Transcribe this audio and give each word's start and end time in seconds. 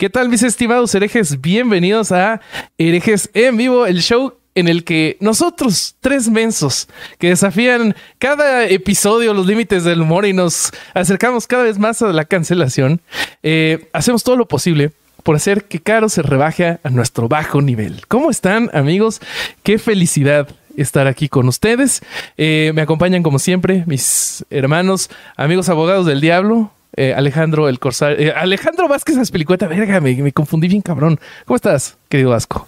¿Qué 0.00 0.08
tal, 0.08 0.30
mis 0.30 0.42
estimados 0.42 0.94
herejes? 0.94 1.42
Bienvenidos 1.42 2.10
a 2.10 2.40
Herejes 2.78 3.28
en 3.34 3.58
Vivo, 3.58 3.84
el 3.84 4.00
show 4.00 4.32
en 4.54 4.66
el 4.66 4.82
que 4.82 5.18
nosotros, 5.20 5.94
tres 6.00 6.30
mensos, 6.30 6.88
que 7.18 7.28
desafían 7.28 7.94
cada 8.18 8.64
episodio 8.64 9.34
los 9.34 9.46
límites 9.46 9.84
del 9.84 10.00
humor 10.00 10.24
y 10.24 10.32
nos 10.32 10.72
acercamos 10.94 11.46
cada 11.46 11.64
vez 11.64 11.78
más 11.78 12.00
a 12.00 12.14
la 12.14 12.24
cancelación, 12.24 13.02
eh, 13.42 13.90
hacemos 13.92 14.24
todo 14.24 14.36
lo 14.36 14.48
posible 14.48 14.92
por 15.22 15.36
hacer 15.36 15.64
que 15.64 15.80
Caro 15.80 16.08
se 16.08 16.22
rebaje 16.22 16.78
a 16.82 16.88
nuestro 16.88 17.28
bajo 17.28 17.60
nivel. 17.60 18.00
¿Cómo 18.08 18.30
están, 18.30 18.70
amigos? 18.72 19.20
Qué 19.62 19.76
felicidad 19.76 20.48
estar 20.78 21.08
aquí 21.08 21.28
con 21.28 21.46
ustedes. 21.46 22.00
Eh, 22.38 22.72
me 22.74 22.80
acompañan 22.80 23.22
como 23.22 23.38
siempre 23.38 23.84
mis 23.86 24.46
hermanos, 24.48 25.10
amigos 25.36 25.68
abogados 25.68 26.06
del 26.06 26.22
diablo, 26.22 26.72
eh, 27.00 27.14
Alejandro 27.14 27.68
el 27.68 27.78
Corsario. 27.78 28.18
Eh, 28.18 28.30
Alejandro 28.30 28.86
Vázquez 28.86 29.16
Aspilicueta, 29.16 29.66
verga, 29.66 30.00
me, 30.00 30.14
me, 30.16 30.32
confundí 30.32 30.68
bien 30.68 30.82
cabrón. 30.82 31.18
¿Cómo 31.46 31.56
estás, 31.56 31.96
querido 32.10 32.30
Vasco? 32.30 32.66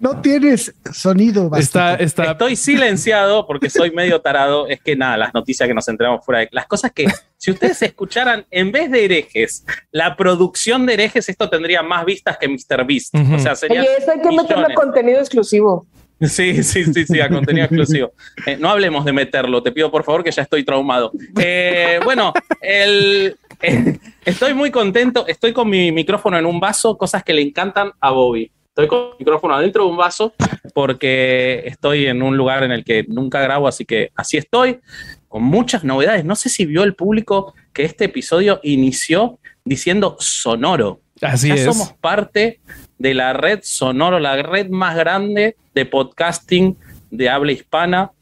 No 0.00 0.20
tienes 0.22 0.74
sonido. 0.92 1.50
Está, 1.56 1.94
está... 1.94 2.32
Estoy 2.32 2.56
silenciado 2.56 3.46
porque 3.46 3.68
soy 3.68 3.90
medio 3.90 4.20
tarado. 4.22 4.66
Es 4.66 4.80
que 4.80 4.96
nada, 4.96 5.18
las 5.18 5.34
noticias 5.34 5.68
que 5.68 5.74
nos 5.74 5.86
enteramos 5.88 6.24
fuera 6.24 6.40
de... 6.40 6.48
Las 6.52 6.66
cosas 6.66 6.90
que, 6.90 7.04
si 7.36 7.50
ustedes 7.50 7.82
escucharan, 7.82 8.46
en 8.50 8.72
vez 8.72 8.90
de 8.90 9.04
herejes, 9.04 9.66
la 9.92 10.16
producción 10.16 10.86
de 10.86 10.94
herejes, 10.94 11.28
esto 11.28 11.50
tendría 11.50 11.82
más 11.82 12.06
vistas 12.06 12.38
que 12.38 12.48
Mr. 12.48 12.86
Beast. 12.86 13.14
O 13.14 13.38
sea, 13.38 13.54
sería... 13.54 13.82
Oye, 13.82 13.90
eso 13.98 14.10
hay 14.10 14.20
que 14.22 14.34
meterle 14.34 14.74
contenido 14.74 15.20
exclusivo. 15.20 15.86
Sí, 16.28 16.62
sí, 16.62 16.84
sí, 16.84 17.06
sí, 17.06 17.20
a 17.20 17.28
contenido 17.30 17.64
exclusivo. 17.64 18.12
Eh, 18.46 18.56
no 18.58 18.68
hablemos 18.68 19.04
de 19.04 19.12
meterlo, 19.12 19.62
te 19.62 19.72
pido 19.72 19.90
por 19.90 20.04
favor 20.04 20.22
que 20.22 20.30
ya 20.30 20.42
estoy 20.42 20.64
traumado. 20.64 21.12
Eh, 21.38 21.98
bueno, 22.04 22.34
el, 22.60 23.36
eh, 23.62 23.98
estoy 24.24 24.52
muy 24.52 24.70
contento, 24.70 25.26
estoy 25.26 25.52
con 25.52 25.68
mi 25.70 25.92
micrófono 25.92 26.38
en 26.38 26.44
un 26.44 26.60
vaso, 26.60 26.98
cosas 26.98 27.24
que 27.24 27.32
le 27.32 27.40
encantan 27.40 27.92
a 28.00 28.10
Bobby. 28.10 28.50
Estoy 28.68 28.86
con 28.86 28.98
el 29.12 29.18
micrófono 29.18 29.54
adentro 29.54 29.84
de 29.84 29.90
un 29.90 29.96
vaso 29.96 30.34
porque 30.74 31.62
estoy 31.64 32.06
en 32.06 32.22
un 32.22 32.36
lugar 32.36 32.62
en 32.64 32.70
el 32.70 32.84
que 32.84 33.04
nunca 33.08 33.40
grabo, 33.40 33.66
así 33.66 33.84
que 33.84 34.10
así 34.14 34.36
estoy, 34.36 34.80
con 35.28 35.42
muchas 35.42 35.84
novedades. 35.84 36.24
No 36.24 36.36
sé 36.36 36.50
si 36.50 36.66
vio 36.66 36.82
el 36.82 36.94
público 36.94 37.54
que 37.72 37.84
este 37.84 38.04
episodio 38.04 38.60
inició 38.62 39.38
diciendo 39.64 40.16
sonoro. 40.18 41.00
Así 41.22 41.48
ya 41.48 41.56
somos 41.56 41.92
parte 41.94 42.60
de 43.00 43.14
la 43.14 43.32
red 43.32 43.60
Sonoro, 43.62 44.20
la 44.20 44.36
red 44.42 44.68
más 44.68 44.94
grande 44.94 45.56
de 45.74 45.86
podcasting 45.86 46.76
de 47.10 47.30
habla 47.30 47.50
hispana. 47.50 48.12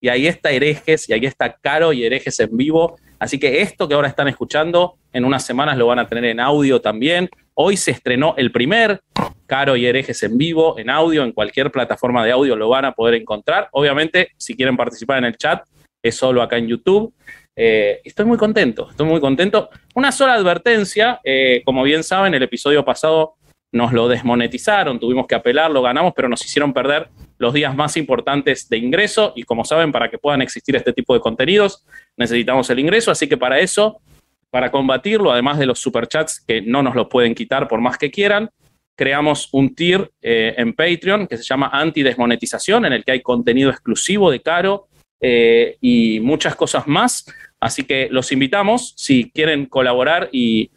Y 0.00 0.08
ahí 0.08 0.28
está 0.28 0.52
Herejes, 0.52 1.08
y 1.08 1.12
ahí 1.12 1.26
está 1.26 1.54
Caro 1.54 1.92
y 1.92 2.04
Herejes 2.04 2.38
en 2.38 2.56
vivo. 2.56 2.96
Así 3.18 3.40
que 3.40 3.60
esto 3.62 3.88
que 3.88 3.94
ahora 3.94 4.06
están 4.06 4.28
escuchando, 4.28 4.94
en 5.12 5.24
unas 5.24 5.44
semanas 5.44 5.76
lo 5.76 5.88
van 5.88 5.98
a 5.98 6.08
tener 6.08 6.24
en 6.26 6.38
audio 6.38 6.80
también. 6.80 7.28
Hoy 7.54 7.76
se 7.76 7.90
estrenó 7.90 8.34
el 8.36 8.52
primer 8.52 9.00
Caro 9.46 9.74
y 9.74 9.86
Herejes 9.86 10.22
en 10.22 10.38
vivo, 10.38 10.78
en 10.78 10.88
audio, 10.88 11.24
en 11.24 11.32
cualquier 11.32 11.72
plataforma 11.72 12.24
de 12.24 12.30
audio 12.30 12.54
lo 12.54 12.68
van 12.68 12.84
a 12.84 12.92
poder 12.92 13.14
encontrar. 13.14 13.68
Obviamente, 13.72 14.30
si 14.36 14.54
quieren 14.54 14.76
participar 14.76 15.18
en 15.18 15.24
el 15.24 15.36
chat, 15.36 15.64
es 16.00 16.14
solo 16.14 16.42
acá 16.42 16.58
en 16.58 16.68
YouTube. 16.68 17.12
Eh, 17.56 18.00
estoy 18.04 18.24
muy 18.24 18.38
contento, 18.38 18.88
estoy 18.88 19.04
muy 19.04 19.20
contento. 19.20 19.68
Una 19.96 20.12
sola 20.12 20.34
advertencia, 20.34 21.20
eh, 21.24 21.60
como 21.64 21.82
bien 21.82 22.04
saben, 22.04 22.32
el 22.34 22.44
episodio 22.44 22.84
pasado 22.84 23.37
nos 23.72 23.92
lo 23.92 24.08
desmonetizaron, 24.08 24.98
tuvimos 24.98 25.26
que 25.26 25.34
apelar, 25.34 25.70
lo 25.70 25.82
ganamos, 25.82 26.12
pero 26.16 26.28
nos 26.28 26.44
hicieron 26.44 26.72
perder 26.72 27.08
los 27.38 27.52
días 27.52 27.74
más 27.76 27.96
importantes 27.96 28.68
de 28.68 28.78
ingreso 28.78 29.32
y 29.36 29.42
como 29.42 29.64
saben, 29.64 29.92
para 29.92 30.10
que 30.10 30.18
puedan 30.18 30.42
existir 30.42 30.74
este 30.76 30.92
tipo 30.92 31.14
de 31.14 31.20
contenidos, 31.20 31.84
necesitamos 32.16 32.68
el 32.70 32.78
ingreso, 32.78 33.10
así 33.10 33.28
que 33.28 33.36
para 33.36 33.58
eso, 33.60 34.00
para 34.50 34.70
combatirlo, 34.70 35.30
además 35.30 35.58
de 35.58 35.66
los 35.66 35.78
superchats 35.78 36.40
que 36.40 36.62
no 36.62 36.82
nos 36.82 36.94
lo 36.94 37.08
pueden 37.08 37.34
quitar 37.34 37.68
por 37.68 37.80
más 37.80 37.98
que 37.98 38.10
quieran, 38.10 38.50
creamos 38.96 39.48
un 39.52 39.74
tier 39.74 40.10
eh, 40.20 40.54
en 40.56 40.72
Patreon 40.72 41.28
que 41.28 41.36
se 41.36 41.44
llama 41.44 41.70
Anti-Desmonetización, 41.72 42.86
en 42.86 42.92
el 42.94 43.04
que 43.04 43.12
hay 43.12 43.22
contenido 43.22 43.70
exclusivo 43.70 44.30
de 44.30 44.40
Caro 44.40 44.88
eh, 45.20 45.76
y 45.80 46.18
muchas 46.20 46.56
cosas 46.56 46.88
más. 46.88 47.24
Así 47.60 47.84
que 47.84 48.08
los 48.10 48.32
invitamos, 48.32 48.94
si 48.96 49.30
quieren 49.30 49.66
colaborar 49.66 50.28
y 50.32 50.70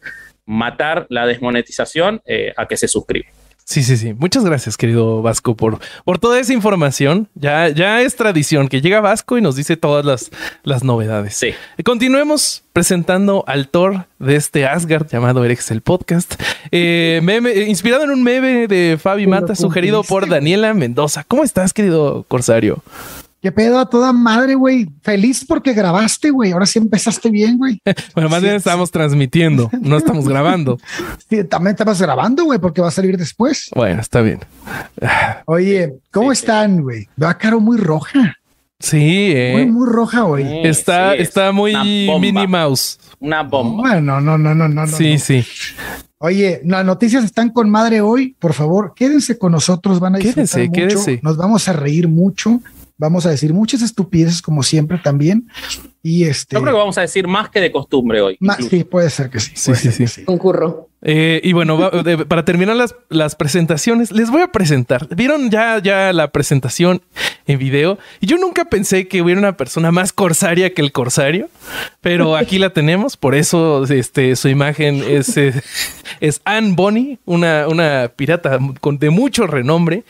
matar 0.46 1.06
la 1.08 1.26
desmonetización, 1.26 2.22
eh, 2.26 2.52
a 2.56 2.66
que 2.66 2.76
se 2.76 2.88
suscriban. 2.88 3.32
Sí, 3.64 3.82
sí, 3.82 3.96
sí. 3.96 4.12
Muchas 4.12 4.44
gracias, 4.44 4.76
querido 4.76 5.22
Vasco, 5.22 5.56
por, 5.56 5.78
por 6.04 6.18
toda 6.18 6.40
esa 6.40 6.52
información. 6.52 7.28
Ya, 7.34 7.68
ya 7.68 8.02
es 8.02 8.16
tradición 8.16 8.68
que 8.68 8.80
llega 8.80 9.00
Vasco 9.00 9.38
y 9.38 9.40
nos 9.40 9.56
dice 9.56 9.76
todas 9.76 10.04
las, 10.04 10.30
las 10.64 10.82
novedades. 10.82 11.34
Sí. 11.36 11.54
Continuemos 11.84 12.64
presentando 12.72 13.44
al 13.46 13.68
Thor 13.68 14.06
de 14.18 14.36
este 14.36 14.66
Asgard 14.66 15.08
llamado 15.08 15.44
Erex 15.44 15.70
el 15.70 15.80
Podcast. 15.80 16.34
Eh, 16.70 17.20
meme, 17.24 17.54
inspirado 17.62 18.04
en 18.04 18.10
un 18.10 18.22
meme 18.22 18.66
de 18.66 18.98
Fabi 19.00 19.26
Mata, 19.26 19.54
sugerido 19.54 20.02
por 20.02 20.28
Daniela 20.28 20.74
Mendoza. 20.74 21.24
¿Cómo 21.26 21.44
estás, 21.44 21.72
querido 21.72 22.24
Corsario? 22.28 22.82
¿Qué 23.42 23.50
pedo 23.50 23.80
a 23.80 23.90
toda 23.90 24.12
madre, 24.12 24.54
güey? 24.54 24.88
Feliz 25.02 25.44
porque 25.44 25.72
grabaste, 25.72 26.30
güey. 26.30 26.52
Ahora 26.52 26.64
sí 26.64 26.78
empezaste 26.78 27.28
bien, 27.28 27.58
güey. 27.58 27.80
bueno, 28.14 28.30
más 28.30 28.40
bien 28.40 28.54
estamos 28.54 28.92
transmitiendo, 28.92 29.68
no 29.80 29.96
estamos 29.96 30.28
grabando. 30.28 30.78
Sí, 31.28 31.42
también 31.44 31.72
estabas 31.72 32.00
grabando, 32.00 32.44
güey, 32.44 32.58
porque 32.58 32.80
va 32.80 32.88
a 32.88 32.92
salir 32.92 33.16
después. 33.16 33.70
Bueno, 33.74 34.00
está 34.00 34.20
bien. 34.20 34.40
Oye, 35.46 35.94
¿cómo 36.10 36.30
están, 36.30 36.82
güey? 36.82 37.08
Va 37.20 37.30
a 37.30 37.38
Caro 37.38 37.58
muy 37.58 37.78
roja. 37.78 38.36
Sí, 38.78 39.32
eh. 39.34 39.52
Muy, 39.54 39.66
muy 39.66 39.88
roja, 39.90 40.22
güey. 40.22 40.66
está, 40.66 41.14
está 41.14 41.50
muy 41.50 41.74
Minnie 42.20 42.46
Mouse. 42.46 42.98
Una 43.18 43.42
bomba. 43.42 43.82
Bueno, 43.90 44.20
no, 44.20 44.38
no, 44.38 44.54
no, 44.54 44.68
no. 44.68 44.86
Sí, 44.86 45.14
no. 45.14 45.18
sí. 45.18 45.44
Oye, 46.18 46.60
las 46.64 46.84
noticias 46.84 47.24
están 47.24 47.50
con 47.50 47.70
madre 47.70 48.00
hoy. 48.02 48.36
Por 48.38 48.52
favor, 48.52 48.92
quédense 48.94 49.38
con 49.38 49.52
nosotros. 49.52 49.98
Van 49.98 50.14
a 50.14 50.18
disfrutar 50.18 50.44
quédense, 50.44 50.68
mucho. 50.68 50.72
Quédense. 50.72 51.20
Nos 51.22 51.36
vamos 51.36 51.68
a 51.68 51.72
reír 51.72 52.08
mucho 52.08 52.60
vamos 53.02 53.26
a 53.26 53.30
decir 53.30 53.52
muchas 53.52 53.82
estupideces 53.82 54.40
como 54.40 54.62
siempre 54.62 54.96
también. 54.98 55.48
Y 56.04 56.24
este. 56.24 56.54
Yo 56.54 56.62
creo 56.62 56.74
que 56.74 56.78
vamos 56.78 56.98
a 56.98 57.00
decir 57.00 57.26
más 57.26 57.50
que 57.50 57.60
de 57.60 57.72
costumbre 57.72 58.20
hoy. 58.20 58.36
Más, 58.40 58.58
sí, 58.58 58.84
puede 58.84 59.10
ser 59.10 59.28
que 59.28 59.40
sí. 59.40 59.52
Sí, 59.54 59.74
sí, 59.74 59.90
sí. 59.90 60.06
sí. 60.06 60.24
Concurro. 60.24 60.88
Eh, 61.04 61.40
y 61.42 61.52
bueno, 61.52 61.76
va, 61.76 61.90
de, 61.90 62.24
para 62.26 62.44
terminar 62.44 62.76
las, 62.76 62.94
las, 63.08 63.34
presentaciones, 63.34 64.12
les 64.12 64.30
voy 64.30 64.40
a 64.40 64.52
presentar. 64.52 65.08
Vieron 65.14 65.50
ya, 65.50 65.80
ya 65.82 66.12
la 66.12 66.30
presentación 66.30 67.02
en 67.48 67.58
video. 67.58 67.98
Y 68.20 68.26
yo 68.26 68.36
nunca 68.36 68.66
pensé 68.66 69.08
que 69.08 69.20
hubiera 69.20 69.40
una 69.40 69.56
persona 69.56 69.90
más 69.90 70.12
corsaria 70.12 70.74
que 70.74 70.80
el 70.80 70.92
corsario, 70.92 71.48
pero 72.00 72.36
aquí 72.36 72.58
la 72.58 72.70
tenemos. 72.70 73.16
Por 73.16 73.34
eso 73.34 73.82
este, 73.84 74.36
su 74.36 74.48
imagen 74.48 75.02
es, 75.02 75.36
eh, 75.36 75.60
es 76.20 76.40
Anne 76.44 76.74
Bonny, 76.76 77.18
una, 77.24 77.66
una 77.66 78.12
pirata 78.14 78.60
con, 78.80 78.98
de 78.98 79.10
mucho 79.10 79.48
renombre. 79.48 80.04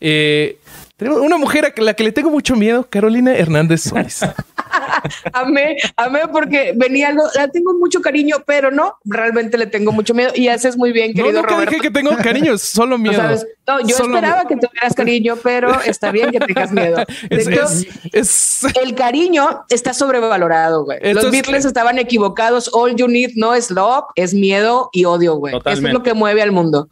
Eh, 0.00 0.58
tenemos 0.96 1.20
una 1.20 1.36
mujer 1.36 1.66
a 1.76 1.80
la 1.82 1.94
que 1.94 2.04
le 2.04 2.12
tengo 2.12 2.30
mucho 2.30 2.56
miedo, 2.56 2.86
Carolina 2.88 3.34
Hernández 3.34 3.82
Solís. 3.82 4.20
amé, 5.32 5.76
amé 5.96 6.20
porque 6.32 6.72
venía 6.76 7.08
algo, 7.08 7.22
la 7.34 7.48
tengo 7.48 7.74
mucho 7.74 8.00
cariño, 8.00 8.36
pero 8.46 8.70
no, 8.70 8.94
realmente 9.04 9.58
le 9.58 9.66
tengo 9.66 9.92
mucho 9.92 10.14
miedo 10.14 10.30
y 10.34 10.48
haces 10.48 10.76
muy 10.76 10.92
bien, 10.92 11.12
querido 11.12 11.32
no, 11.32 11.38
nunca 11.40 11.54
Roberto. 11.54 11.70
dije 11.70 11.82
que 11.82 11.90
tengo 11.90 12.16
cariño, 12.16 12.56
solo 12.58 12.98
miedo. 12.98 13.16
¿Sabes? 13.16 13.46
No, 13.66 13.80
yo 13.80 13.96
Solo 13.96 14.14
esperaba 14.14 14.44
miedo. 14.44 14.48
que 14.60 14.66
tuvieras 14.66 14.94
cariño, 14.94 15.36
pero 15.42 15.80
está 15.82 16.10
bien 16.12 16.30
que 16.30 16.38
tengas 16.40 16.72
miedo. 16.72 16.96
De 16.96 17.06
Es, 17.36 17.46
hecho, 17.48 17.62
es, 17.64 17.86
es- 18.12 18.76
el 18.82 18.94
cariño 18.94 19.64
está 19.68 19.92
sobrevalorado, 19.92 20.84
güey. 20.84 20.98
Los 21.12 21.30
Beatles 21.30 21.64
estaban 21.64 21.98
equivocados. 21.98 22.70
All 22.72 22.94
you 22.96 23.08
need 23.08 23.32
no 23.36 23.54
es 23.54 23.70
love, 23.70 24.04
es 24.14 24.34
miedo 24.34 24.88
y 24.92 25.04
odio, 25.04 25.34
güey. 25.36 25.54
Eso 25.56 25.68
es 25.70 25.82
lo 25.82 26.02
que 26.02 26.14
mueve 26.14 26.42
al 26.42 26.52
mundo. 26.52 26.88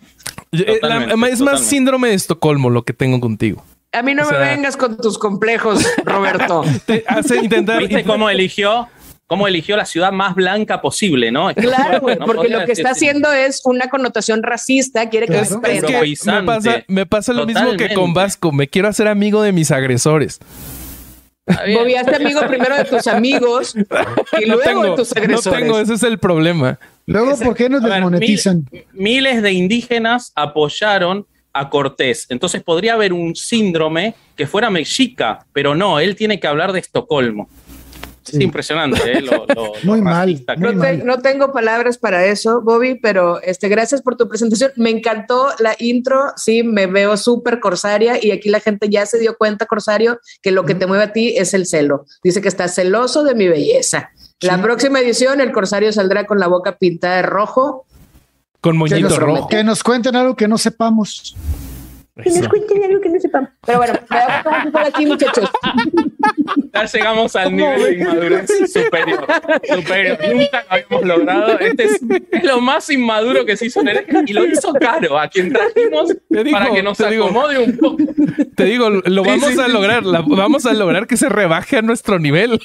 eh, 0.52 0.78
Totalmente, 0.80 1.12
es 1.14 1.16
más 1.18 1.30
totalmente. 1.38 1.64
síndrome 1.68 2.08
de 2.08 2.14
Estocolmo 2.14 2.70
lo 2.70 2.84
que 2.84 2.92
tengo 2.92 3.20
contigo. 3.20 3.62
A 3.94 4.02
mí 4.02 4.14
no 4.14 4.22
O 4.22 4.26
me 4.26 4.30
sea- 4.36 4.40
vengas 4.50 4.76
con 4.76 4.96
tus 4.96 5.18
complejos, 5.18 5.84
Roberto. 6.04 6.62
Te 6.86 7.04
hace 7.06 7.36
intentar. 7.36 7.78
¿Viste 7.78 8.04
cómo 8.04 8.28
eligió? 8.28 8.88
¿Cómo 9.26 9.48
eligió 9.48 9.74
la 9.76 9.86
ciudad 9.86 10.12
más 10.12 10.34
blanca 10.34 10.82
posible, 10.82 11.32
no? 11.32 11.48
Es 11.48 11.56
que- 11.56 11.62
Claro, 11.62 12.00
güey, 12.00 12.16
no 12.16 12.26
porque 12.26 12.48
lo 12.50 12.64
que 12.66 12.72
está 12.72 12.90
haciendo 12.90 13.32
es 13.32 13.62
una 13.64 13.88
connotación 13.88 14.42
racista, 14.42 15.08
quiere 15.08 15.26
que 15.26 15.32
Claro. 15.32 15.60
Es, 15.66 15.82
que 15.84 16.30
me 16.30 16.42
pasa, 16.42 16.84
me 16.88 17.06
pasa 17.06 17.32
lo 17.32 17.46
mismo 17.46 17.74
que 17.76 17.94
con 17.94 18.12
Vasco. 18.12 18.52
Me 18.52 18.68
quiero 18.68 18.88
hacer 18.88 19.08
amigo 19.08 19.40
de 19.42 19.52
mis 19.52 19.70
agresores. 19.70 20.40
Hazte 21.46 22.16
amigo 22.16 22.40
primero 22.46 22.74
de 22.76 22.84
tus 22.84 23.06
amigos 23.06 23.74
y 24.40 24.46
No 24.46 24.56
luego 24.56 24.62
tengo, 24.62 24.82
de 24.84 24.96
tus 24.96 25.14
no 25.14 25.22
agresores. 25.22 25.60
tengo, 25.60 25.78
ese 25.78 25.94
es 25.94 26.02
el 26.02 26.18
problema. 26.18 26.78
Luego, 27.06 27.36
¿por 27.38 27.54
qué 27.54 27.68
nos 27.68 27.82
ver, 27.82 27.92
desmonetizan? 27.94 28.66
mil- 28.70 28.84
miles 28.94 29.42
de 29.42 29.52
indígenas 29.52 30.32
apoyaron 30.36 31.26
a 31.54 31.70
Cortés. 31.70 32.26
Entonces 32.28 32.62
podría 32.62 32.94
haber 32.94 33.12
un 33.14 33.34
síndrome 33.34 34.14
que 34.36 34.46
fuera 34.46 34.68
mexica, 34.68 35.46
pero 35.52 35.74
no, 35.74 36.00
él 36.00 36.16
tiene 36.16 36.38
que 36.40 36.46
hablar 36.46 36.72
de 36.72 36.80
Estocolmo. 36.80 37.48
Sí. 38.22 38.38
Es 38.38 38.42
impresionante, 38.42 39.18
¿eh? 39.18 39.20
Lo, 39.20 39.44
lo- 39.54 39.72
Muy 39.84 39.98
lo 39.98 40.04
mal, 40.04 40.28
racista 40.30 40.54
que 40.54 40.60
muy 40.60 40.74
No, 40.74 40.82
es. 40.82 40.90
te- 40.90 40.96
mal. 40.96 41.06
no 41.06 41.18
tengo 41.20 41.52
palabras 41.52 41.98
para 41.98 42.24
eso, 42.24 42.62
Bobby, 42.62 42.94
pero 42.94 43.38
este, 43.42 43.68
gracias 43.68 44.00
por 44.00 44.16
tu 44.16 44.28
presentación. 44.30 44.72
Me 44.76 44.88
encantó 44.88 45.48
la 45.58 45.76
intro. 45.78 46.32
Sí, 46.36 46.62
me 46.62 46.86
veo 46.86 47.18
súper 47.18 47.60
corsaria 47.60 48.18
y 48.22 48.30
aquí 48.30 48.48
la 48.48 48.60
gente 48.60 48.88
ya 48.88 49.04
se 49.04 49.18
dio 49.18 49.36
cuenta, 49.36 49.66
corsario, 49.66 50.20
que 50.40 50.52
lo 50.52 50.64
que 50.64 50.74
te 50.74 50.86
mueve 50.86 51.04
a 51.04 51.12
ti 51.12 51.34
es 51.36 51.52
el 51.52 51.66
celo. 51.66 52.06
Dice 52.22 52.40
que 52.40 52.48
estás 52.48 52.74
celoso 52.74 53.24
de 53.24 53.34
mi 53.34 53.46
belleza. 53.46 54.10
La 54.40 54.60
próxima 54.60 55.00
edición, 55.00 55.40
el 55.40 55.52
Corsario 55.52 55.90
saldrá 55.92 56.26
con 56.26 56.38
la 56.38 56.48
boca 56.48 56.76
pintada 56.78 57.16
de 57.16 57.22
rojo. 57.22 57.86
Con 58.64 58.72
Que 58.72 58.78
moñito 58.78 59.08
nos, 59.10 59.18
rojo. 59.18 59.48
que 59.48 59.62
nos 59.62 59.82
cuenten 59.82 60.16
algo 60.16 60.34
que 60.36 60.48
no 60.48 60.56
sepamos. 60.56 61.36
Que 62.22 62.30
nos 62.30 62.48
cuenten 62.48 62.84
algo 62.84 63.00
que 63.00 63.08
no 63.08 63.18
sepamos. 63.18 63.50
Pero 63.66 63.78
bueno, 63.78 63.94
cómo 64.08 64.70
fue 64.70 64.80
aquí, 64.82 65.04
muchachos. 65.06 65.50
Ya 66.72 66.84
llegamos 66.84 67.34
al 67.34 67.56
nivel 67.56 67.82
de 67.82 67.92
inmadurez 67.94 68.50
superior. 68.72 69.26
Superior. 69.74 70.18
Nunca 70.32 70.62
lo 70.62 70.72
habíamos 70.72 71.04
logrado. 71.04 71.58
Este 71.58 71.84
es, 71.84 72.00
es 72.30 72.44
lo 72.44 72.60
más 72.60 72.88
inmaduro 72.90 73.44
que 73.44 73.56
se 73.56 73.66
hizo 73.66 73.80
en 73.80 73.88
el 73.88 74.04
y 74.28 74.32
lo 74.32 74.44
hizo 74.46 74.72
caro 74.74 75.18
a 75.18 75.26
quien 75.28 75.52
trajimos 75.52 76.14
Te 76.30 76.44
digo, 76.44 76.56
para 76.56 76.70
que 76.72 76.82
nos 76.84 76.98
te 76.98 77.10
digo. 77.10 77.24
acomode 77.24 77.58
un 77.58 77.76
poco. 77.78 77.96
Te 78.56 78.64
digo, 78.64 78.90
lo 78.90 79.24
Sí, 79.24 79.30
vamos 79.30 79.50
sí, 79.52 79.60
a 79.60 79.66
sí. 79.66 79.72
lograr. 79.72 80.04
la- 80.04 80.22
vamos 80.24 80.66
a 80.66 80.72
lograr 80.72 81.08
que 81.08 81.16
se 81.16 81.28
rebaje 81.28 81.78
a 81.78 81.82
nuestro 81.82 82.20
nivel. 82.20 82.60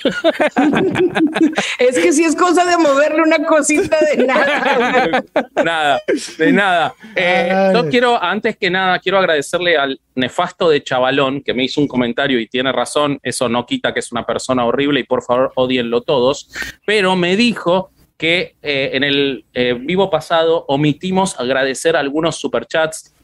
Es 1.80 1.98
que 1.98 2.14
si 2.14 2.24
es 2.24 2.36
cosa 2.36 2.66
de 2.66 2.78
moverle 2.78 3.24
una 3.24 3.40
cosita 3.46 3.98
de 4.16 4.26
nada. 4.28 5.24
nada, 5.64 6.02
de 6.38 6.52
nada. 6.52 6.94
Eh, 7.16 7.72
yo 7.74 7.90
quiero, 7.90 8.22
antes 8.22 8.56
que 8.58 8.70
nada, 8.70 9.00
quiero 9.00 9.18
agradecerle 9.40 9.78
al 9.78 10.00
nefasto 10.16 10.70
de 10.70 10.84
Chavalón 10.84 11.42
que 11.42 11.54
me 11.54 11.64
hizo 11.64 11.80
un 11.80 11.88
comentario 11.88 12.40
y 12.40 12.48
tiene 12.48 12.72
razón. 12.72 13.20
Eso 13.24 13.48
no 13.48 13.66
quita 13.66 13.94
que 13.94 14.00
es 14.00 14.12
una 14.12 14.26
persona 14.26 14.66
horrible 14.66 15.00
y 15.00 15.04
por 15.04 15.24
favor 15.24 15.52
odienlo 15.56 16.02
todos. 16.02 16.50
Pero 16.86 17.16
me 17.16 17.36
dijo 17.36 17.92
que 18.18 18.58
eh, 18.62 18.92
en 18.94 19.04
el 19.04 19.46
eh, 19.54 19.74
vivo 19.80 20.10
pasado 20.10 20.66
omitimos 20.68 21.40
agradecer 21.40 21.96
algunos 21.96 22.36
superchats, 22.36 23.16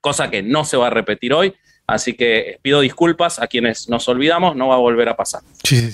cosa 0.00 0.30
que 0.30 0.42
no 0.42 0.64
se 0.64 0.76
va 0.76 0.88
a 0.88 0.90
repetir 0.90 1.32
hoy. 1.32 1.54
Así 1.86 2.14
que 2.14 2.58
pido 2.62 2.80
disculpas 2.80 3.38
a 3.40 3.46
quienes 3.48 3.88
nos 3.88 4.08
olvidamos, 4.08 4.54
no 4.56 4.68
va 4.68 4.76
a 4.76 4.78
volver 4.78 5.08
a 5.08 5.16
pasar. 5.16 5.42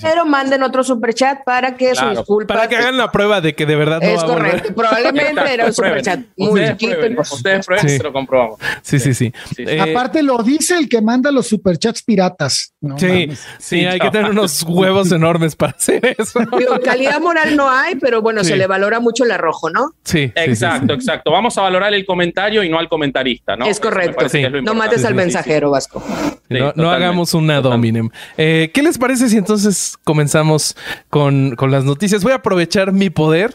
Pero 0.01 0.25
manden 0.25 0.61
otro 0.63 0.83
superchat 0.83 1.43
para 1.43 1.75
que 1.75 1.89
su 1.95 2.01
Claro, 2.01 2.17
disculpa. 2.19 2.53
Para 2.53 2.69
que 2.69 2.75
hagan 2.77 2.97
la 2.97 3.11
prueba 3.11 3.41
de 3.41 3.53
que 3.55 3.65
de 3.65 3.75
verdad 3.75 3.99
no 4.01 4.07
es 4.07 4.17
va 4.19 4.21
a 4.21 4.25
volver. 4.27 4.51
correcto. 4.51 4.75
Probablemente 4.75 5.53
era 5.53 5.65
un 5.65 5.73
superchat 5.73 6.19
muy 6.37 6.49
Ustedes 6.49 6.77
chiquito. 6.77 7.21
ustedes 7.33 7.65
prueben, 7.65 7.89
Sí. 7.89 7.97
se 7.97 8.03
lo 8.03 8.13
comprobamos. 8.13 8.59
Sí, 8.81 8.99
sí, 8.99 9.13
sí. 9.13 9.33
Sí. 9.55 9.63
Eh, 9.67 9.81
Aparte 9.81 10.21
lo 10.23 10.37
dice 10.43 10.77
el 10.77 10.87
que 10.87 11.01
manda 11.01 11.31
los 11.31 11.47
superchats 11.47 12.03
piratas. 12.03 12.73
No 12.81 12.97
sí, 12.97 13.05
mames. 13.07 13.39
sí, 13.39 13.79
Sí, 13.79 13.85
hay 13.85 13.99
que 13.99 14.09
tener 14.11 14.29
unos 14.31 14.63
huevos 14.63 15.11
enormes 15.11 15.55
para 15.55 15.71
hacer 15.73 16.15
eso. 16.17 16.39
Digo, 16.57 16.79
calidad 16.83 17.19
moral 17.19 17.55
no 17.57 17.69
hay, 17.69 17.95
pero 17.95 18.21
bueno, 18.21 18.43
Sí. 18.43 18.51
se 18.51 18.57
le 18.57 18.67
valora 18.67 18.99
mucho 18.99 19.23
el 19.25 19.31
arrojo, 19.31 19.69
¿no? 19.69 19.91
Sí, 20.03 20.27
sí, 20.27 20.33
sí, 20.35 20.49
Exacto, 20.51 20.87
sí. 20.93 20.93
exacto. 20.93 21.31
Vamos 21.31 21.57
a 21.57 21.61
valorar 21.61 21.93
el 21.93 22.05
comentario 22.05 22.63
y 22.63 22.69
no 22.69 22.79
al 22.79 22.87
comentarista, 22.87 23.55
¿no? 23.55 23.65
Es 23.65 23.79
correcto. 23.79 24.27
que 24.29 24.45
es 24.45 24.63
No 24.63 24.73
mates 24.75 24.99
al 24.99 24.99
Sí, 24.99 25.03
sí, 25.03 25.07
sí, 25.07 25.13
mensajero, 25.13 25.71
Sí, 25.87 26.57
no, 26.75 26.91
hagamos 26.91 27.33
una 27.33 27.61
totalmente. 27.61 27.99
dominem. 27.99 28.09
Eh, 28.37 28.71
¿Qué 28.73 28.81
les 28.83 28.97
parece 28.97 29.29
si 29.29 29.37
entonces 29.37 29.97
comenzamos 30.03 30.75
con, 31.09 31.55
con 31.55 31.71
las 31.71 31.83
noticias? 31.85 32.23
Voy 32.23 32.31
a 32.33 32.35
aprovechar 32.35 32.91
mi 32.91 33.09
poder 33.09 33.53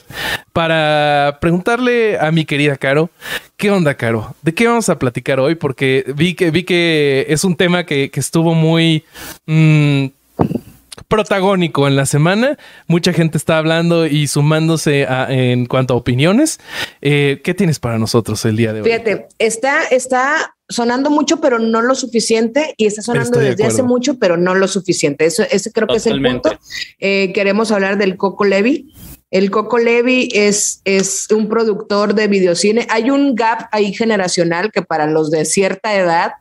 para 0.53 1.39
preguntarle 1.41 2.19
a 2.19 2.31
mi 2.31 2.45
querida 2.45 2.77
Caro, 2.77 3.11
¿qué 3.57 3.71
onda, 3.71 3.95
Caro? 3.95 4.35
¿De 4.43 4.55
qué 4.55 4.67
vamos 4.69 4.89
a 4.89 4.99
platicar 4.99 5.41
hoy? 5.41 5.55
Porque 5.57 6.05
vi 6.17 6.35
que, 6.35 6.51
vi 6.51 6.63
que 6.65 7.27
es 7.29 7.45
un 7.45 7.57
tema 7.57 7.85
que, 7.85 8.11
que 8.11 8.21
estuvo 8.21 8.55
muy... 8.55 9.05
mm, 9.47 10.07
protagónico 11.09 11.87
en 11.87 11.97
la 11.97 12.07
semana. 12.07 12.57
Mucha 12.87 13.13
gente 13.13 13.37
está 13.39 13.59
hablando 13.59 14.07
y 14.07 14.27
sumándose 14.27 15.07
a- 15.07 15.27
en 15.31 15.67
cuanto 15.67 15.95
a 15.95 15.97
opiniones. 15.97 16.61
Eh, 17.03 17.41
¿Qué 17.45 17.55
tienes 17.55 17.79
para 17.79 17.99
nosotros 17.99 18.45
el 18.45 18.57
día 18.57 18.73
de 18.73 18.81
hoy? 18.81 18.87
Fíjate, 18.91 19.27
está, 19.39 19.85
está 19.85 20.54
sonando 20.69 21.11
mucho, 21.11 21.41
pero 21.41 21.59
no 21.59 21.83
lo 21.83 21.95
suficiente, 21.95 22.75
y 22.77 22.87
está 22.87 23.03
sonando 23.03 23.31
Estoy 23.31 23.45
de 23.45 23.51
desde 23.51 23.65
hace 23.65 23.83
mucho, 23.83 24.19
pero 24.19 24.37
no 24.37 24.55
lo 24.55 24.69
suficiente. 24.69 25.27
Eso, 25.27 25.43
ese 25.51 25.73
creo 25.73 25.87
que 25.87 25.97
es 25.97 26.07
el 26.07 26.23
punto. 26.23 26.59
Eh, 26.99 27.33
queremos 27.35 27.71
hablar 27.71 27.99
del 27.99 28.17
Coco 28.17 28.45
Levi. 28.45 28.93
El 29.31 29.51
Coco 29.51 29.79
Levi 29.79 30.29
es, 30.33 30.81
es 30.85 31.27
un 31.31 31.49
productor 31.49 32.15
de 32.15 32.29
videocine. 32.29 32.87
Hay 32.89 33.11
un 33.11 33.35
gap 33.35 33.69
ahí 33.73 33.93
generacional 33.93 34.71
que 34.71 34.83
para 34.83 35.07
los 35.07 35.31
de 35.31 35.45
cierta 35.45 35.95
edad 35.95 36.33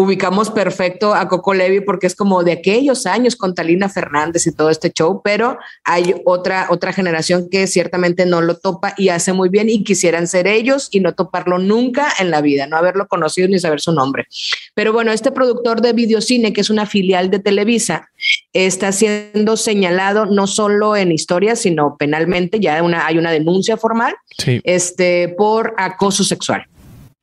ubicamos 0.00 0.50
perfecto 0.50 1.14
a 1.14 1.28
Coco 1.28 1.52
Levi 1.52 1.82
porque 1.82 2.06
es 2.06 2.14
como 2.14 2.42
de 2.42 2.52
aquellos 2.52 3.04
años 3.04 3.36
con 3.36 3.54
Talina 3.54 3.90
Fernández 3.90 4.46
y 4.46 4.52
todo 4.52 4.70
este 4.70 4.90
show, 4.90 5.20
pero 5.22 5.58
hay 5.84 6.14
otra, 6.24 6.68
otra 6.70 6.94
generación 6.94 7.48
que 7.50 7.66
ciertamente 7.66 8.24
no 8.24 8.40
lo 8.40 8.56
topa 8.56 8.94
y 8.96 9.10
hace 9.10 9.34
muy 9.34 9.50
bien 9.50 9.68
y 9.68 9.84
quisieran 9.84 10.26
ser 10.26 10.46
ellos 10.46 10.88
y 10.90 11.00
no 11.00 11.12
toparlo 11.12 11.58
nunca 11.58 12.08
en 12.18 12.30
la 12.30 12.40
vida, 12.40 12.66
no 12.66 12.78
haberlo 12.78 13.08
conocido 13.08 13.46
ni 13.48 13.58
saber 13.58 13.82
su 13.82 13.92
nombre. 13.92 14.26
Pero 14.74 14.94
bueno, 14.94 15.12
este 15.12 15.32
productor 15.32 15.82
de 15.82 15.92
videocine, 15.92 16.54
que 16.54 16.62
es 16.62 16.70
una 16.70 16.86
filial 16.86 17.28
de 17.28 17.40
Televisa, 17.40 18.08
está 18.54 18.92
siendo 18.92 19.58
señalado 19.58 20.24
no 20.24 20.46
solo 20.46 20.96
en 20.96 21.12
historia, 21.12 21.56
sino 21.56 21.96
penalmente, 21.98 22.58
ya 22.58 22.82
una, 22.82 23.06
hay 23.06 23.18
una 23.18 23.32
denuncia 23.32 23.76
formal 23.76 24.14
Sí. 24.38 24.60
este, 24.64 25.28
por 25.36 25.74
acoso 25.76 26.24
sexual. 26.24 26.64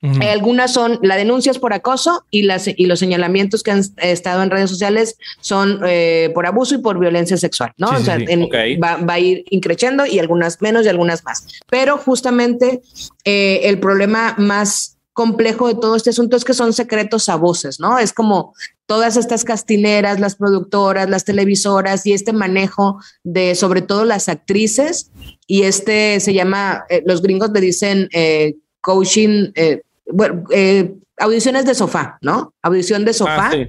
Eh, 0.02 0.30
Algunas 0.30 0.72
son 0.74 1.00
la 1.02 1.16
denuncia 1.16 1.52
es 1.52 1.58
por 1.58 1.74
acoso 1.74 2.24
y, 2.30 2.44
las, 2.44 2.68
y 2.68 2.86
los 2.86 3.00
señalamientos 3.00 3.64
que 3.64 3.72
han 3.72 3.82
estado 3.98 4.44
en 4.44 4.52
redes 4.52 4.70
sociales 4.70 5.18
son 5.42 5.80
eh, 5.88 6.30
por 6.36 6.46
abuso 6.46 6.76
y 6.76 6.78
por 6.80 7.00
violencia 7.00 7.36
sexual, 7.38 7.72
¿no? 7.78 7.88
Sí, 7.90 7.96
o 7.96 7.98
sí, 8.00 8.06
sea, 8.06 8.18
sí. 8.18 8.26
en- 8.28 8.44
Ok. 8.44 8.54
va, 8.84 8.98
va 8.98 9.14
a 9.14 9.20
ir 9.20 9.44
increciendo 9.50 10.06
y 10.06 10.20
algunas 10.20 10.62
menos 10.62 10.86
y 10.86 10.90
algunas 10.90 11.24
más. 11.24 11.48
Pero 11.70 11.98
justamente 11.98 12.82
eh, 13.24 13.62
el 13.64 13.80
problema 13.80 14.36
más 14.38 14.98
complejo 15.14 15.68
de 15.68 15.74
todo 15.74 15.96
este 15.96 16.12
asunto 16.12 16.38
es 16.38 16.46
que 16.46 16.54
son 16.54 16.74
secretos 16.74 17.28
a 17.28 17.36
voces, 17.36 17.80
¿no? 17.80 17.98
Es 17.98 18.14
como 18.14 18.54
todas 18.86 19.18
estas 19.18 19.44
castineras, 19.44 20.20
las 20.20 20.36
productoras, 20.36 21.10
las 21.10 21.26
televisoras 21.26 22.06
y 22.06 22.14
este 22.14 22.34
manejo 22.34 23.00
de 23.24 23.56
sobre 23.56 23.82
todo 23.82 24.06
las 24.06 24.30
actrices 24.30 25.10
y 25.48 25.64
este 25.64 26.20
se 26.20 26.36
llama, 26.36 26.86
eh, 26.90 27.02
los 27.04 27.24
gringos 27.24 27.50
le 27.52 27.62
dicen 27.62 28.08
eh, 28.14 28.58
coaching, 28.80 29.52
eh, 29.56 29.82
bueno, 30.12 30.44
eh, 30.52 30.94
audiciones 31.18 31.66
de 31.66 31.76
sofá, 31.76 32.18
¿no? 32.22 32.54
Audición 32.62 33.06
de 33.06 33.14
sofá, 33.14 33.48
Ah, 33.48 33.52
sí. 33.52 33.68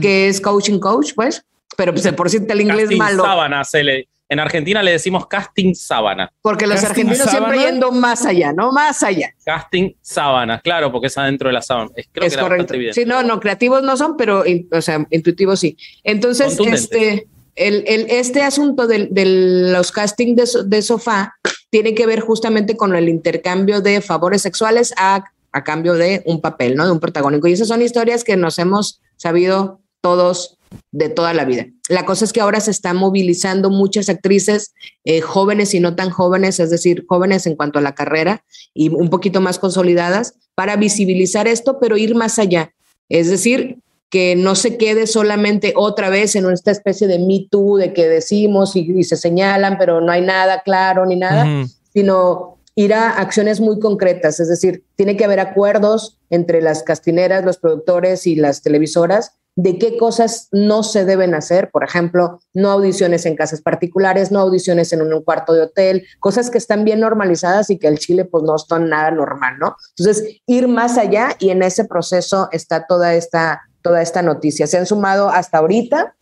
Que 0.00 0.28
es 0.28 0.40
coaching 0.40 0.78
coach, 0.78 1.12
pues, 1.14 1.44
pero 1.76 1.92
pues, 1.94 2.06
por 2.12 2.28
si 2.28 2.36
el 2.36 2.60
inglés 2.60 2.82
Casting 2.82 2.98
malo, 2.98 3.24
sábana, 3.24 3.64
se 3.64 3.82
le- 3.82 4.08
en 4.28 4.40
Argentina 4.40 4.82
le 4.82 4.92
decimos 4.92 5.26
casting 5.26 5.74
sábana. 5.74 6.30
porque 6.42 6.66
los 6.66 6.80
Casting 6.80 7.06
argentinos 7.06 7.30
siempre 7.30 7.58
yendo 7.58 7.90
más 7.92 8.24
allá, 8.26 8.52
¿no? 8.52 8.70
Más 8.72 9.02
allá. 9.02 9.30
Casting 9.44 9.92
sábana, 10.00 10.60
claro, 10.60 10.90
porque 10.92 11.06
es 11.08 11.18
adentro 11.18 11.48
de 11.48 11.54
la 11.54 11.62
sábana. 11.62 11.90
Es, 11.96 12.08
creo 12.12 12.26
es 12.26 12.36
que 12.36 12.42
correcto. 12.42 12.74
Sí, 12.92 13.04
no, 13.06 13.22
no, 13.22 13.40
creativos 13.40 13.82
no 13.82 13.96
son, 13.96 14.16
pero, 14.16 14.44
in- 14.46 14.68
o 14.72 14.80
sea, 14.80 15.06
intuitivos 15.10 15.60
sí. 15.60 15.76
Entonces, 16.04 16.58
este, 16.60 17.26
el, 17.56 17.84
el- 17.86 18.06
este 18.10 18.42
asunto 18.42 18.86
de, 18.86 19.08
de 19.10 19.24
los 19.72 19.92
castings 19.92 20.36
de, 20.54 20.64
de 20.64 20.82
sofá 20.82 21.34
tiene 21.70 21.94
que 21.94 22.06
ver 22.06 22.20
justamente 22.20 22.76
con 22.76 22.94
el 22.94 23.08
intercambio 23.08 23.80
de 23.82 24.00
favores 24.02 24.40
sexuales 24.42 24.92
a, 24.98 25.24
a 25.52 25.64
cambio 25.64 25.94
de 25.94 26.22
un 26.26 26.40
papel, 26.40 26.76
¿no? 26.76 26.86
De 26.86 26.92
un 26.92 27.00
protagónico. 27.00 27.46
Y 27.46 27.52
esas 27.52 27.68
son 27.68 27.82
historias 27.82 28.24
que 28.24 28.36
nos 28.36 28.58
hemos 28.58 29.00
sabido 29.16 29.80
todos 30.00 30.58
de 30.90 31.08
toda 31.08 31.34
la 31.34 31.44
vida. 31.44 31.66
La 31.88 32.06
cosa 32.06 32.24
es 32.24 32.32
que 32.32 32.40
ahora 32.40 32.60
se 32.60 32.70
están 32.70 32.96
movilizando 32.96 33.70
muchas 33.70 34.08
actrices 34.08 34.74
eh, 35.04 35.20
jóvenes 35.20 35.74
y 35.74 35.80
no 35.80 35.94
tan 35.94 36.10
jóvenes, 36.10 36.60
es 36.60 36.70
decir, 36.70 37.04
jóvenes 37.08 37.46
en 37.46 37.56
cuanto 37.56 37.78
a 37.78 37.82
la 37.82 37.94
carrera 37.94 38.44
y 38.74 38.88
un 38.88 39.10
poquito 39.10 39.40
más 39.40 39.58
consolidadas 39.58 40.34
para 40.54 40.76
visibilizar 40.76 41.46
esto, 41.46 41.78
pero 41.80 41.96
ir 41.96 42.14
más 42.14 42.38
allá. 42.38 42.72
Es 43.08 43.28
decir, 43.28 43.78
que 44.10 44.36
no 44.36 44.54
se 44.54 44.76
quede 44.76 45.06
solamente 45.06 45.72
otra 45.76 46.10
vez 46.10 46.36
en 46.36 46.50
esta 46.50 46.70
especie 46.70 47.06
de 47.06 47.18
Me 47.18 47.46
Too, 47.50 47.78
de 47.78 47.94
que 47.94 48.08
decimos 48.08 48.76
y, 48.76 48.80
y 48.80 49.04
se 49.04 49.16
señalan, 49.16 49.78
pero 49.78 50.00
no 50.00 50.12
hay 50.12 50.20
nada 50.20 50.62
claro 50.62 51.06
ni 51.06 51.16
nada, 51.16 51.66
sino 51.94 52.58
ir 52.74 52.94
a 52.94 53.10
acciones 53.10 53.60
muy 53.60 53.78
concretas. 53.78 54.40
Es 54.40 54.48
decir, 54.48 54.84
tiene 54.96 55.16
que 55.16 55.24
haber 55.24 55.40
acuerdos 55.40 56.18
entre 56.30 56.62
las 56.62 56.82
castineras, 56.82 57.44
los 57.44 57.58
productores 57.58 58.26
y 58.26 58.36
las 58.36 58.62
televisoras 58.62 59.32
de 59.54 59.78
qué 59.78 59.98
cosas 59.98 60.48
no 60.50 60.82
se 60.82 61.04
deben 61.04 61.34
hacer, 61.34 61.70
por 61.70 61.84
ejemplo, 61.84 62.40
no 62.54 62.70
audiciones 62.70 63.26
en 63.26 63.36
casas 63.36 63.60
particulares, 63.60 64.32
no 64.32 64.40
audiciones 64.40 64.92
en 64.92 65.02
un 65.02 65.22
cuarto 65.22 65.52
de 65.52 65.62
hotel, 65.62 66.06
cosas 66.20 66.50
que 66.50 66.58
están 66.58 66.84
bien 66.84 67.00
normalizadas 67.00 67.68
y 67.68 67.78
que 67.78 67.88
el 67.88 67.98
Chile 67.98 68.24
pues 68.24 68.44
no 68.44 68.56
están 68.56 68.88
nada 68.88 69.10
normal, 69.10 69.58
¿no? 69.58 69.76
Entonces, 69.96 70.40
ir 70.46 70.68
más 70.68 70.96
allá 70.96 71.36
y 71.38 71.50
en 71.50 71.62
ese 71.62 71.84
proceso 71.84 72.48
está 72.50 72.86
toda 72.86 73.14
esta, 73.14 73.60
toda 73.82 74.00
esta 74.00 74.22
noticia. 74.22 74.66
Se 74.66 74.78
han 74.78 74.86
sumado 74.86 75.28
hasta 75.28 75.58
ahorita 75.58 76.14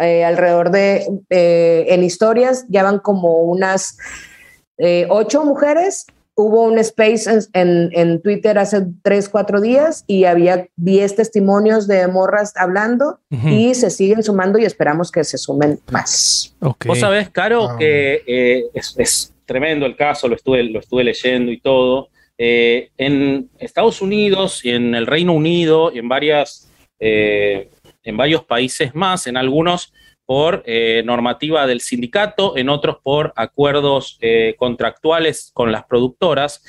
eh, 0.00 0.24
alrededor 0.24 0.70
de, 0.70 1.06
eh, 1.28 1.86
en 1.88 2.04
historias, 2.04 2.64
ya 2.68 2.82
van 2.82 3.00
como 3.00 3.42
unas 3.42 3.98
eh, 4.78 5.06
ocho 5.10 5.44
mujeres 5.44 6.06
hubo 6.38 6.64
un 6.64 6.78
space 6.78 7.28
en, 7.28 7.40
en, 7.52 7.90
en, 7.92 8.22
Twitter 8.22 8.58
hace 8.58 8.86
tres, 9.02 9.28
cuatro 9.28 9.60
días 9.60 10.04
y 10.06 10.24
había 10.24 10.68
diez 10.76 11.16
testimonios 11.16 11.88
de 11.88 12.06
morras 12.06 12.52
hablando 12.56 13.18
uh 13.30 13.36
-huh. 13.36 13.52
y 13.52 13.74
se 13.74 13.90
siguen 13.90 14.22
sumando 14.22 14.56
y 14.58 14.64
esperamos 14.64 15.10
que 15.10 15.24
se 15.24 15.36
sumen 15.36 15.80
más. 15.90 16.54
Okay. 16.60 16.88
Vos 16.88 17.00
sabés, 17.00 17.28
Caro, 17.30 17.70
ah. 17.70 17.76
que 17.76 18.22
eh, 18.24 18.64
es, 18.72 18.94
es, 18.98 19.34
tremendo 19.46 19.84
el 19.86 19.96
caso, 19.96 20.28
lo 20.28 20.36
estuve, 20.36 20.62
lo 20.62 20.78
estuve 20.78 21.02
leyendo 21.02 21.50
y 21.50 21.58
todo. 21.58 22.08
Eh, 22.36 22.90
en 22.98 23.48
Estados 23.58 24.00
Unidos 24.00 24.64
y 24.64 24.70
en 24.70 24.94
el 24.94 25.06
Reino 25.06 25.32
Unido 25.32 25.90
y 25.92 25.98
en 25.98 26.08
varias, 26.08 26.70
eh, 27.00 27.70
en 28.04 28.16
varios 28.16 28.44
países 28.44 28.94
más, 28.94 29.26
en 29.26 29.36
algunos 29.36 29.92
por 30.28 30.62
eh, 30.66 31.02
normativa 31.06 31.66
del 31.66 31.80
sindicato, 31.80 32.58
en 32.58 32.68
otros 32.68 32.98
por 33.02 33.32
acuerdos 33.34 34.18
eh, 34.20 34.56
contractuales 34.58 35.50
con 35.54 35.72
las 35.72 35.84
productoras, 35.86 36.62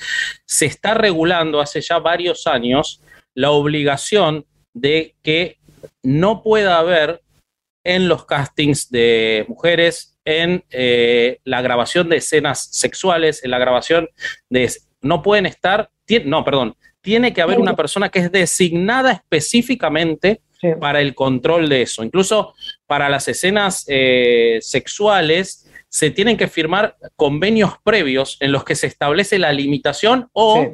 se 0.45 0.65
está 0.65 0.93
regulando 0.93 1.59
hace 1.59 1.81
ya 1.81 1.99
varios 1.99 2.47
años 2.47 3.01
la 3.35 3.51
obligación 3.51 4.45
de 4.73 5.13
que 5.23 5.57
no 6.01 6.41
pueda 6.41 6.79
haber 6.79 7.21
en 7.83 8.07
los 8.07 8.25
castings 8.25 8.89
de 8.91 9.43
mujeres, 9.49 10.17
en 10.23 10.63
eh, 10.69 11.39
la 11.43 11.61
grabación 11.61 12.07
de 12.07 12.15
escenas 12.15 12.69
sexuales, 12.71 13.43
en 13.43 13.51
la 13.51 13.59
grabación 13.59 14.07
de... 14.49 14.71
No 15.01 15.21
pueden 15.21 15.45
estar, 15.45 15.89
no, 16.23 16.45
perdón, 16.45 16.77
tiene 17.01 17.33
que 17.33 17.41
haber 17.41 17.59
una 17.59 17.75
persona 17.75 18.07
que 18.07 18.19
es 18.19 18.31
designada 18.31 19.11
específicamente 19.11 20.41
para 20.79 21.01
el 21.01 21.15
control 21.15 21.69
de 21.69 21.81
eso. 21.81 22.03
Incluso 22.03 22.53
para 22.89 23.07
las 23.07 23.27
escenas 23.27 23.85
eh, 23.87 24.57
sexuales 24.63 25.69
se 25.89 26.09
tienen 26.09 26.37
que 26.37 26.47
firmar 26.47 26.97
convenios 27.15 27.73
previos 27.83 28.35
en 28.39 28.51
los 28.51 28.63
que 28.63 28.73
se 28.73 28.87
establece 28.87 29.37
la 29.37 29.53
limitación 29.53 30.27
o 30.33 30.73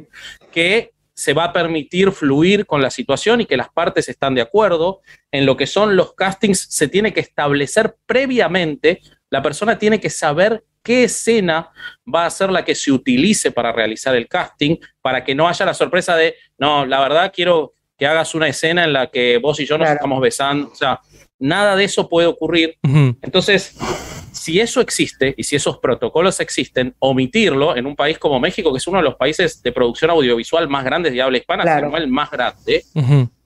que 0.50 0.94
se 1.14 1.34
va 1.34 1.44
a 1.44 1.54
permitir 1.54 2.14
fluir 2.14 2.66
con 2.66 2.82
la 2.82 2.90
situación 2.90 3.42
y 3.42 3.46
que 3.46 3.58
las 3.58 3.68
partes 3.68 4.08
están 4.08 4.34
de 4.34 4.40
acuerdo. 4.40 5.02
En 5.30 5.46
lo 5.46 5.58
que 5.58 5.68
son 5.68 5.98
los 5.98 6.14
castings 6.14 6.68
se 6.70 6.88
tiene 6.88 7.12
que 7.12 7.20
establecer 7.20 7.98
previamente, 8.06 9.02
la 9.30 9.42
persona 9.42 9.78
tiene 9.78 10.00
que 10.00 10.10
saber 10.10 10.64
qué 10.84 11.04
escena 11.04 11.70
va 12.08 12.26
a 12.26 12.30
ser 12.30 12.50
la 12.50 12.64
que 12.64 12.76
se 12.76 12.94
utilice 12.94 13.52
para 13.52 13.74
realizar 13.74 14.16
el 14.16 14.30
casting, 14.30 14.78
para 15.02 15.26
que 15.26 15.36
no 15.36 15.50
haya 15.50 15.66
la 15.66 15.74
sorpresa 15.74 16.16
de, 16.16 16.36
no, 16.58 16.86
la 16.86 17.02
verdad 17.02 17.34
quiero 17.36 17.74
que 17.98 18.08
hagas 18.08 18.36
una 18.36 18.48
escena 18.48 18.86
en 18.86 18.94
la 18.94 19.08
que 19.08 19.38
vos 19.38 19.60
y 19.60 19.66
yo 19.66 19.78
nos 19.78 19.90
estamos 19.90 20.22
besando. 20.22 20.70
O 20.72 20.76
sea, 20.76 21.02
nada 21.40 21.76
de 21.76 21.84
eso 21.84 22.10
puede 22.10 22.28
ocurrir. 22.28 22.78
Entonces, 23.22 23.76
si 24.32 24.60
eso 24.60 24.82
existe 24.82 25.34
y 25.38 25.44
si 25.44 25.56
esos 25.56 25.80
protocolos 25.80 26.40
existen, 26.40 26.94
omitirlo 27.00 27.76
en 27.76 27.86
un 27.86 27.96
país 27.96 28.18
como 28.20 28.40
México, 28.40 28.72
que 28.72 28.78
es 28.78 28.88
uno 28.88 28.98
de 28.98 29.04
los 29.04 29.16
países 29.16 29.62
de 29.64 29.72
producción 29.72 30.12
audiovisual 30.12 30.68
más 30.68 30.84
grandes 30.84 31.14
de 31.14 31.22
habla 31.22 31.38
hispana, 31.38 31.64
sino 31.76 31.96
el 31.98 32.08
más 32.08 32.30
grande, 32.32 32.84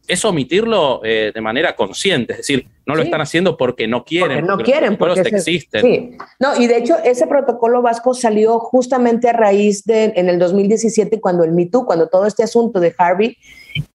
es 0.10 0.26
omitirlo 0.26 1.02
eh, 1.04 1.32
de 1.34 1.42
manera 1.42 1.76
consciente, 1.76 2.34
es 2.34 2.40
decir, 2.40 2.68
no 2.88 2.96
lo 2.96 3.04
están 3.04 3.22
haciendo 3.22 3.56
porque 3.56 3.88
no 3.88 4.04
quieren. 4.04 4.40
Porque 4.40 4.48
no 4.48 4.58
quieren, 4.58 4.98
porque 4.98 5.22
existen. 5.22 5.82
Sí. 5.82 6.18
No, 6.40 6.60
y 6.60 6.66
de 6.66 6.78
hecho 6.78 6.98
ese 7.04 7.28
protocolo 7.28 7.84
vasco 7.84 8.16
salió 8.16 8.58
justamente 8.58 9.30
a 9.30 9.34
raíz 9.34 9.84
de 9.86 10.06
en 10.16 10.28
el 10.28 10.40
2017 10.40 11.22
cuando 11.22 11.44
el 11.44 11.52
MeToo, 11.52 11.86
cuando 11.86 12.08
todo 12.08 12.26
este 12.26 12.42
asunto 12.42 12.80
de 12.80 12.96
Harvey, 12.98 13.38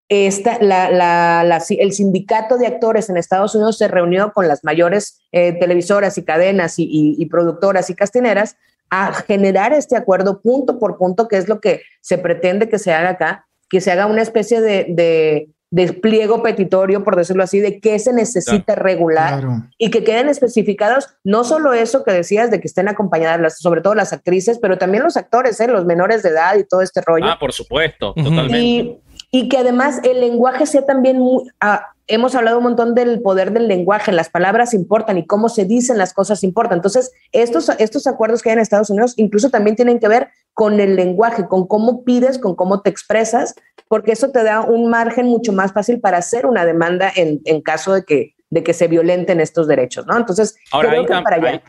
esta, 0.07 0.57
el 0.57 1.91
sindicato 1.93 2.57
de 2.57 2.67
actores 2.67 3.09
en 3.09 3.17
Estados 3.17 3.55
Unidos 3.55 3.77
se 3.77 3.87
reunió 3.87 4.33
con 4.33 4.47
las 4.47 4.63
mayores 4.63 5.19
eh, 5.31 5.53
televisoras 5.53 6.17
y 6.17 6.23
cadenas 6.23 6.75
y, 6.77 7.25
productoras 7.25 7.89
y 7.89 7.95
castineras 7.95 8.55
a 8.89 9.13
generar 9.13 9.73
este 9.73 9.97
acuerdo 9.97 10.41
punto 10.41 10.77
por 10.77 10.97
punto, 10.97 11.27
que 11.27 11.37
es 11.37 11.49
lo 11.49 11.59
que 11.59 11.81
se 12.01 12.17
pretende 12.17 12.69
que 12.69 12.77
se 12.77 12.93
haga 12.93 13.09
acá, 13.09 13.47
que 13.67 13.81
se 13.81 13.91
haga 13.91 14.05
una 14.05 14.21
especie 14.21 14.61
de 14.61 15.49
despliego 15.75 16.41
petitorio, 16.41 17.03
por 17.03 17.17
decirlo 17.17 17.43
así, 17.43 17.59
de 17.59 17.81
qué 17.81 17.99
se 17.99 18.13
necesita 18.13 18.75
regular 18.75 19.43
y 19.77 19.89
que 19.89 20.05
queden 20.05 20.29
especificados 20.29 21.09
no 21.25 21.43
solo 21.43 21.73
eso 21.73 22.05
que 22.05 22.13
decías 22.13 22.49
de 22.49 22.61
que 22.61 22.67
estén 22.67 22.87
acompañadas, 22.87 23.59
sobre 23.59 23.81
todo 23.81 23.93
las 23.93 24.13
actrices, 24.13 24.57
pero 24.61 24.77
también 24.77 25.03
los 25.03 25.17
actores, 25.17 25.59
¿eh? 25.59 25.67
los 25.67 25.85
menores 25.85 26.23
de 26.23 26.29
edad 26.29 26.55
y 26.57 26.63
todo 26.63 26.81
este 26.81 27.01
rollo. 27.01 27.25
Ah, 27.25 27.37
por 27.37 27.51
supuesto, 27.51 28.13
totalmente. 28.13 28.57
Y, 28.57 29.01
que 29.49 29.57
además 29.57 29.99
el 30.03 30.21
lenguaje 30.21 30.65
sea 30.65 30.85
también 30.85 31.19
muy... 31.19 31.49
Ah, 31.59 31.87
hemos 32.07 32.35
hablado 32.35 32.57
un 32.57 32.63
montón 32.63 32.93
del 32.93 33.21
poder 33.21 33.51
del 33.51 33.67
lenguaje, 33.67 34.11
las 34.11 34.29
palabras 34.29 34.73
importan 34.73 35.17
y 35.17 35.25
cómo 35.25 35.49
se 35.49 35.65
dicen 35.65 35.97
las 35.97 36.13
cosas 36.13 36.43
importan. 36.43 36.77
Entonces, 36.77 37.11
estos, 37.31 37.69
estos 37.79 38.07
acuerdos 38.07 38.41
que 38.41 38.49
hay 38.49 38.53
en 38.53 38.59
Estados 38.59 38.89
Unidos 38.89 39.13
incluso 39.17 39.49
también 39.49 39.75
tienen 39.75 39.99
que 39.99 40.07
ver 40.07 40.29
con 40.53 40.79
el 40.79 40.95
lenguaje, 40.95 41.47
con 41.47 41.67
cómo 41.67 42.03
pides, 42.03 42.37
con 42.37 42.55
cómo 42.55 42.81
te 42.81 42.89
expresas, 42.89 43.55
porque 43.87 44.11
eso 44.11 44.31
te 44.31 44.43
da 44.43 44.61
un 44.61 44.89
margen 44.89 45.25
mucho 45.25 45.51
más 45.51 45.73
fácil 45.73 45.99
para 45.99 46.17
hacer 46.17 46.45
una 46.45 46.65
demanda 46.65 47.11
en, 47.15 47.61
caso 47.61 47.93
de 47.93 48.03
que, 48.03 48.35
de 48.49 48.63
que 48.63 48.73
se 48.73 48.87
violenten 48.87 49.41
estos 49.41 49.67
derechos, 49.67 50.05
¿no? 50.05 50.15
Entonces, 50.15 50.55
Ahora, 50.71 50.91
ahí, 50.91 51.05
para 51.05 51.35
ahí 51.35 51.61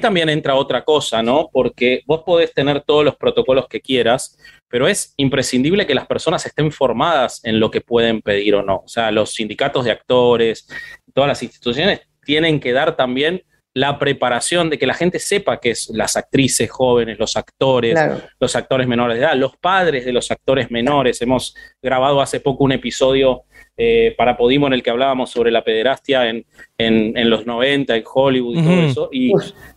también 0.00 0.28
entra 0.28 0.54
otra 0.54 0.84
cosa, 0.84 1.22
¿no? 1.22 1.48
Porque 1.52 2.02
vos 2.06 2.22
podés 2.24 2.52
tener 2.52 2.82
todos 2.82 3.04
los 3.04 3.16
protocolos 3.16 3.68
que 3.68 3.80
quieras, 3.80 4.38
pero 4.68 4.88
es 4.88 5.14
imprescindible 5.16 5.86
que 5.86 5.94
las 5.94 6.06
personas 6.06 6.44
estén 6.46 6.72
formadas 6.72 7.40
en 7.44 7.60
lo 7.60 7.70
que 7.70 7.80
pueden 7.80 8.22
pedir 8.22 8.54
o 8.54 8.62
no. 8.62 8.82
O 8.84 8.88
sea, 8.88 9.10
los 9.10 9.32
sindicatos 9.34 9.84
de 9.84 9.92
actores, 9.92 10.68
todas 11.14 11.28
las 11.28 11.42
instituciones 11.42 12.00
tienen 12.24 12.58
que 12.60 12.72
dar 12.72 12.96
también 12.96 13.42
la 13.76 13.98
preparación 13.98 14.70
de 14.70 14.78
que 14.78 14.86
la 14.86 14.94
gente 14.94 15.18
sepa 15.18 15.60
que 15.60 15.72
es 15.72 15.90
las 15.90 16.16
actrices 16.16 16.70
jóvenes, 16.70 17.18
los 17.18 17.36
actores, 17.36 17.94
los 18.40 18.56
actores 18.56 18.86
menores 18.86 19.18
de 19.18 19.24
edad, 19.24 19.36
los 19.36 19.58
padres 19.58 20.06
de 20.06 20.12
los 20.12 20.30
actores 20.30 20.70
menores. 20.70 21.20
Hemos 21.20 21.54
grabado 21.82 22.22
hace 22.22 22.40
poco 22.40 22.64
un 22.64 22.72
episodio 22.72 23.42
eh, 23.76 24.14
para 24.16 24.36
Podimo 24.36 24.66
en 24.66 24.72
el 24.72 24.82
que 24.82 24.90
hablábamos 24.90 25.30
sobre 25.30 25.50
la 25.50 25.62
pederastia 25.62 26.28
en, 26.28 26.46
en, 26.78 27.30
los 27.30 27.46
90, 27.46 27.96
en 27.96 28.04
Hollywood 28.06 28.56
y 28.56 28.62
todo 28.62 28.82
eso, 28.82 29.08
y, 29.12 29.32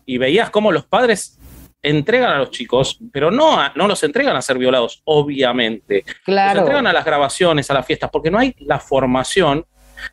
y, 0.05 0.17
veías 0.17 0.49
cómo 0.49 0.71
los 0.71 0.85
padres 0.85 1.39
entregan 1.81 2.31
a 2.31 2.37
los 2.39 2.51
chicos, 2.51 2.99
pero 3.11 3.31
no, 3.31 3.57
no 3.75 3.87
los 3.87 4.03
entregan 4.03 4.35
a 4.35 4.41
ser 4.41 4.57
violados, 4.57 5.01
obviamente. 5.05 6.03
Claro. 6.23 6.55
Los 6.55 6.63
entregan 6.63 6.87
a 6.87 6.93
las 6.93 7.05
grabaciones, 7.05 7.69
a 7.71 7.73
las 7.73 7.85
fiestas, 7.85 8.09
porque 8.11 8.31
no 8.31 8.37
hay 8.37 8.53
la 8.59 8.79
formación 8.79 9.65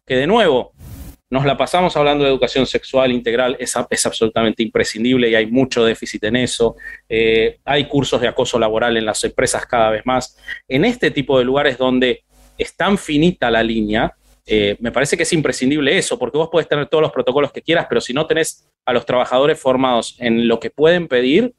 que 0.04 0.16
de 0.16 0.26
nuevo 0.26 0.72
nos 1.28 1.44
la 1.44 1.56
pasamos 1.56 1.96
hablando 1.96 2.24
de 2.24 2.30
educación 2.30 2.66
sexual 2.66 3.10
integral, 3.10 3.56
es, 3.58 3.74
es 3.90 4.06
absolutamente 4.06 4.62
imprescindible 4.62 5.28
y 5.28 5.34
hay 5.34 5.46
mucho 5.46 5.84
déficit 5.84 6.22
en 6.24 6.36
eso. 6.36 6.76
Eh, 7.08 7.58
hay 7.64 7.86
cursos 7.88 8.20
de 8.20 8.28
acoso 8.28 8.58
laboral 8.58 8.96
en 8.96 9.04
las 9.04 9.24
empresas 9.24 9.66
cada 9.66 9.90
vez 9.90 10.06
más. 10.06 10.36
En 10.68 10.84
este 10.84 11.10
tipo 11.10 11.38
de 11.38 11.44
lugares 11.44 11.78
donde 11.78 12.24
es 12.58 12.76
tan 12.76 12.98
finita 12.98 13.50
la 13.50 13.62
línea, 13.62 14.14
eh, 14.46 14.76
me 14.78 14.92
parece 14.92 15.16
que 15.16 15.24
es 15.24 15.32
imprescindible 15.32 15.98
eso, 15.98 16.18
porque 16.18 16.38
vos 16.38 16.48
puedes 16.50 16.68
tener 16.68 16.86
todos 16.86 17.02
los 17.02 17.12
protocolos 17.12 17.50
que 17.50 17.62
quieras, 17.62 17.86
pero 17.88 18.00
si 18.00 18.12
no 18.12 18.26
tenés 18.26 18.68
a 18.84 18.92
los 18.92 19.04
trabajadores 19.04 19.58
formados 19.58 20.16
en 20.20 20.46
lo 20.46 20.60
que 20.60 20.70
pueden 20.70 21.08
pedir, 21.08 21.52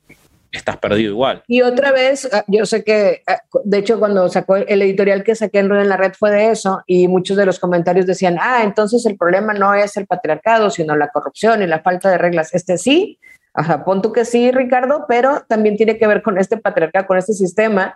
estás 0.51 0.77
perdido 0.77 1.11
igual. 1.11 1.43
Y 1.47 1.61
otra 1.61 1.91
vez, 1.91 2.29
ah, 2.31 2.45
yo 2.47 2.65
sé 2.65 2.85
que, 2.85 3.21
ah, 3.27 3.41
de 3.65 3.77
hecho, 3.77 3.99
cuando 3.99 4.29
sacó 4.29 4.55
el 4.55 4.81
editorial 4.81 5.25
que 5.25 5.35
saqué 5.35 5.59
en 5.59 5.89
la 5.89 5.97
red 5.97 6.13
fue 6.13 6.31
de 6.31 6.51
eso, 6.51 6.81
y 6.87 7.09
muchos 7.09 7.35
de 7.35 7.45
los 7.45 7.59
comentarios 7.59 8.05
decían, 8.05 8.37
ah, 8.39 8.61
entonces 8.63 9.05
el 9.05 9.17
problema 9.17 9.53
no 9.53 9.73
es 9.73 9.97
el 9.97 10.07
patriarcado, 10.07 10.69
sino 10.69 10.95
la 10.95 11.09
corrupción 11.09 11.61
y 11.61 11.67
la 11.67 11.81
falta 11.81 12.09
de 12.09 12.17
reglas. 12.17 12.53
Este 12.53 12.77
sí, 12.77 13.19
ajá, 13.57 13.83
pon 13.83 14.03
tú 14.03 14.13
que 14.13 14.23
sí, 14.23 14.51
Ricardo, 14.51 15.05
pero 15.07 15.43
también 15.47 15.75
tiene 15.77 15.97
que 15.97 16.05
ver 16.05 16.21
con 16.21 16.37
este 16.37 16.57
patriarcado, 16.57 17.07
con 17.07 17.17
este 17.17 17.33
sistema. 17.33 17.95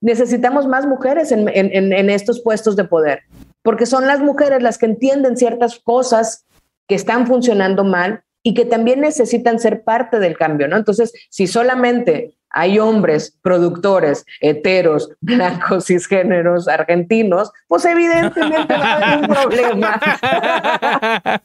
Necesitamos 0.00 0.66
más 0.66 0.86
mujeres 0.86 1.30
en, 1.30 1.46
en, 1.48 2.10
estos 2.10 2.40
puestos 2.42 2.74
de 2.74 2.84
poder, 2.84 3.20
porque 3.62 3.84
son 3.84 4.06
las 4.06 4.20
mujeres 4.20 4.62
las 4.62 4.78
que 4.78 4.86
entienden 4.86 5.36
ciertas 5.36 5.78
cosas 5.78 6.46
que 6.88 6.94
están 6.94 7.26
funcionando 7.26 7.84
mal 7.84 8.24
y 8.42 8.54
que 8.54 8.64
también 8.64 9.00
necesitan 9.00 9.58
ser 9.58 9.84
parte 9.84 10.18
del 10.18 10.38
cambio, 10.38 10.68
¿no? 10.68 10.76
Entonces, 10.76 11.12
si 11.30 11.46
solamente 11.46 12.34
hay 12.54 12.78
hombres, 12.78 13.36
productores, 13.42 14.24
heteros, 14.40 15.10
blancos, 15.20 15.86
cisgéneros, 15.86 16.68
argentinos, 16.68 17.50
pues 17.68 17.84
evidentemente 17.84 18.72
va 18.72 18.84
a 18.84 18.96
haber 18.96 19.18
un 19.18 19.34
problema. 19.34 20.00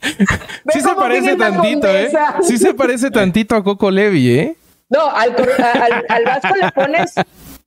sí 0.72 0.80
se 0.80 0.96
parece 0.96 1.36
tantito, 1.36 1.88
¿eh? 1.88 2.12
Sí 2.44 2.58
se 2.58 2.74
parece 2.74 3.12
tantito 3.12 3.56
a 3.56 3.63
Coco 3.63 3.89
Levi, 3.92 4.30
¿eh? 4.30 4.56
No, 4.89 5.10
al, 5.10 5.36
Vasco 6.25 6.56
le 6.56 6.72
pones, 6.72 7.13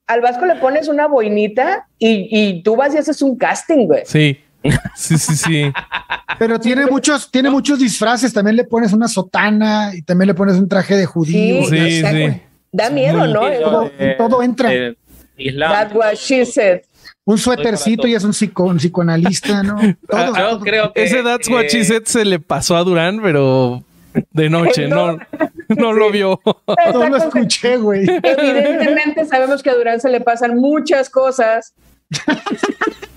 al 0.07 0.21
Vasco 0.21 0.47
le 0.47 0.57
pones 0.57 0.89
una 0.89 1.07
boinita 1.07 1.87
y, 1.99 2.29
y 2.31 2.63
tú 2.63 2.77
vas 2.77 2.95
y 2.95 2.99
haces 2.99 3.23
un 3.23 3.37
casting, 3.37 3.87
güey. 3.87 4.03
Sí. 4.07 4.39
Sí, 4.95 5.19
sí, 5.19 5.37
sí. 5.37 5.73
Pero 6.39 6.61
tiene 6.61 6.87
muchos, 6.87 7.31
tiene 7.31 7.51
muchos 7.51 7.81
disfraces. 7.81 8.33
También 8.33 8.57
le 8.57 8.63
pones 8.65 8.93
una 8.93 9.09
sotana 9.09 9.91
y 9.93 10.03
también 10.03 10.29
le 10.29 10.35
pones 10.35 10.57
un 10.57 10.69
traje 10.69 10.97
de 10.97 11.05
judío. 11.05 11.65
Sí, 11.65 12.03
sí, 12.03 12.41
Da 12.73 12.91
miedo, 12.91 13.27
¿no? 13.27 13.41
Todo, 14.17 14.43
entra. 14.43 14.73
Eh, 14.73 14.97
That's 15.59 15.95
what 15.95 16.15
she 16.17 16.45
said. 16.47 16.83
Un 17.25 17.39
suétercito 17.39 18.09
y 18.09 18.15
es 18.15 18.25
un, 18.25 18.33
psicoanalista, 18.33 19.63
¿no? 19.63 19.77
Todo, 20.09 20.37
Yo 20.37 20.61
creo 20.61 20.93
que 20.93 21.05
ese 21.05 21.23
That's 21.23 21.49
what 21.49 21.67
she 21.69 21.85
said 21.85 22.05
se 22.07 22.25
le 22.25 22.41
pasó 22.41 22.77
a 22.77 22.83
Durán, 22.83 23.21
pero 23.23 23.85
de 24.33 24.51
noche, 24.51 24.89
no, 24.89 25.19
no 25.69 25.93
lo 25.93 26.11
vio. 26.11 26.41
No 26.93 27.09
lo 27.09 27.17
escuché, 27.17 27.77
güey. 27.77 28.07
Evidentemente 28.09 29.25
sabemos 29.27 29.63
que 29.63 29.71
a 29.71 29.75
Durán 29.75 30.01
se 30.01 30.09
le 30.09 30.21
pasan 30.21 30.57
muchas 30.57 31.09
cosas. 31.11 31.75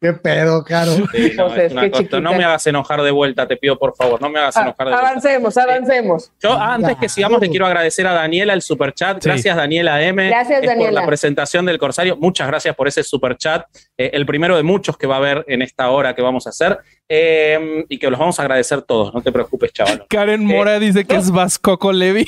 Qué 0.00 0.12
pedo, 0.12 0.62
Caro. 0.64 0.92
Sí, 1.12 1.32
no, 1.36 1.52
es 1.54 1.72
una 1.72 1.90
cosa- 1.90 2.20
no 2.20 2.32
me 2.34 2.44
hagas 2.44 2.64
enojar 2.68 3.02
de 3.02 3.10
vuelta, 3.10 3.48
te 3.48 3.56
pido 3.56 3.76
por 3.78 3.96
favor, 3.96 4.20
no 4.22 4.28
me 4.30 4.38
hagas 4.38 4.56
Ah, 4.56 4.62
enojar 4.62 4.86
de 4.86 4.92
vuelta. 4.92 5.08
avancemos, 5.10 5.56
avancemos. 5.56 6.30
Yo 6.40 6.52
antes 6.52 6.96
que 6.98 7.08
sigamos 7.08 7.40
le 7.40 7.48
quiero 7.50 7.66
agradecer 7.66 8.06
a 8.06 8.12
Daniela 8.12 8.52
el 8.52 8.62
superchat. 8.62 9.20
Sí. 9.20 9.28
Gracias 9.28 9.56
Daniela 9.56 10.00
M. 10.02 10.28
Gracias, 10.28 10.60
Es 10.62 10.66
por 10.66 10.76
Daniela. 10.76 11.00
la 11.00 11.06
presentación 11.06 11.66
del 11.66 11.78
Corsario. 11.78 12.16
Muchas 12.16 12.46
gracias 12.46 12.76
por 12.76 12.86
ese 12.86 13.02
superchat. 13.02 13.66
Eh, 13.96 14.10
el 14.12 14.24
primero 14.24 14.56
de 14.56 14.62
muchos 14.62 14.96
que 14.96 15.08
va 15.08 15.16
a 15.16 15.18
haber 15.18 15.44
en 15.48 15.62
esta 15.62 15.90
hora 15.90 16.14
que 16.14 16.22
vamos 16.22 16.46
a 16.46 16.50
hacer. 16.50 16.78
Eh, 17.08 17.84
y 17.88 17.98
que 17.98 18.10
los 18.10 18.20
vamos 18.20 18.38
a 18.38 18.42
agradecer 18.42 18.82
todos. 18.82 19.12
No 19.14 19.22
te 19.22 19.32
preocupes, 19.32 19.72
chaval. 19.72 20.04
Karen 20.10 20.44
Mora 20.44 20.78
dice 20.78 21.04
que 21.06 21.16
es 21.16 21.30
Vascoco 21.30 21.90
Levi. 21.90 22.24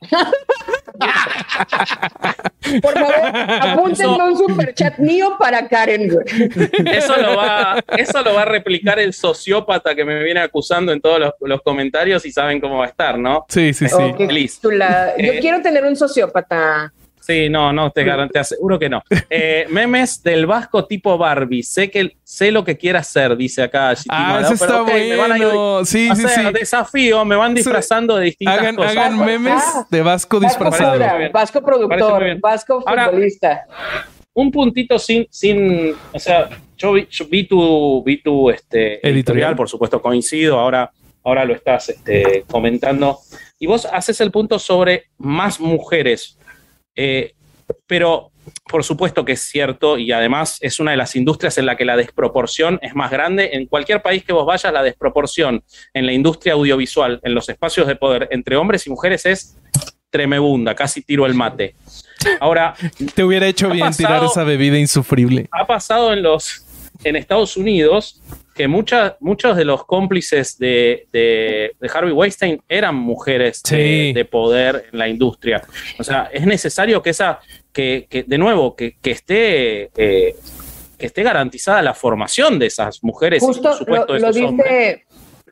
Por 2.82 2.94
favor, 2.94 3.36
apúntenme 3.60 4.22
un 4.24 4.36
superchat 4.36 4.98
mío 4.98 5.36
para 5.38 5.68
Karen. 5.68 6.10
Eso 6.86 7.16
lo, 7.16 7.36
va, 7.36 7.82
eso 7.96 8.22
lo 8.22 8.34
va 8.34 8.42
a 8.42 8.46
replicar 8.46 8.98
el 8.98 9.12
sociópata 9.12 9.94
que 9.94 10.04
me 10.04 10.22
viene 10.22 10.40
acusando 10.40 10.92
en 10.92 11.00
todos 11.00 11.20
los, 11.20 11.32
los 11.40 11.62
comentarios 11.62 12.24
y 12.26 12.32
saben 12.32 12.60
cómo 12.60 12.78
va 12.78 12.86
a 12.86 12.88
estar, 12.88 13.18
¿no? 13.18 13.46
Sí, 13.48 13.72
sí, 13.72 13.86
sí. 13.88 14.26
Liz. 14.28 14.60
Yo 14.62 14.70
Eh. 14.72 15.38
quiero 15.40 15.62
tener 15.62 15.84
un 15.84 15.96
sociópata. 15.96 16.92
Sí, 17.26 17.48
no, 17.48 17.72
no, 17.72 17.90
te 17.90 18.04
garanto, 18.04 18.38
aseguro 18.38 18.78
que 18.78 18.88
no. 18.88 19.02
Eh, 19.28 19.66
memes 19.70 20.22
del 20.22 20.46
Vasco 20.46 20.84
tipo 20.86 21.18
Barbie. 21.18 21.64
Sé 21.64 21.90
que 21.90 22.16
sé 22.22 22.52
lo 22.52 22.62
que 22.64 22.76
quiere 22.76 22.98
hacer, 22.98 23.36
dice 23.36 23.64
acá. 23.64 23.94
Ah, 24.08 24.38
¿no? 24.40 24.46
ese 24.46 24.54
está 24.54 24.66
Pero, 24.66 24.82
ok, 24.84 24.88
me 24.92 25.16
van 25.16 25.32
a 25.32 25.38
ir- 25.38 25.44
bueno. 25.44 25.84
Sí, 25.84 26.08
o 26.08 26.14
sí, 26.14 26.22
sea, 26.22 26.46
sí. 26.48 26.52
desafío, 26.52 27.24
me 27.24 27.34
van 27.34 27.52
disfrazando 27.52 28.14
de 28.16 28.26
distintas 28.26 28.58
Hagan, 28.60 28.76
cosas. 28.76 28.92
hagan 28.96 29.18
memes 29.18 29.60
de 29.90 30.02
Vasco 30.02 30.38
Vasco 30.38 30.40
disfrazado. 30.40 31.00
Vasco 31.32 31.62
productor. 31.62 32.40
Vasco 32.40 32.84
Ahora- 32.86 33.06
futbolista. 33.06 33.66
Un 34.32 34.52
puntito 34.52 34.98
sin, 34.98 35.26
sin, 35.30 35.94
o 36.12 36.18
sea, 36.20 36.48
yo 36.76 36.92
vi, 36.92 37.08
yo 37.10 37.26
vi 37.26 37.44
tu, 37.48 38.04
vi 38.04 38.22
tu 38.22 38.50
este, 38.50 38.94
editorial. 38.94 39.14
Editorial. 39.16 39.56
por 39.56 39.68
supuesto, 39.68 40.00
coincido, 40.00 40.60
ahora, 40.60 40.92
ahora 41.24 41.44
lo 41.44 41.54
estás 41.54 41.88
este, 41.88 42.44
comentando. 42.48 43.18
Y 43.58 43.66
vos 43.66 43.86
haces 43.90 44.20
el 44.20 44.30
punto 44.30 44.58
sobre 44.58 45.06
más 45.18 45.58
mujeres. 45.58 46.35
Eh, 46.96 47.34
pero 47.86 48.32
por 48.70 48.84
supuesto 48.84 49.24
que 49.24 49.32
es 49.32 49.40
cierto 49.40 49.98
y 49.98 50.12
además 50.12 50.58
es 50.60 50.78
una 50.80 50.92
de 50.92 50.96
las 50.96 51.16
industrias 51.16 51.58
en 51.58 51.66
la 51.66 51.76
que 51.76 51.84
la 51.84 51.96
desproporción 51.96 52.78
es 52.82 52.94
más 52.94 53.10
grande. 53.10 53.50
En 53.52 53.66
cualquier 53.66 54.02
país 54.02 54.24
que 54.24 54.32
vos 54.32 54.46
vayas, 54.46 54.72
la 54.72 54.82
desproporción 54.82 55.62
en 55.92 56.06
la 56.06 56.12
industria 56.12 56.54
audiovisual, 56.54 57.20
en 57.22 57.34
los 57.34 57.48
espacios 57.48 57.86
de 57.86 57.96
poder 57.96 58.28
entre 58.30 58.56
hombres 58.56 58.86
y 58.86 58.90
mujeres 58.90 59.26
es 59.26 59.56
tremebunda, 60.10 60.74
casi 60.74 61.02
tiro 61.02 61.26
el 61.26 61.34
mate. 61.34 61.74
Ahora, 62.40 62.74
Te 63.14 63.24
hubiera 63.24 63.46
hecho 63.46 63.68
bien 63.68 63.92
tirar 63.92 64.24
esa 64.24 64.44
bebida 64.44 64.78
insufrible. 64.78 65.48
ha 65.50 65.66
pasado 65.66 66.12
en 66.12 66.22
los 66.22 66.64
en 67.04 67.16
Estados 67.16 67.56
Unidos 67.56 68.22
que 68.56 68.66
muchas 68.68 69.14
muchos 69.20 69.56
de 69.56 69.64
los 69.64 69.84
cómplices 69.84 70.58
de, 70.58 71.06
de- 71.12 71.72
de 71.78 71.90
Harvey 71.92 72.12
Weinstein 72.12 72.60
eran 72.68 72.94
mujeres 72.94 73.62
de, 73.62 73.76
Sí. 74.08 74.12
de 74.12 74.24
poder 74.24 74.86
en 74.92 74.98
la 74.98 75.08
industria. 75.08 75.62
O 75.98 76.02
sea, 76.04 76.30
es 76.32 76.46
necesario 76.46 77.02
que 77.02 77.10
esa, 77.10 77.40
que, 77.72 78.06
que, 78.08 78.22
de 78.22 78.38
nuevo, 78.38 78.74
que, 78.74 78.96
que 79.00 79.10
esté 79.10 79.90
eh, 79.96 80.34
que 80.98 81.06
esté 81.06 81.22
garantizada 81.22 81.82
la 81.82 81.92
formación 81.92 82.58
de 82.58 82.66
esas 82.66 83.04
mujeres 83.04 83.42
y 83.42 83.46
Justo 83.46 83.62
por 83.62 83.72
lo, 83.72 83.76
supuesto 83.78 84.12
de 84.14 84.20
lo 84.20 84.28
esos 84.30 84.42
hombres. 84.42 84.68
dice, 84.70 85.04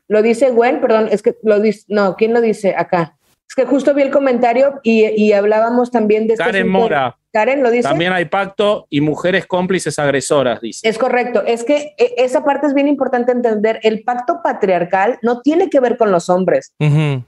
lo 0.07 0.21
dice 0.23 0.49
Gwen, 0.49 0.81
perdón, 0.81 1.07
es 1.11 1.21
que 1.21 1.35
lo 1.43 1.59
dice, 1.59 1.83
no, 1.87 2.15
¿quién 2.15 2.33
lo 2.33 2.41
dice 2.41 2.73
acá? 2.75 3.15
Es 3.47 3.53
que 3.53 3.65
justo 3.65 3.93
vi 3.93 4.01
el 4.01 4.09
comentario 4.09 4.79
y, 4.81 5.05
y 5.21 5.33
hablábamos 5.33 5.91
también 5.91 6.25
de 6.25 6.33
este 6.33 6.43
Karen 6.43 6.63
asunto- 6.63 6.79
Mora. 6.79 7.17
Karen 7.35 7.61
lo 7.63 7.69
dice. 7.69 7.83
También 7.89 8.13
hay 8.13 8.23
pacto 8.23 8.87
y 8.89 9.01
mujeres 9.01 9.45
cómplices 9.45 9.99
agresoras, 9.99 10.61
dice. 10.61 10.87
Es 10.87 10.97
correcto, 10.97 11.43
es 11.45 11.65
que 11.65 11.93
eh, 11.97 12.13
esa 12.15 12.45
parte 12.45 12.65
es 12.67 12.73
bien 12.73 12.87
importante 12.87 13.33
entender. 13.33 13.81
El 13.83 14.03
pacto 14.05 14.39
patriarcal 14.41 15.19
no 15.21 15.41
tiene 15.41 15.69
que 15.69 15.81
ver 15.81 15.97
con 15.97 16.11
los 16.11 16.29
hombres. 16.29 16.71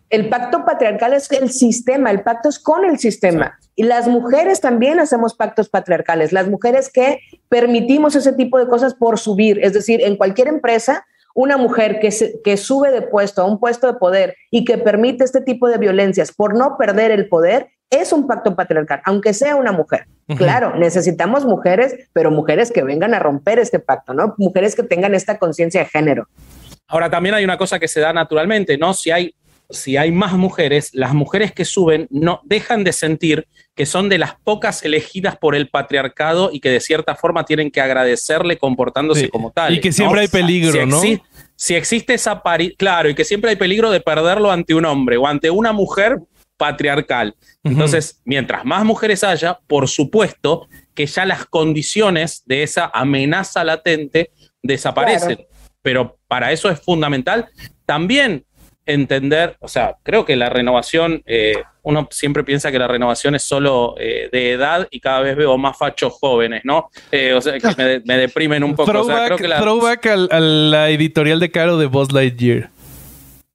El 0.09 0.29
pacto 0.29 0.63
patriarcal 0.63 1.11
es 1.11 1.29
el 1.33 1.49
sistema, 1.51 2.09
el 2.09 2.21
pacto 2.21 2.47
es 2.47 2.57
con 2.57 2.85
el 2.85 2.97
sistema. 2.99 3.59
Y 3.75 3.83
las 3.83 4.07
mujeres 4.07 4.61
también 4.61 5.01
hacemos 5.01 5.35
pactos 5.35 5.67
patriarcales. 5.67 6.31
Las 6.31 6.47
mujeres 6.47 6.89
que 6.89 7.19
permitimos 7.49 8.15
ese 8.15 8.31
tipo 8.31 8.57
de 8.59 8.67
cosas 8.67 8.93
por 8.93 9.19
subir, 9.19 9.59
es 9.61 9.73
decir, 9.73 10.01
en 10.01 10.15
cualquier 10.15 10.47
empresa, 10.47 11.05
una 11.35 11.57
mujer 11.57 11.99
que, 11.99 12.11
se- 12.11 12.39
que 12.43 12.55
sube 12.55 12.91
de 12.91 13.01
puesto 13.03 13.41
a 13.41 13.45
un 13.45 13.59
puesto 13.59 13.85
de 13.87 13.99
poder 13.99 14.35
y 14.51 14.63
que 14.65 14.77
permite 14.77 15.23
este 15.25 15.41
tipo 15.41 15.67
de 15.67 15.77
violencias 15.77 16.31
por 16.31 16.57
no 16.57 16.77
perder 16.77 17.11
el 17.11 17.27
poder, 17.27 17.67
es 17.89 18.11
un 18.11 18.27
pacto 18.27 18.55
patriarcal, 18.55 19.01
aunque 19.05 19.33
sea 19.33 19.55
una 19.55 19.71
mujer. 19.71 20.07
Claro, 20.35 20.75
necesitamos 20.75 21.45
mujeres, 21.45 21.95
pero 22.11 22.31
mujeres 22.31 22.71
que 22.71 22.83
vengan 22.83 23.13
a 23.13 23.19
romper 23.19 23.59
este 23.59 23.79
pacto, 23.79 24.13
¿no? 24.13 24.35
Mujeres 24.37 24.75
que 24.75 24.83
tengan 24.83 25.15
esta 25.15 25.37
conciencia 25.39 25.81
de 25.81 25.85
género. 25.87 26.27
Ahora 26.87 27.09
también 27.09 27.35
hay 27.35 27.45
una 27.45 27.57
cosa 27.57 27.79
que 27.79 27.87
se 27.87 28.01
da 28.01 28.11
naturalmente, 28.11 28.77
¿no? 28.77 28.93
Si 28.93 29.09
hay, 29.09 29.35
si 29.69 29.95
hay 29.95 30.11
más 30.11 30.33
mujeres, 30.33 30.89
las 30.93 31.13
mujeres 31.13 31.53
que 31.53 31.63
suben 31.63 32.07
no 32.09 32.41
dejan 32.43 32.83
de 32.83 32.91
sentir 32.91 33.47
que 33.73 33.85
son 33.85 34.09
de 34.09 34.17
las 34.17 34.35
pocas 34.43 34.83
elegidas 34.83 35.37
por 35.37 35.55
el 35.55 35.69
patriarcado 35.69 36.49
y 36.51 36.59
que 36.59 36.69
de 36.71 36.81
cierta 36.81 37.15
forma 37.15 37.45
tienen 37.45 37.71
que 37.71 37.79
agradecerle 37.79 38.57
comportándose 38.57 39.21
Sí. 39.25 39.29
como 39.29 39.51
tal. 39.51 39.73
Y 39.73 39.79
que 39.79 39.93
siempre 39.93 40.21
hay 40.21 40.27
peligro, 40.27 40.73
si 40.73 40.85
¿no? 40.85 41.23
Si 41.55 41.73
existe 41.75 42.13
esa 42.15 42.43
pari 42.43 42.75
claro, 42.75 43.09
y 43.09 43.15
que 43.15 43.23
siempre 43.23 43.49
hay 43.51 43.55
peligro 43.55 43.91
de 43.91 44.01
perderlo 44.01 44.51
ante 44.51 44.73
un 44.73 44.85
hombre 44.85 45.15
o 45.17 45.25
ante 45.25 45.49
una 45.49 45.71
mujer 45.71 46.19
patriarcal. 46.57 47.35
Entonces, 47.63 48.21
mientras 48.25 48.65
más 48.65 48.83
mujeres 48.83 49.23
haya, 49.23 49.59
por 49.67 49.87
supuesto 49.87 50.67
que 50.95 51.05
ya 51.05 51.25
las 51.25 51.45
condiciones 51.45 52.43
de 52.45 52.63
esa 52.63 52.89
amenaza 52.93 53.63
latente 53.63 54.31
desaparecen. 54.63 55.35
Claro. 55.37 55.49
Pero 55.83 56.17
para 56.27 56.51
eso 56.51 56.69
es 56.69 56.79
fundamental 56.81 57.47
también 57.85 58.43
entender, 58.85 59.57
o 59.59 59.67
sea, 59.67 59.95
creo 60.03 60.25
que 60.25 60.35
la 60.37 60.49
renovación, 60.49 61.21
eh, 61.25 61.53
uno 61.83 62.07
siempre 62.09 62.43
piensa 62.43 62.71
que 62.71 62.79
la 62.79 62.87
renovación 62.87 63.35
es 63.35 63.43
solo 63.43 63.95
eh, 63.99 64.29
de 64.31 64.51
edad 64.53 64.87
y 64.89 64.99
cada 65.01 65.19
vez 65.21 65.35
veo 65.35 65.57
más 65.57 65.77
fachos 65.77 66.13
jóvenes, 66.13 66.61
¿no? 66.63 66.89
Eh, 67.11 67.33
o 67.33 67.41
sea, 67.41 67.57
que 67.59 67.67
me, 67.77 68.01
me 68.05 68.17
deprimen 68.17 68.63
un 68.63 68.75
poco. 68.75 68.89
O 68.91 69.03
sea, 69.03 69.03
Throwback, 69.03 69.25
creo 69.27 69.37
que 69.37 69.47
la- 69.47 69.59
throwback 69.59 70.05
al- 70.07 70.29
a 70.31 70.39
la 70.39 70.89
editorial 70.89 71.39
de 71.39 71.51
Caro 71.51 71.77
de 71.77 71.85
Buzz 71.85 72.11
Lightyear. 72.13 72.69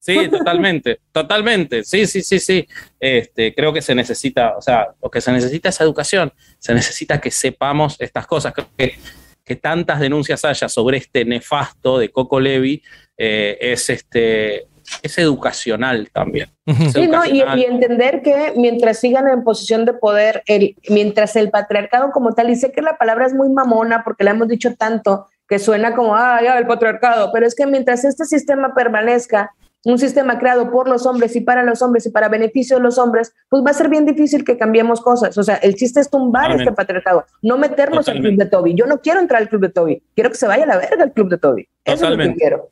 Sí, 0.03 0.29
totalmente, 0.29 0.99
totalmente. 1.13 1.85
Sí, 1.85 2.07
sí, 2.09 2.23
sí, 2.23 2.41
sí. 2.41 2.67
Este, 2.99 3.55
creo 3.55 3.73
que 3.73 3.81
se 3.81 3.95
necesita, 3.95 4.57
o 4.57 4.61
sea, 4.61 4.89
lo 5.01 5.09
que 5.09 5.21
se 5.21 5.31
necesita 5.31 5.69
es 5.69 5.81
educación. 5.81 6.33
Se 6.59 6.75
necesita 6.75 7.21
que 7.21 7.31
sepamos 7.31 7.97
estas 8.01 8.27
cosas. 8.27 8.53
Creo 8.53 8.67
que, 8.77 8.99
que 9.45 9.55
tantas 9.55 10.01
denuncias 10.01 10.45
haya 10.45 10.69
sobre 10.69 10.99
este 10.99 11.25
nefasto 11.25 11.99
de 11.99 12.11
Coco 12.11 12.41
Levi 12.41 12.83
eh, 13.17 13.57
es 13.61 13.89
este 13.91 14.67
es 15.03 15.17
educacional 15.19 16.11
también. 16.13 16.51
Es 16.67 16.93
Sí, 16.93 17.07
¿no? 17.07 17.25
Y 17.25 17.41
entender 17.65 18.23
que 18.23 18.55
mientras 18.57 18.99
sigan 18.99 19.29
en 19.29 19.45
posición 19.45 19.85
de 19.85 19.93
poder, 19.95 20.43
el, 20.47 20.75
mientras 20.89 21.37
el 21.37 21.51
patriarcado 21.51 22.11
como 22.11 22.33
tal, 22.33 22.51
y 22.51 22.57
sé 22.57 22.73
que 22.73 22.83
la 22.83 22.99
palabra 22.99 23.27
es 23.27 23.35
muy 23.35 23.49
mamona 23.49 24.03
porque 24.03 24.25
la 24.25 24.33
hemos 24.33 24.49
dicho 24.49 24.75
tanto, 24.75 25.29
que 25.49 25.61
suena 25.61 25.95
como, 25.95 26.17
ah, 26.17 26.41
ya, 26.43 26.59
el 26.59 26.67
patriarcado, 26.67 27.31
pero 27.33 27.47
es 27.47 27.55
que 27.55 27.67
mientras 27.67 28.05
este 28.05 28.25
sistema 28.25 28.75
permanezca, 28.75 29.55
un 29.85 29.99
sistema 29.99 30.39
creado 30.39 30.71
por 30.71 30.89
los 30.89 31.07
hombres 31.07 31.35
y 31.37 31.41
para 31.41 31.63
los 31.63 31.83
hombres 31.83 32.07
y 32.07 32.11
para 32.11 32.29
beneficio 32.29 32.77
de 32.77 32.83
los 32.83 32.99
hombres, 32.99 33.35
pues 33.49 33.65
va 33.65 33.71
a 33.71 33.75
ser 33.75 33.89
bien 33.89 34.07
difícil 34.07 34.45
que 34.45 34.57
cambiemos 34.57 35.01
cosas. 35.01 35.37
O 35.37 35.43
sea, 35.43 35.57
el 35.57 35.75
chiste 35.75 36.01
es 36.01 36.09
tumbar 36.11 36.43
Totalmente. 36.45 36.71
este 36.71 36.77
patriarcado, 36.77 37.25
no 37.43 37.59
meternos 37.59 38.09
al 38.09 38.21
club 38.21 38.37
de 38.37 38.47
Toby. 38.47 38.75
Yo 38.75 38.87
no 38.87 39.01
quiero 39.01 39.21
entrar 39.21 39.43
al 39.43 39.49
club 39.49 39.63
de 39.63 39.71
Toby, 39.71 40.03
quiero 40.15 40.31
que 40.31 40.37
se 40.37 40.47
vaya 40.47 40.65
a 40.65 40.67
la 40.67 40.79
verga 40.79 41.05
el 41.05 41.13
club 41.13 41.29
de 41.29 41.39
Toby. 41.39 41.69
Eso 41.85 42.05
es 42.05 42.11
lo 42.11 42.19
que 42.19 42.35
quiero. 42.35 42.71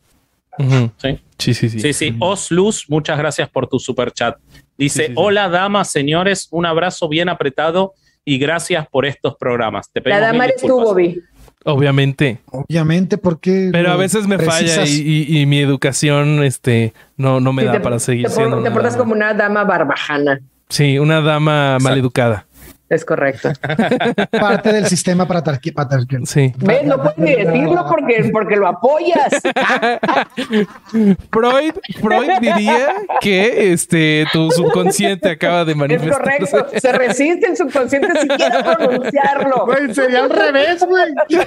Sí. 0.99 1.21
Sí, 1.39 1.55
sí, 1.55 1.71
sí. 1.71 1.81
Sí, 1.81 1.93
sí. 1.93 2.17
Osluz, 2.21 2.85
muchas 2.89 3.17
gracias 3.17 3.49
por 3.49 3.67
tu 3.67 3.79
super 3.79 4.13
chat. 4.13 4.37
Dice: 4.77 5.03
Sí, 5.03 5.07
sí, 5.07 5.09
sí. 5.09 5.15
Hola, 5.17 5.49
damas, 5.49 5.91
señores, 5.91 6.49
un 6.51 6.67
abrazo 6.67 7.09
bien 7.09 7.31
apretado 7.31 7.95
y 8.25 8.39
gracias 8.39 8.87
por 8.89 9.07
estos 9.07 9.37
programas. 9.37 9.91
Te 9.91 10.03
La 10.03 10.21
dama 10.21 10.45
eres 10.45 10.61
tú. 10.61 10.79
Bobby. 10.81 11.23
Obviamente. 11.65 12.39
Obviamente, 12.51 13.19
porque. 13.19 13.69
Pero 13.73 13.91
a 13.93 13.97
veces 13.97 14.27
me 14.27 14.39
falla 14.39 14.85
y, 14.87 14.91
y- 15.29 15.41
y 15.41 15.47
mi 15.47 15.59
educación 15.61 16.43
este, 16.43 16.95
no, 17.17 17.41
no 17.41 17.53
me 17.53 17.63
Sí, 17.63 17.67
da 17.67 17.73
te- 17.73 17.81
para 17.81 17.99
seguir 17.99 18.27
te, 18.27 18.33
siendo. 18.33 18.57
por- 18.57 18.63
te 18.65 18.69
una 18.69 18.75
portas 18.75 18.93
dama. 18.95 19.03
como 19.05 19.13
una 19.15 19.35
dama 19.35 19.65
barbajana. 19.65 20.41
Sí, 20.69 20.99
una 20.99 21.21
dama 21.21 21.79
maleducada. 21.81 22.47
Es 22.91 23.05
correcto. 23.05 23.51
parte 24.33 24.73
del 24.73 24.87
sistema 24.87 25.27
patriarcal. 25.27 25.73
patriarcal. 25.73 26.27
Sí. 26.27 26.53
¿Ves? 26.59 26.85
No 26.85 27.01
puedes 27.01 27.19
ni 27.19 27.37
decirlo 27.37 27.87
porque, 27.89 28.29
porque 28.33 28.57
lo 28.57 28.67
apoyas. 28.67 29.33
Freud, 31.31 31.73
Freud 32.01 32.31
diría 32.41 32.95
que 33.21 33.73
este, 33.73 34.27
tu 34.33 34.51
subconsciente 34.51 35.31
acaba 35.31 35.65
de 35.65 35.73
Es 35.73 35.79
manifestarse. 35.79 36.51
correcto. 36.51 36.81
Se 36.81 36.93
resiste 36.93 37.47
el 37.47 37.57
subconsciente 37.57 38.09
siquiera 38.21 38.59
a 38.59 38.77
pronunciarlo. 38.77 39.67
Güey, 39.67 39.95
sería 39.95 40.25
al 40.25 40.31
revés, 40.31 40.85
güey. 40.85 41.05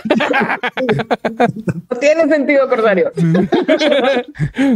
No 1.89 1.97
tiene 1.99 2.27
sentido, 2.27 2.67
Corsario. 2.69 3.11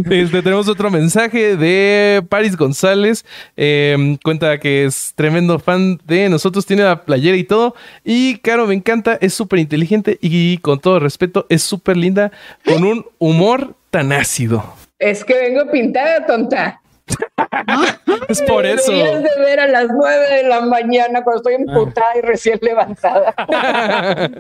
Este, 0.09 0.41
tenemos 0.41 0.67
otro 0.67 0.91
mensaje 0.91 1.55
de 1.55 2.23
Paris 2.27 2.55
González. 2.57 3.25
Eh, 3.55 4.17
cuenta 4.23 4.59
que 4.59 4.85
es 4.85 5.13
tremendo 5.15 5.59
fan 5.59 5.97
de 6.05 6.29
nosotros 6.29 6.56
tiene 6.65 6.83
la 6.83 7.03
playera 7.03 7.37
y 7.37 7.43
todo. 7.43 7.75
Y 8.03 8.37
Caro 8.39 8.67
me 8.67 8.73
encanta, 8.73 9.17
es 9.21 9.33
súper 9.33 9.59
inteligente 9.59 10.17
y 10.21 10.57
con 10.59 10.79
todo 10.79 10.99
respeto, 10.99 11.45
es 11.49 11.63
súper 11.63 11.97
linda, 11.97 12.31
con 12.65 12.83
un 12.83 13.05
humor 13.19 13.75
tan 13.89 14.11
ácido. 14.11 14.63
Es 14.99 15.23
que 15.23 15.33
vengo 15.33 15.69
pintada, 15.71 16.25
tonta. 16.25 16.81
es 18.29 18.41
por 18.43 18.65
eso. 18.65 18.91
Deberías 18.91 19.23
de 19.23 19.41
ver 19.41 19.59
a 19.59 19.67
las 19.67 19.87
nueve 19.89 20.35
de 20.35 20.43
la 20.47 20.61
mañana 20.61 21.23
cuando 21.23 21.37
estoy 21.41 21.53
emputada 21.55 22.17
y 22.17 22.21
recién 22.21 22.59
levantada. 22.61 23.33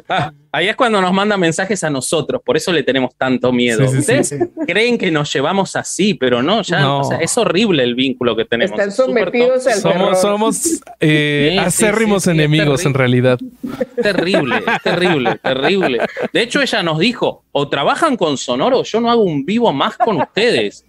Ah, 0.09 0.31
ahí 0.51 0.67
es 0.67 0.75
cuando 0.75 0.99
nos 1.01 1.13
manda 1.13 1.37
mensajes 1.37 1.83
a 1.83 1.89
nosotros, 1.89 2.41
por 2.43 2.57
eso 2.57 2.71
le 2.71 2.83
tenemos 2.83 3.15
tanto 3.15 3.51
miedo. 3.51 3.85
Sí, 3.87 3.91
sí, 3.93 3.97
Ustedes 3.99 4.29
sí. 4.29 4.35
creen 4.65 4.97
que 4.97 5.11
nos 5.11 5.31
llevamos 5.31 5.75
así, 5.75 6.13
pero 6.13 6.41
no, 6.43 6.61
ya 6.61 6.79
No. 6.79 6.99
o 6.99 7.03
sea, 7.03 7.19
es 7.19 7.37
horrible 7.37 7.83
el 7.83 7.95
vínculo 7.95 8.35
que 8.35 8.45
tenemos. 8.45 8.71
Están 8.71 8.89
Es 8.89 8.95
sometidos 8.95 9.67
al. 9.67 9.73
Somos, 9.79 10.21
somos 10.21 10.81
eh, 10.99 11.57
acérrimos 11.59 12.23
sí, 12.23 12.31
sí, 12.31 12.31
es 12.31 12.35
enemigos 12.37 12.85
en 12.85 12.93
terrible. 12.93 12.97
realidad. 12.97 13.39
Es 13.95 14.03
terrible, 14.03 14.55
es 14.57 14.81
terrible, 14.83 15.39
terrible. 15.41 15.99
De 16.33 16.41
hecho, 16.41 16.61
ella 16.61 16.83
nos 16.83 16.99
dijo, 16.99 17.43
o 17.51 17.69
trabajan 17.69 18.17
con 18.17 18.37
Sonoro, 18.37 18.79
o 18.79 18.83
yo 18.83 18.99
no 18.99 19.09
hago 19.09 19.23
un 19.23 19.45
vivo 19.45 19.71
más 19.73 19.97
con 19.97 20.17
ustedes. 20.17 20.85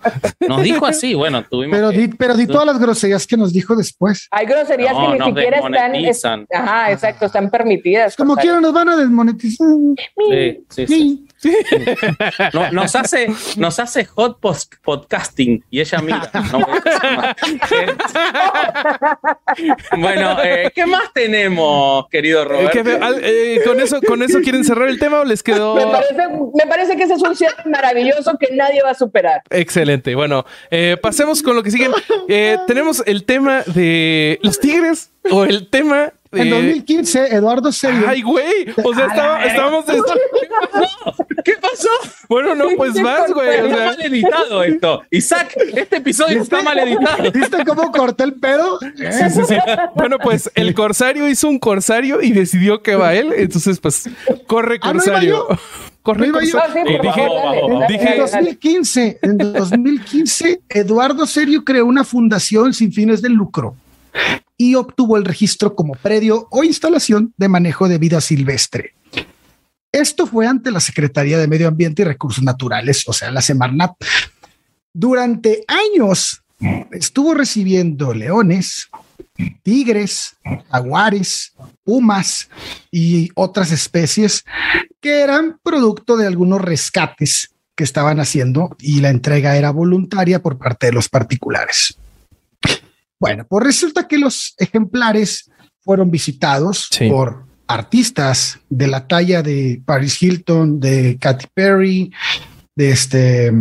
Nos 0.47 0.63
dijo 0.63 0.87
así, 0.87 1.15
bueno, 1.15 1.45
tuvimos 1.45 1.68
Pero 1.71 1.91
que- 1.91 1.99
di, 1.99 2.09
pero 2.09 2.35
di 2.35 2.47
todas 2.47 2.67
las 2.67 2.79
groserías 2.79 3.27
que 3.27 3.37
nos 3.37 3.53
dijo 3.53 3.77
después. 3.77 4.29
Hay 4.31 4.47
groserías 4.47 4.93
No, 4.93 5.13
que 5.13 5.19
ni 5.19 5.25
siquiera 5.27 5.59
están. 5.59 5.95
es- 5.95 6.25
ajá, 6.55 6.93
exacto, 6.93 7.27
están 7.27 7.51
permitidas. 7.51 8.17
Como 8.17 8.31
Cortar. 8.31 8.45
quiera 8.45 8.61
nos 8.61 8.73
van 8.73 8.89
a 8.89 8.97
desmonetizar. 8.97 9.67
Sí, 10.31 10.65
sí, 10.69 10.87
sí. 10.87 11.25
No, 12.53 12.73
nos 12.73 12.97
hace, 12.97 13.29
nos 13.57 13.79
hace 13.79 14.05
hot 14.07 14.41
post 14.41 14.75
podcasting 14.83 15.65
y 15.71 15.81
ella 15.81 15.99
mira. 16.01 16.31
no 16.51 16.59
bueno, 19.99 20.37
eh, 20.43 20.71
¿qué 20.75 20.87
más 20.87 21.13
tenemos, 21.13 22.07
querido 22.11 22.43
Eh, 22.43 22.45
Roberto? 22.45 22.71
¿qué 22.73 22.85
feo. 22.85 23.03
Al- 23.05 23.21
eh, 23.23 23.61
¿con, 23.65 23.81
eso, 23.81 24.01
¿Con 24.07 24.23
eso 24.23 24.41
quieren 24.41 24.65
cerrar 24.65 24.89
el 24.89 24.99
tema 24.99 25.21
o 25.21 25.25
les 25.25 25.43
quedó 25.43 25.75
Me 25.77 25.87
parece, 25.87 26.29
me 26.55 26.67
parece 26.67 26.97
que 26.97 27.05
ese 27.05 27.15
es 27.15 27.23
un 27.23 27.37
cierre 27.37 27.55
maravilloso 27.67 28.37
que 28.39 28.55
nadie 28.55 28.83
va 28.83 28.91
a 28.91 28.95
superar. 28.95 29.43
excelente? 29.51 30.15
Bueno, 30.15 30.45
eh, 30.71 30.97
pasemos 31.01 31.43
con 31.43 31.57
lo 31.59 31.63
que 31.63 31.71
siguen. 31.71 31.93
Eh, 32.31 32.59
tenemos 32.67 33.03
el 33.07 33.25
tema 33.25 33.63
de 33.63 34.39
los 34.43 34.61
tigres 34.61 35.11
o 35.31 35.45
el 35.45 35.69
tema 35.71 36.13
de... 36.31 36.43
En 36.43 36.51
2015, 36.51 37.35
Eduardo 37.35 37.73
Serio. 37.73 38.05
Ay, 38.07 38.21
güey. 38.21 38.67
O 38.85 38.95
sea, 38.95 39.07
estaba- 39.07 39.45
estábamos... 39.47 39.87
de- 39.87 39.95
¿Qué 41.45 41.55
pasó? 41.55 41.89
Bueno, 42.29 42.55
no, 42.55 42.67
pues 42.77 42.95
más, 43.01 43.33
güey. 43.33 43.49
O 43.49 43.67
Está 43.67 43.77
sea, 43.77 43.87
mal 43.87 44.01
editado 44.03 44.63
esto. 44.63 45.03
Isaac, 45.11 45.55
este 45.75 45.97
episodio 45.97 46.43
está 46.43 46.63
mal 46.63 46.79
editado. 46.79 47.31
¿Viste 47.33 47.65
cómo 47.65 47.91
corté 47.93 48.25
el 48.25 48.35
pedo? 48.35 48.79
Sí, 48.81 49.31
sí, 49.35 49.41
sí. 49.49 49.57
Bueno, 49.95 50.19
pues 50.19 50.51
el 50.55 50.75
corsario 50.75 51.29
hizo 51.29 51.49
un 51.49 51.59
corsario 51.59 52.21
y 52.21 52.33
decidió 52.33 52.83
que 52.83 52.95
va 52.97 53.15
él. 53.15 53.33
Entonces, 53.35 53.81
pues, 53.81 54.09
corre 54.47 54.79
Ah, 54.83 54.93
¿no 54.93 55.03
iba 55.03 55.05
corsario. 55.05 55.47
Iba 56.17 56.43
yo? 56.45 56.53
corsario. 56.59 56.59
Ah, 56.59 56.73
sí, 56.73 56.93
Y 56.93 56.97
por 56.97 57.03
dije, 57.07 57.27
favor, 57.27 57.43
dale, 57.43 57.61
dale, 57.81 57.87
dije- 57.89 58.01
En 58.03 58.19
dale, 58.19 58.19
dale. 58.19 58.23
2015, 58.47 59.19
en 59.23 59.39
2015, 59.39 60.61
Eduardo 60.69 61.27
Serio 61.27 61.65
creó 61.65 61.87
una 61.87 62.05
fundación 62.05 62.73
sin 62.75 62.93
fines 62.93 63.23
de 63.23 63.29
lucro 63.29 63.77
y 64.57 64.75
obtuvo 64.75 65.17
el 65.17 65.25
registro 65.25 65.75
como 65.77 65.95
predio 65.95 66.49
o 66.51 66.65
instalación 66.65 67.33
de 67.37 67.49
manejo 67.49 67.89
de 67.89 67.99
vida 67.99 68.21
silvestre. 68.21 68.95
Esto 69.93 70.27
fue 70.27 70.47
ante 70.47 70.71
la 70.71 70.81
Secretaría 70.81 71.39
de 71.39 71.47
Medio 71.49 71.69
Ambiente 71.69 72.03
y 72.03 72.05
Recursos 72.05 72.43
Naturales, 72.45 73.05
o 73.09 73.13
sea, 73.13 73.31
la 73.31 73.41
Semarnat. 73.41 73.93
Durante 74.93 75.65
años 75.69 76.43
estuvo 76.91 77.35
recibiendo 77.35 78.13
leones, 78.13 78.89
tigres, 79.63 80.37
jaguares, 80.71 81.53
pumas 81.85 82.49
y 82.91 83.31
otras 83.35 83.73
especies 83.73 84.45
que 85.01 85.21
eran 85.21 85.59
producto 85.63 86.17
de 86.17 86.27
algunos 86.27 86.61
rescates 86.61 87.51
que 87.75 87.85
estaban 87.85 88.19
haciendo 88.19 88.77
y 88.81 89.01
la 89.01 89.11
entrega 89.11 89.57
era 89.57 89.71
voluntaria 89.71 90.43
por 90.43 90.59
parte 90.59 90.87
de 90.87 90.93
los 90.93 91.09
particulares. 91.09 91.97
Bueno, 93.21 93.47
pues 93.49 93.65
resulta 93.65 94.07
que 94.07 94.19
los 94.19 94.55
ejemplares 94.59 95.51
fueron 95.81 96.11
visitados 96.11 96.89
Sí. 96.91 97.09
por 97.09 97.45
artistas 97.67 98.59
de 98.69 98.87
la 98.87 99.07
talla 99.07 99.43
de 99.43 99.83
Paris 99.85 100.23
Hilton, 100.23 100.81
de 100.81 101.19
Katy 101.21 101.47
Perry, 101.53 102.13
de 102.75 102.91
este, 102.91 103.53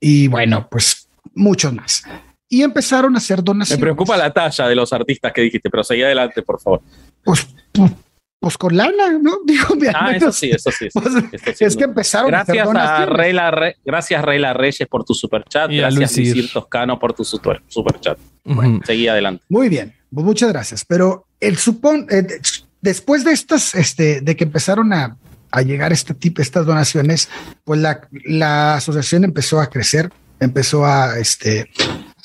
y 0.00 0.28
bueno, 0.28 0.68
pues 0.70 1.08
muchos 1.34 1.72
más. 1.72 2.02
Y 2.50 2.62
empezaron 2.62 3.14
a 3.14 3.18
hacer 3.18 3.38
Me 3.38 3.44
donaciones. 3.44 3.80
preocupa 3.80 4.16
la 4.16 4.32
talla 4.32 4.68
de 4.68 4.74
los 4.74 4.92
artistas 4.92 5.32
que 5.32 5.40
dijiste, 5.42 5.70
pero 5.70 5.82
seguí 5.84 6.02
adelante, 6.02 6.42
por 6.42 6.60
favor. 6.60 6.82
Pues, 7.24 7.46
pues, 7.72 7.92
pues 8.40 8.58
con 8.58 8.76
lana, 8.76 9.18
¿no? 9.22 9.38
Digo, 9.46 9.66
Ah, 9.94 10.12
eso 10.16 10.32
sí, 10.32 10.50
eso 10.50 10.70
sí. 10.70 10.86
eso 10.86 11.00
pues, 11.00 11.14
eso 11.32 11.52
sí, 11.56 11.64
es 11.64 11.76
que 11.76 11.84
no. 11.84 11.90
empezaron 11.90 12.34
a 12.34 12.40
hacer 12.40 12.56
Gracias 12.56 12.66
a 12.76 12.80
donaciones. 12.82 13.16
Reyla, 13.16 13.50
Re- 13.52 13.76
gracias 13.84 14.24
Reyla 14.24 14.52
Reyes 14.52 14.88
por 14.88 15.04
tu 15.04 15.14
superchat. 15.14 15.70
Y 15.70 15.78
a 15.78 15.82
Gracias 15.90 16.16
Luisir. 16.16 16.34
Luisir 16.34 16.52
Toscano 16.52 16.98
por 16.98 17.12
tu 17.12 17.24
super, 17.24 17.62
superchat. 17.68 18.18
Ujú. 18.44 18.80
Seguí 18.84 19.06
adelante. 19.06 19.44
Muy 19.48 19.68
bien, 19.68 19.94
pues 20.12 20.26
muchas 20.26 20.48
gracias. 20.50 20.84
Pero 20.84 21.26
el 21.38 21.56
supón, 21.56 22.06
eh, 22.10 22.22
de- 22.22 22.40
después 22.80 23.22
de 23.24 23.30
estas, 23.32 23.74
este, 23.76 24.22
de 24.22 24.34
que 24.36 24.42
empezaron 24.44 24.92
a, 24.92 25.16
a 25.52 25.62
llegar 25.62 25.92
este 25.92 26.14
tipo, 26.14 26.42
estas 26.42 26.66
donaciones, 26.66 27.28
pues 27.62 27.78
la, 27.80 28.08
la 28.24 28.74
asociación 28.74 29.22
empezó 29.24 29.60
a 29.60 29.68
crecer, 29.68 30.10
empezó 30.40 30.84
a, 30.86 31.18
este, 31.18 31.68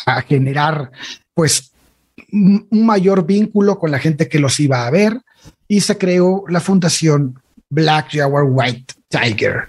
a 0.06 0.22
generar, 0.22 0.92
pues, 1.34 1.72
un 2.32 2.68
mayor 2.72 3.26
vínculo 3.26 3.78
con 3.78 3.92
la 3.92 4.00
gente 4.00 4.28
que 4.28 4.40
los 4.40 4.60
iba 4.60 4.86
a 4.86 4.90
ver 4.90 5.20
y 5.68 5.82
se 5.82 5.98
creó 5.98 6.44
la 6.48 6.60
fundación 6.60 7.40
Black 7.70 8.10
Jaguar 8.12 8.46
White 8.48 8.94
Tiger. 9.10 9.68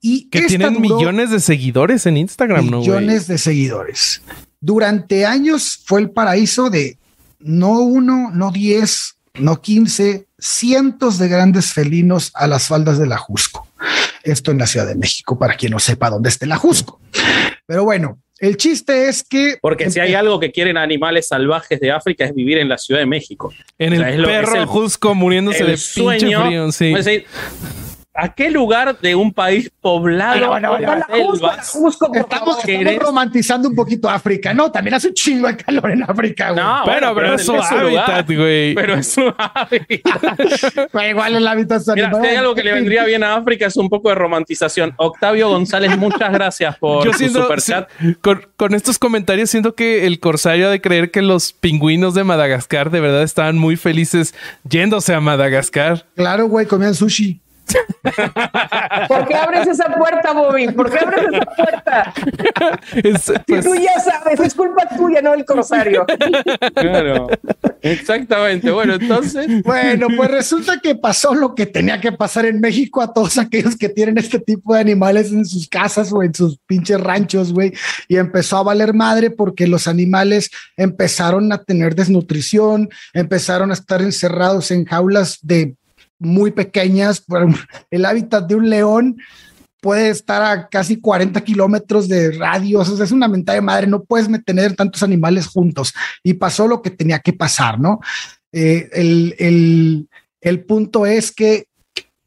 Y 0.00 0.28
Que 0.30 0.42
tienen 0.42 0.80
millones 0.80 1.30
de 1.30 1.40
seguidores 1.40 2.06
en 2.06 2.16
Instagram, 2.16 2.66
¿no? 2.66 2.78
güey? 2.78 2.88
millones 2.88 3.26
de 3.26 3.38
seguidores. 3.38 4.22
Durante 4.60 5.26
años 5.26 5.80
fue 5.84 6.00
el 6.00 6.10
paraíso 6.10 6.70
de 6.70 6.98
no 7.38 7.80
uno, 7.80 8.30
no 8.32 8.50
diez, 8.50 9.16
no 9.34 9.60
quince, 9.60 10.26
cientos 10.38 11.18
de 11.18 11.28
grandes 11.28 11.72
felinos 11.72 12.30
a 12.34 12.46
las 12.46 12.68
faldas 12.68 12.98
de 12.98 13.06
la 13.06 13.18
Jusco. 13.18 13.66
Esto 14.22 14.50
en 14.50 14.58
la 14.58 14.66
Ciudad 14.66 14.86
de 14.86 14.94
México, 14.94 15.38
para 15.38 15.54
quien 15.54 15.72
no 15.72 15.78
sepa 15.78 16.10
dónde 16.10 16.28
está 16.28 16.46
la 16.46 16.56
Jusco. 16.56 17.00
Pero 17.66 17.84
bueno, 17.84 18.18
el 18.40 18.56
chiste 18.56 19.08
es 19.08 19.22
que... 19.22 19.58
Porque 19.60 19.90
si 19.90 20.00
hay 20.00 20.14
algo 20.14 20.40
que 20.40 20.50
quieren 20.50 20.76
animales 20.76 21.28
salvajes 21.28 21.78
de 21.80 21.90
África 21.90 22.24
es 22.24 22.34
vivir 22.34 22.58
en 22.58 22.68
la 22.68 22.78
Ciudad 22.78 23.00
de 23.00 23.06
México. 23.06 23.52
En 23.78 23.92
O 23.92 23.96
sea, 23.96 24.08
el 24.08 24.14
es 24.14 24.20
lo- 24.20 24.26
perro 24.26 24.52
es 24.54 24.58
el- 24.60 24.66
Jusco 24.66 25.14
muriéndose 25.14 25.64
de 25.64 25.72
El 25.72 25.78
sueño. 25.78 26.46
frío. 26.46 26.72
Sí. 26.72 26.92
¿A 28.12 28.34
qué 28.34 28.50
lugar 28.50 28.98
de 28.98 29.14
un 29.14 29.32
país 29.32 29.70
poblado 29.80 30.58
La 30.58 30.60
la 30.60 31.06
selvas? 31.06 31.70
Jusco, 31.70 32.08
por 32.08 32.16
Estamos, 32.18 32.58
romantizando 32.98 33.68
un 33.68 33.74
poquito 33.76 34.10
África. 34.10 34.52
No, 34.52 34.70
también 34.72 34.94
hace 34.94 35.08
un 35.08 35.14
chingo 35.14 35.46
de 35.46 35.56
calor 35.56 35.90
en 35.92 36.02
África. 36.02 36.50
güey. 36.50 36.62
No, 36.64 36.84
Bueno, 36.84 37.14
bueno, 37.14 37.14
pero 37.14 37.34
es 37.34 37.46
su 37.46 37.52
lugar. 37.52 37.72
hábitat, 38.10 38.26
güey. 38.36 38.74
Pero 38.74 38.94
es 38.94 39.12
su 39.12 39.32
hábitat. 39.38 40.40
Pero 40.92 41.08
igual 41.08 41.36
el 41.36 41.46
hábitat 41.46 41.82
Mira, 41.94 42.10
si 42.20 42.26
hay 42.26 42.36
algo 42.36 42.54
que 42.54 42.64
le 42.64 42.72
vendría 42.72 43.04
bien 43.04 43.22
a 43.22 43.36
África 43.36 43.66
es 43.66 43.76
un 43.76 43.88
poco 43.88 44.08
de 44.08 44.16
romantización. 44.16 44.92
Octavio 44.96 45.48
González, 45.48 45.96
muchas 45.96 46.32
gracias 46.32 46.76
por 46.78 47.04
Yo 47.04 47.12
tu 47.12 47.18
siento, 47.18 47.42
superchat. 47.42 47.88
sí, 48.00 48.16
con, 48.20 48.44
con 48.56 48.74
estos 48.74 48.98
comentarios 48.98 49.50
siento 49.50 49.76
que 49.76 50.06
el 50.06 50.18
corsario 50.18 50.66
ha 50.66 50.70
de 50.70 50.80
creer 50.80 51.12
que 51.12 51.22
los 51.22 51.52
pingüinos 51.52 52.14
de 52.14 52.24
Madagascar 52.24 52.90
de 52.90 53.00
verdad 53.00 53.22
estaban 53.22 53.56
muy 53.56 53.76
felices 53.76 54.34
yéndose 54.68 55.14
a 55.14 55.20
Madagascar. 55.20 56.06
Claro, 56.16 56.46
güey, 56.48 56.66
comían 56.66 56.94
sushi. 56.94 57.40
¿Por 59.08 59.28
qué 59.28 59.34
abres 59.34 59.66
esa 59.68 59.86
puerta, 59.94 60.32
Bobby? 60.32 60.68
¿Por 60.68 60.90
qué 60.90 60.98
abres 60.98 61.24
esa 61.32 61.44
puerta? 61.44 62.14
Es, 63.02 63.22
Si 63.22 63.32
pues, 63.46 63.64
tú 63.64 63.74
ya 63.74 63.98
sabes, 64.00 64.40
es 64.40 64.54
culpa 64.54 64.88
tuya, 64.96 65.22
no 65.22 65.32
del 65.32 65.44
corsario. 65.44 66.04
Claro. 66.74 67.28
Exactamente. 67.82 68.70
Bueno, 68.70 68.94
entonces. 68.94 69.62
Bueno, 69.62 70.08
pues 70.16 70.30
resulta 70.30 70.80
que 70.80 70.94
pasó 70.94 71.34
lo 71.34 71.54
que 71.54 71.66
tenía 71.66 72.00
que 72.00 72.12
pasar 72.12 72.44
en 72.44 72.60
México 72.60 73.00
a 73.00 73.12
todos 73.12 73.38
aquellos 73.38 73.76
que 73.76 73.88
tienen 73.88 74.18
este 74.18 74.38
tipo 74.38 74.74
de 74.74 74.80
animales 74.80 75.32
en 75.32 75.44
sus 75.44 75.68
casas 75.68 76.12
o 76.12 76.22
en 76.22 76.34
sus 76.34 76.58
pinches 76.66 77.00
ranchos, 77.00 77.52
güey. 77.52 77.72
Y 78.08 78.16
empezó 78.16 78.58
a 78.58 78.62
valer 78.62 78.94
madre 78.94 79.30
porque 79.30 79.66
los 79.66 79.88
animales 79.88 80.50
empezaron 80.76 81.52
a 81.52 81.62
tener 81.62 81.94
desnutrición, 81.94 82.88
empezaron 83.12 83.70
a 83.70 83.74
estar 83.74 84.02
encerrados 84.02 84.70
en 84.70 84.84
jaulas 84.84 85.38
de 85.42 85.76
muy 86.20 86.52
pequeñas. 86.52 87.24
El 87.90 88.04
hábitat 88.04 88.46
de 88.46 88.54
un 88.54 88.70
león 88.70 89.16
puede 89.80 90.10
estar 90.10 90.42
a 90.42 90.68
casi 90.68 91.00
40 91.00 91.40
kilómetros 91.40 92.06
de 92.06 92.32
radio. 92.32 92.82
Es 92.82 93.10
una 93.10 93.26
mentada 93.26 93.56
de 93.56 93.62
madre. 93.62 93.86
No 93.88 94.04
puedes 94.04 94.28
tener 94.44 94.76
tantos 94.76 95.02
animales 95.02 95.46
juntos. 95.46 95.92
Y 96.22 96.34
pasó 96.34 96.68
lo 96.68 96.82
que 96.82 96.90
tenía 96.90 97.18
que 97.18 97.32
pasar, 97.32 97.80
¿no? 97.80 97.98
Eh, 98.52 98.88
el, 98.92 99.34
el, 99.38 100.08
el 100.40 100.64
punto 100.64 101.06
es 101.06 101.32
que 101.32 101.64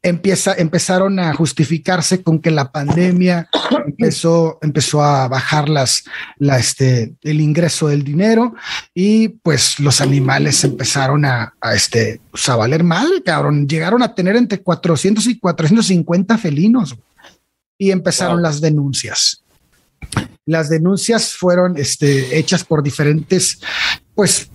empieza, 0.04 0.54
empezaron 0.54 1.18
a 1.20 1.34
justificarse 1.34 2.22
con 2.22 2.40
que 2.40 2.52
la 2.52 2.72
pandemia 2.72 3.50
empezó, 3.88 4.60
empezó 4.62 5.02
a 5.02 5.28
bajar 5.30 5.70
las, 5.70 6.04
la, 6.38 6.60
este, 6.60 7.16
el 7.22 7.42
ingreso 7.42 7.88
del 7.88 8.04
dinero 8.04 8.54
y 8.94 9.30
pues 9.30 9.80
los 9.80 10.02
animales 10.02 10.64
empezaron 10.64 11.26
a, 11.26 11.56
a, 11.60 11.74
este, 11.74 12.22
pues, 12.30 12.48
a 12.50 12.58
valer 12.58 12.84
mal, 12.84 13.24
cabrón. 13.26 13.68
Llegaron 13.68 14.04
a 14.04 14.14
tener 14.14 14.36
entre 14.36 14.62
400 14.62 15.26
y 15.28 15.40
450 15.40 16.38
felinos 16.38 16.96
y 17.78 17.92
empezaron 17.92 18.36
wow. 18.36 18.44
las 18.44 18.62
denuncias. 18.62 19.44
Las 20.46 20.70
denuncias 20.70 21.34
fueron 21.34 21.78
este, 21.78 22.38
hechas 22.38 22.66
por 22.66 22.84
diferentes, 22.84 23.62
pues, 24.14 24.50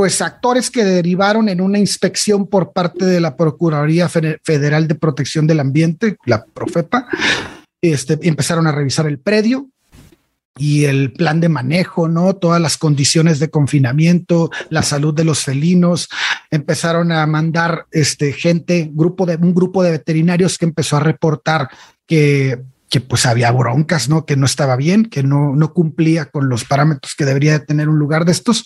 pues 0.00 0.22
actores 0.22 0.70
que 0.70 0.82
derivaron 0.82 1.50
en 1.50 1.60
una 1.60 1.78
inspección 1.78 2.46
por 2.46 2.72
parte 2.72 3.04
de 3.04 3.20
la 3.20 3.36
Procuraduría 3.36 4.08
Federal 4.08 4.88
de 4.88 4.94
Protección 4.94 5.46
del 5.46 5.60
Ambiente, 5.60 6.16
la 6.24 6.42
Profepa. 6.42 7.06
Este, 7.82 8.18
empezaron 8.22 8.66
a 8.66 8.72
revisar 8.72 9.06
el 9.06 9.18
predio 9.18 9.68
y 10.56 10.86
el 10.86 11.12
plan 11.12 11.38
de 11.38 11.50
manejo, 11.50 12.08
¿no? 12.08 12.34
Todas 12.34 12.62
las 12.62 12.78
condiciones 12.78 13.40
de 13.40 13.50
confinamiento, 13.50 14.50
la 14.70 14.82
salud 14.82 15.12
de 15.12 15.24
los 15.24 15.40
felinos, 15.44 16.08
empezaron 16.50 17.12
a 17.12 17.26
mandar 17.26 17.84
este 17.90 18.32
gente, 18.32 18.88
grupo 18.90 19.26
de 19.26 19.36
un 19.36 19.54
grupo 19.54 19.82
de 19.82 19.90
veterinarios 19.90 20.56
que 20.56 20.64
empezó 20.64 20.96
a 20.96 21.00
reportar 21.00 21.68
que 22.06 22.58
que 22.90 23.00
pues 23.00 23.24
había 23.24 23.52
broncas, 23.52 24.08
¿no? 24.08 24.26
Que 24.26 24.36
no 24.36 24.44
estaba 24.44 24.74
bien, 24.74 25.04
que 25.04 25.22
no, 25.22 25.54
no 25.54 25.72
cumplía 25.72 26.26
con 26.26 26.48
los 26.48 26.64
parámetros 26.64 27.14
que 27.14 27.24
debería 27.24 27.52
de 27.52 27.64
tener 27.64 27.88
un 27.88 28.00
lugar 28.00 28.24
de 28.24 28.32
estos. 28.32 28.64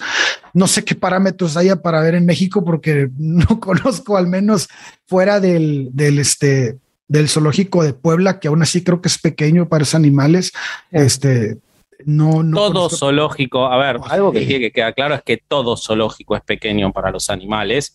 No 0.54 0.66
sé 0.66 0.82
qué 0.82 0.94
parámetros 0.94 1.58
haya 1.58 1.76
para 1.76 2.00
ver 2.00 2.14
en 2.14 2.24
México 2.24 2.64
porque 2.64 3.10
no 3.18 3.60
conozco 3.60 4.16
al 4.16 4.26
menos 4.26 4.68
fuera 5.06 5.38
del, 5.40 5.90
del 5.92 6.18
este 6.18 6.78
del 7.06 7.28
zoológico 7.28 7.84
de 7.84 7.92
Puebla, 7.92 8.40
que 8.40 8.48
aún 8.48 8.62
así 8.62 8.82
creo 8.82 9.02
que 9.02 9.08
es 9.08 9.18
pequeño 9.18 9.68
para 9.68 9.82
esos 9.82 9.94
animales. 9.94 10.52
Este, 10.90 11.58
no, 12.06 12.42
no 12.42 12.56
todo 12.56 12.72
conozco. 12.72 12.96
zoológico, 12.96 13.66
a 13.66 13.76
ver, 13.76 14.00
algo 14.08 14.32
que 14.32 14.40
tiene 14.40 14.60
que 14.60 14.72
quedar 14.72 14.94
claro 14.94 15.14
es 15.14 15.22
que 15.22 15.36
todo 15.36 15.76
zoológico 15.76 16.34
es 16.34 16.42
pequeño 16.42 16.92
para 16.92 17.10
los 17.10 17.28
animales. 17.28 17.94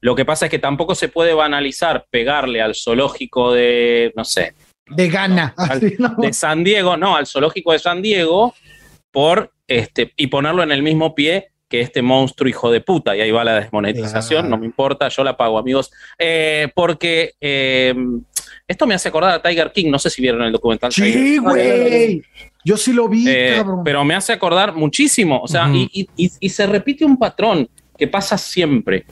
Lo 0.00 0.14
que 0.14 0.24
pasa 0.24 0.46
es 0.46 0.50
que 0.50 0.60
tampoco 0.60 0.94
se 0.94 1.08
puede 1.08 1.34
banalizar 1.34 2.06
pegarle 2.10 2.62
al 2.62 2.76
zoológico 2.76 3.52
de, 3.52 4.12
no 4.16 4.24
sé, 4.24 4.54
de 4.86 5.08
Ghana. 5.08 5.54
Al. 5.56 5.80
De 5.80 6.32
San 6.32 6.64
Diego, 6.64 6.96
no, 6.96 7.16
al 7.16 7.26
zoológico 7.26 7.72
de 7.72 7.78
San 7.78 8.02
Diego, 8.02 8.54
por 9.10 9.52
este, 9.66 10.12
y 10.16 10.26
ponerlo 10.26 10.62
en 10.62 10.72
el 10.72 10.82
mismo 10.82 11.14
pie 11.14 11.48
que 11.68 11.80
este 11.80 12.02
monstruo 12.02 12.48
hijo 12.48 12.70
de 12.70 12.80
puta. 12.80 13.16
Y 13.16 13.20
ahí 13.20 13.30
va 13.30 13.44
la 13.44 13.54
desmonetización, 13.60 14.48
no 14.50 14.58
me 14.58 14.66
importa, 14.66 15.08
yo 15.08 15.24
la 15.24 15.36
pago, 15.36 15.58
amigos. 15.58 15.90
Eh, 16.18 16.68
porque 16.74 17.34
eh, 17.40 17.94
esto 18.68 18.86
me 18.86 18.94
hace 18.94 19.08
acordar 19.08 19.32
a 19.32 19.42
Tiger 19.42 19.72
King, 19.72 19.90
no 19.90 19.98
sé 19.98 20.10
si 20.10 20.22
vieron 20.22 20.42
el 20.42 20.52
documental. 20.52 20.92
Sí, 20.92 21.38
güey. 21.38 22.22
Yo 22.64 22.76
sí 22.76 22.92
lo 22.92 23.08
vi, 23.08 23.28
eh, 23.28 23.54
cabrón. 23.56 23.82
Pero 23.84 24.04
me 24.04 24.14
hace 24.14 24.32
acordar 24.32 24.74
muchísimo. 24.74 25.40
O 25.42 25.48
sea, 25.48 25.66
uh 25.66 25.72
-huh. 25.72 25.90
y, 25.92 26.08
y, 26.16 26.30
y 26.40 26.48
se 26.48 26.66
repite 26.66 27.04
un 27.04 27.18
patrón 27.18 27.68
que 27.98 28.08
pasa 28.08 28.38
siempre. 28.38 29.04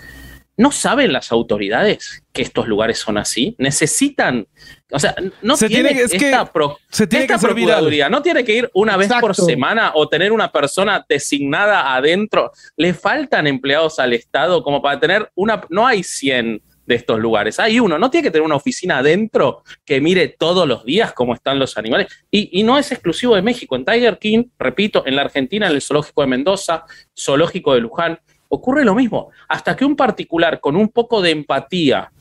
¿No 0.62 0.70
saben 0.70 1.12
las 1.12 1.32
autoridades 1.32 2.22
que 2.32 2.42
estos 2.42 2.68
lugares 2.68 2.96
son 2.96 3.18
así? 3.18 3.56
Necesitan, 3.58 4.46
o 4.92 4.98
sea, 5.00 5.12
no 5.42 5.56
se 5.56 5.66
tiene, 5.66 5.88
tiene 5.88 6.04
es 6.04 6.14
esta, 6.14 6.44
que 6.44 6.50
pro, 6.52 6.78
se 6.88 7.08
tiene 7.08 7.24
esta 7.24 7.36
que 7.36 7.46
procuraduría, 7.48 8.08
no 8.08 8.22
tiene 8.22 8.44
que 8.44 8.58
ir 8.58 8.70
una 8.72 8.96
vez 8.96 9.08
Exacto. 9.08 9.26
por 9.26 9.34
semana 9.34 9.90
o 9.96 10.08
tener 10.08 10.30
una 10.30 10.52
persona 10.52 11.04
designada 11.08 11.96
adentro. 11.96 12.52
Le 12.76 12.94
faltan 12.94 13.48
empleados 13.48 13.98
al 13.98 14.12
Estado 14.12 14.62
como 14.62 14.80
para 14.80 15.00
tener 15.00 15.32
una, 15.34 15.66
no 15.68 15.84
hay 15.84 16.04
100 16.04 16.62
de 16.86 16.94
estos 16.94 17.18
lugares. 17.18 17.58
Hay 17.58 17.80
uno, 17.80 17.98
no 17.98 18.08
tiene 18.08 18.28
que 18.28 18.30
tener 18.30 18.46
una 18.46 18.54
oficina 18.54 18.98
adentro 18.98 19.64
que 19.84 20.00
mire 20.00 20.28
todos 20.28 20.68
los 20.68 20.84
días 20.84 21.12
cómo 21.12 21.34
están 21.34 21.58
los 21.58 21.76
animales. 21.76 22.06
Y, 22.30 22.60
y, 22.60 22.62
no 22.62 22.78
es 22.78 22.92
exclusivo 22.92 23.34
de 23.34 23.42
México. 23.42 23.74
En 23.74 23.84
Tiger 23.84 24.16
King, 24.20 24.44
repito, 24.60 25.02
en 25.06 25.16
la 25.16 25.22
Argentina, 25.22 25.66
en 25.66 25.74
el 25.74 25.82
zoológico 25.82 26.20
de 26.20 26.28
Mendoza, 26.28 26.84
zoológico 27.18 27.74
de 27.74 27.80
Luján, 27.80 28.20
ocurre 28.52 28.84
lo 28.84 28.94
mismo. 28.94 29.30
Hasta 29.48 29.74
que 29.74 29.84
un 29.84 29.96
particular 29.96 30.60
con 30.60 30.76
un 30.76 30.90
poco 30.90 31.22
de 31.22 31.30
empatía 31.30 32.12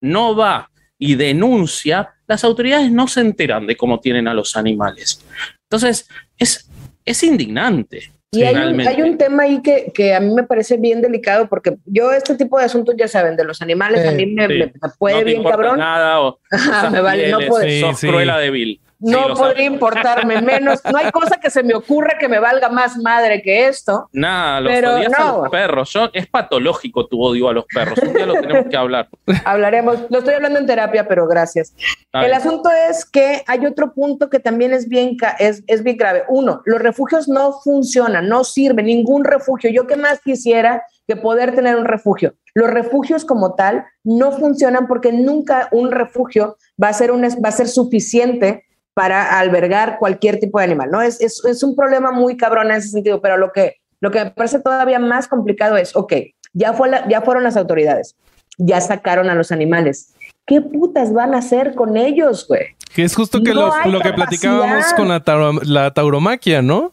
no 0.00 0.36
va 0.36 0.70
y 0.98 1.16
denuncia, 1.16 2.14
las 2.26 2.44
autoridades 2.44 2.92
no 2.92 3.08
se 3.08 3.20
enteran 3.20 3.66
de 3.66 3.76
cómo 3.76 3.98
tienen 3.98 4.28
a 4.28 4.34
los 4.34 4.56
animales. 4.56 5.24
Entonces, 5.64 6.08
es, 6.38 6.70
es 7.04 7.22
indignante. 7.24 8.12
Y 8.32 8.44
hay 8.44 8.54
un, 8.54 8.80
hay 8.86 9.02
un, 9.02 9.18
tema 9.18 9.42
ahí 9.42 9.60
que, 9.60 9.90
que, 9.92 10.14
a 10.14 10.20
mí 10.20 10.32
me 10.32 10.44
parece 10.44 10.76
bien 10.76 11.02
delicado 11.02 11.48
porque 11.48 11.76
yo 11.84 12.12
este 12.12 12.36
tipo 12.36 12.60
de 12.60 12.66
asuntos, 12.66 12.94
ya 12.96 13.08
saben, 13.08 13.36
de 13.36 13.44
los 13.44 13.60
animales, 13.60 14.06
a 14.06 14.12
mí 14.12 14.26
me, 14.26 14.46
sí. 14.46 14.54
me, 14.54 14.66
me 14.66 14.88
puede 14.96 15.18
no 15.18 15.24
bien 15.24 15.42
cabrón. 15.42 15.78
Nada, 15.78 16.20
o, 16.20 16.38
me 16.92 17.00
vale, 17.00 17.32
no 17.32 17.40
puede. 17.48 17.80
sos 17.80 18.00
cruela 18.00 18.38
débil. 18.38 18.80
No 19.00 19.28
sí, 19.28 19.34
podría 19.34 19.64
importarme 19.64 20.42
menos. 20.42 20.80
No 20.90 20.98
hay 20.98 21.10
cosa 21.10 21.38
que 21.40 21.50
se 21.50 21.62
me 21.62 21.74
ocurra 21.74 22.18
que 22.18 22.28
me 22.28 22.38
valga 22.38 22.68
más 22.68 22.96
madre 22.98 23.42
que 23.42 23.66
esto. 23.66 24.08
Nada, 24.12 24.60
los 24.60 24.72
pero 24.72 24.94
odias 24.94 25.12
no. 25.18 25.24
a 25.24 25.38
los 25.38 25.50
perros. 25.50 25.92
Yo, 25.92 26.10
es 26.12 26.26
patológico 26.26 27.06
tu 27.06 27.20
odio 27.22 27.48
a 27.48 27.52
los 27.52 27.64
perros. 27.64 27.98
Un 28.02 28.12
día 28.12 28.26
lo 28.26 28.34
tenemos 28.34 28.66
que 28.70 28.76
hablar. 28.76 29.08
Hablaremos. 29.44 29.98
Lo 30.10 30.18
estoy 30.18 30.34
hablando 30.34 30.58
en 30.58 30.66
terapia, 30.66 31.08
pero 31.08 31.26
gracias. 31.26 31.74
El 32.12 32.32
asunto 32.32 32.70
es 32.88 33.04
que 33.04 33.42
hay 33.46 33.64
otro 33.66 33.92
punto 33.94 34.28
que 34.28 34.40
también 34.40 34.72
es 34.72 34.88
bien, 34.88 35.16
es, 35.38 35.62
es 35.66 35.82
bien 35.82 35.96
grave. 35.96 36.24
Uno, 36.28 36.62
los 36.64 36.80
refugios 36.80 37.28
no 37.28 37.52
funcionan, 37.52 38.28
no 38.28 38.44
sirven. 38.44 38.86
Ningún 38.86 39.24
refugio. 39.24 39.70
Yo 39.70 39.86
que 39.86 39.96
más 39.96 40.20
quisiera 40.20 40.84
que 41.06 41.16
poder 41.16 41.54
tener 41.54 41.76
un 41.76 41.86
refugio. 41.86 42.34
Los 42.54 42.70
refugios 42.70 43.24
como 43.24 43.54
tal 43.54 43.84
no 44.04 44.32
funcionan 44.32 44.86
porque 44.86 45.12
nunca 45.12 45.68
un 45.72 45.90
refugio 45.90 46.56
va 46.82 46.88
a 46.88 46.92
ser, 46.92 47.10
un, 47.10 47.22
va 47.22 47.48
a 47.48 47.52
ser 47.52 47.68
suficiente 47.68 48.64
para 48.94 49.38
albergar 49.38 49.98
cualquier 49.98 50.40
tipo 50.40 50.58
de 50.58 50.64
animal, 50.64 50.90
¿no? 50.90 51.02
Es, 51.02 51.20
es, 51.20 51.44
es, 51.44 51.62
un 51.62 51.76
problema 51.76 52.10
muy 52.10 52.36
cabrón 52.36 52.70
en 52.70 52.78
ese 52.78 52.88
sentido, 52.88 53.20
pero 53.20 53.36
lo 53.36 53.52
que, 53.52 53.76
lo 54.00 54.10
que 54.10 54.24
me 54.24 54.30
parece 54.30 54.60
todavía 54.60 54.98
más 54.98 55.28
complicado 55.28 55.76
es, 55.76 55.94
ok, 55.94 56.12
ya, 56.52 56.72
fue 56.72 56.90
la, 56.90 57.08
ya 57.08 57.20
fueron 57.22 57.44
las 57.44 57.56
autoridades, 57.56 58.16
ya 58.58 58.80
sacaron 58.80 59.30
a 59.30 59.34
los 59.34 59.52
animales. 59.52 60.14
¿Qué 60.46 60.60
putas 60.60 61.12
van 61.12 61.34
a 61.34 61.38
hacer 61.38 61.74
con 61.74 61.96
ellos, 61.96 62.46
güey? 62.48 62.76
Que 62.94 63.04
es 63.04 63.14
justo 63.14 63.40
que 63.42 63.54
no 63.54 63.72
lo 63.86 64.00
que 64.00 64.12
platicábamos 64.12 64.92
con 64.94 65.08
la, 65.08 65.20
tauro, 65.20 65.60
la 65.62 65.92
tauromaquia, 65.92 66.60
¿no? 66.60 66.92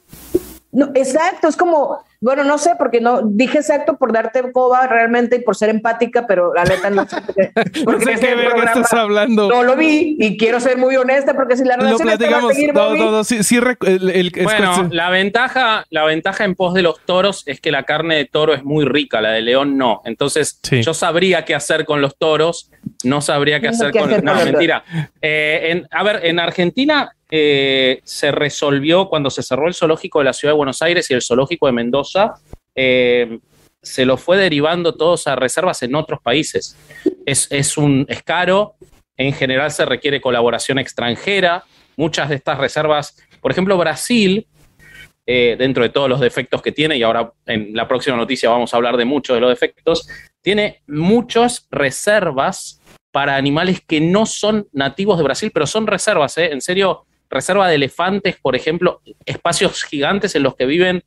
No, 0.71 0.91
exacto, 0.93 1.47
es 1.47 1.57
como, 1.57 1.97
bueno, 2.19 2.43
no 2.43 2.57
sé, 2.57 2.71
porque 2.77 2.99
no 2.99 3.21
dije 3.21 3.59
exacto 3.59 3.97
por 3.97 4.11
darte 4.11 4.51
coba 4.51 4.87
realmente 4.87 5.35
y 5.35 5.39
por 5.39 5.55
ser 5.55 5.69
empática, 5.69 6.25
pero 6.25 6.53
la 6.53 6.63
neta 6.63 6.89
no 6.89 7.07
sé. 7.07 7.17
Porque 7.85 8.05
no 8.05 8.17
sé 8.17 8.19
qué 8.19 8.63
estás 8.65 8.93
hablando. 8.93 9.49
No 9.49 9.63
lo 9.63 9.75
vi 9.75 10.15
y 10.19 10.37
quiero 10.37 10.59
ser 10.59 10.77
muy 10.77 10.95
honesta 10.95 11.33
porque 11.33 11.55
si 11.57 11.63
la 11.63 11.75
relación 11.75 12.09
lo 12.09 12.17
platicamos, 12.17 12.53
seguir, 12.53 12.73
no, 12.73 12.95
no, 12.95 13.11
no, 13.11 13.23
sí, 13.23 13.43
sí 13.43 13.57
el, 13.57 14.09
el, 14.09 14.31
bueno, 14.43 14.89
la 14.91 15.09
ventaja, 15.09 15.85
la 15.89 16.05
ventaja 16.05 16.45
en 16.45 16.55
pos 16.55 16.73
de 16.73 16.81
los 16.81 16.99
toros 17.05 17.43
es 17.45 17.61
que 17.61 17.71
la 17.71 17.83
carne 17.83 18.15
de 18.15 18.25
toro 18.25 18.53
es 18.53 18.63
muy 18.63 18.85
rica, 18.85 19.21
la 19.21 19.31
de 19.31 19.41
león 19.41 19.77
no. 19.77 20.01
Entonces, 20.05 20.59
sí. 20.63 20.81
yo 20.81 20.93
sabría 20.93 21.45
qué 21.45 21.55
hacer 21.55 21.85
con 21.85 22.01
los 22.01 22.17
toros, 22.17 22.71
no 23.03 23.21
sabría 23.21 23.59
qué 23.59 23.69
hacer, 23.69 23.91
con, 23.91 24.09
hacer 24.09 24.23
con. 24.23 24.25
No, 24.25 24.43
mentira. 24.43 24.83
Eh, 25.21 25.71
en, 25.71 25.87
a 25.91 26.03
ver, 26.03 26.25
en 26.25 26.39
Argentina 26.39 27.11
eh, 27.29 28.01
se 28.03 28.31
resolvió 28.31 29.09
cuando 29.09 29.29
se 29.29 29.43
cerró 29.43 29.67
el 29.67 29.73
zoológico 29.73 30.19
de 30.19 30.25
la 30.25 30.33
ciudad 30.33 30.53
de 30.53 30.57
Buenos 30.57 30.81
Aires 30.81 31.09
y 31.11 31.13
el 31.13 31.21
zoológico 31.21 31.65
de 31.65 31.73
Mendoza, 31.73 32.35
eh, 32.75 33.39
se 33.81 34.05
lo 34.05 34.17
fue 34.17 34.37
derivando 34.37 34.95
todos 34.95 35.27
a 35.27 35.35
reservas 35.35 35.81
en 35.83 35.95
otros 35.95 36.19
países. 36.21 36.77
Es, 37.25 37.47
es, 37.51 37.77
un, 37.77 38.05
es 38.09 38.23
caro, 38.23 38.75
en 39.17 39.33
general 39.33 39.71
se 39.71 39.85
requiere 39.85 40.21
colaboración 40.21 40.79
extranjera, 40.79 41.63
muchas 41.95 42.29
de 42.29 42.35
estas 42.35 42.57
reservas, 42.59 43.17
por 43.41 43.51
ejemplo, 43.51 43.77
Brasil, 43.77 44.47
eh, 45.25 45.55
dentro 45.59 45.83
de 45.83 45.89
todos 45.89 46.07
los 46.07 46.21
defectos 46.21 46.61
que 46.61 46.71
tiene, 46.71 46.95
y 46.95 47.03
ahora 47.03 47.33
en 47.45 47.75
la 47.75 47.87
próxima 47.87 48.15
noticia 48.15 48.49
vamos 48.49 48.73
a 48.73 48.77
hablar 48.77 48.95
de 48.95 49.05
muchos 49.05 49.35
de 49.35 49.41
los 49.41 49.49
defectos, 49.49 50.07
tiene 50.41 50.83
muchas 50.87 51.67
reservas 51.69 52.81
para 53.11 53.35
animales 53.35 53.81
que 53.85 53.99
no 53.99 54.25
son 54.25 54.67
nativos 54.71 55.17
de 55.17 55.23
Brasil, 55.23 55.51
pero 55.53 55.67
son 55.67 55.87
reservas, 55.87 56.37
en 56.37 56.61
serio, 56.61 57.06
reserva 57.29 57.67
de 57.67 57.75
elefantes, 57.75 58.37
por 58.37 58.55
ejemplo, 58.55 59.01
espacios 59.25 59.83
gigantes 59.83 60.35
en 60.35 60.43
los 60.43 60.55
que 60.55 60.65
viven 60.65 61.03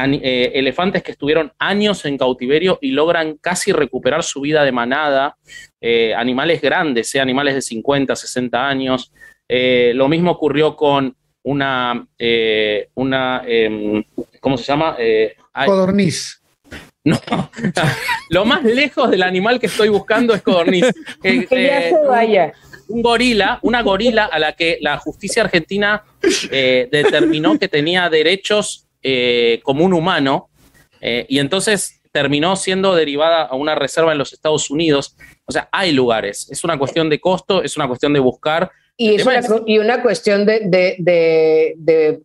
eh, 0.00 0.52
elefantes 0.54 1.02
que 1.02 1.12
estuvieron 1.12 1.52
años 1.58 2.04
en 2.04 2.16
cautiverio 2.16 2.78
y 2.80 2.92
logran 2.92 3.36
casi 3.38 3.72
recuperar 3.72 4.22
su 4.22 4.40
vida 4.40 4.62
de 4.62 4.70
manada, 4.70 5.36
eh, 5.80 6.14
animales 6.14 6.60
grandes, 6.60 7.12
eh, 7.14 7.20
animales 7.20 7.54
de 7.54 7.62
50, 7.62 8.14
60 8.14 8.68
años. 8.68 9.12
Eh, 9.48 9.92
lo 9.94 10.08
mismo 10.08 10.30
ocurrió 10.30 10.76
con 10.76 11.16
una, 11.42 12.06
eh, 12.16 12.90
una 12.94 13.42
em, 13.46 14.04
¿cómo 14.40 14.56
se 14.56 14.64
llama? 14.64 14.96
Codorniz. 15.66 16.42
No, 17.04 17.18
lo 18.30 18.44
más 18.44 18.62
lejos 18.64 19.10
del 19.10 19.22
animal 19.22 19.58
que 19.58 19.66
estoy 19.66 19.88
buscando 19.88 20.34
es 20.34 20.42
codorniz. 20.42 20.84
que 21.22 21.46
ya 21.50 21.82
se 21.82 22.06
vaya 22.06 22.52
un 22.66 22.67
gorila, 22.88 23.58
una 23.62 23.82
gorila 23.82 24.24
a 24.24 24.38
la 24.38 24.54
que 24.54 24.78
la 24.80 24.98
justicia 24.98 25.42
argentina 25.44 26.04
eh, 26.50 26.88
determinó 26.90 27.58
que 27.58 27.68
tenía 27.68 28.08
derechos 28.08 28.86
eh, 29.02 29.60
como 29.62 29.84
un 29.84 29.92
humano. 29.92 30.48
Eh, 31.00 31.26
y 31.28 31.38
entonces 31.38 32.00
terminó 32.10 32.56
siendo 32.56 32.94
derivada 32.94 33.42
a 33.42 33.54
una 33.54 33.74
reserva 33.74 34.12
en 34.12 34.18
los 34.18 34.32
Estados 34.32 34.70
Unidos. 34.70 35.16
O 35.44 35.52
sea, 35.52 35.68
hay 35.70 35.92
lugares. 35.92 36.48
Es 36.50 36.64
una 36.64 36.78
cuestión 36.78 37.08
de 37.08 37.20
costo, 37.20 37.62
es 37.62 37.76
una 37.76 37.86
cuestión 37.86 38.12
de 38.12 38.20
buscar. 38.20 38.70
Y, 39.00 39.14
es 39.14 39.24
una, 39.24 39.40
y 39.64 39.78
una 39.78 40.02
cuestión 40.02 40.44
de, 40.44 40.62
de, 40.64 40.96
de, 40.98 41.74
de 41.76 42.20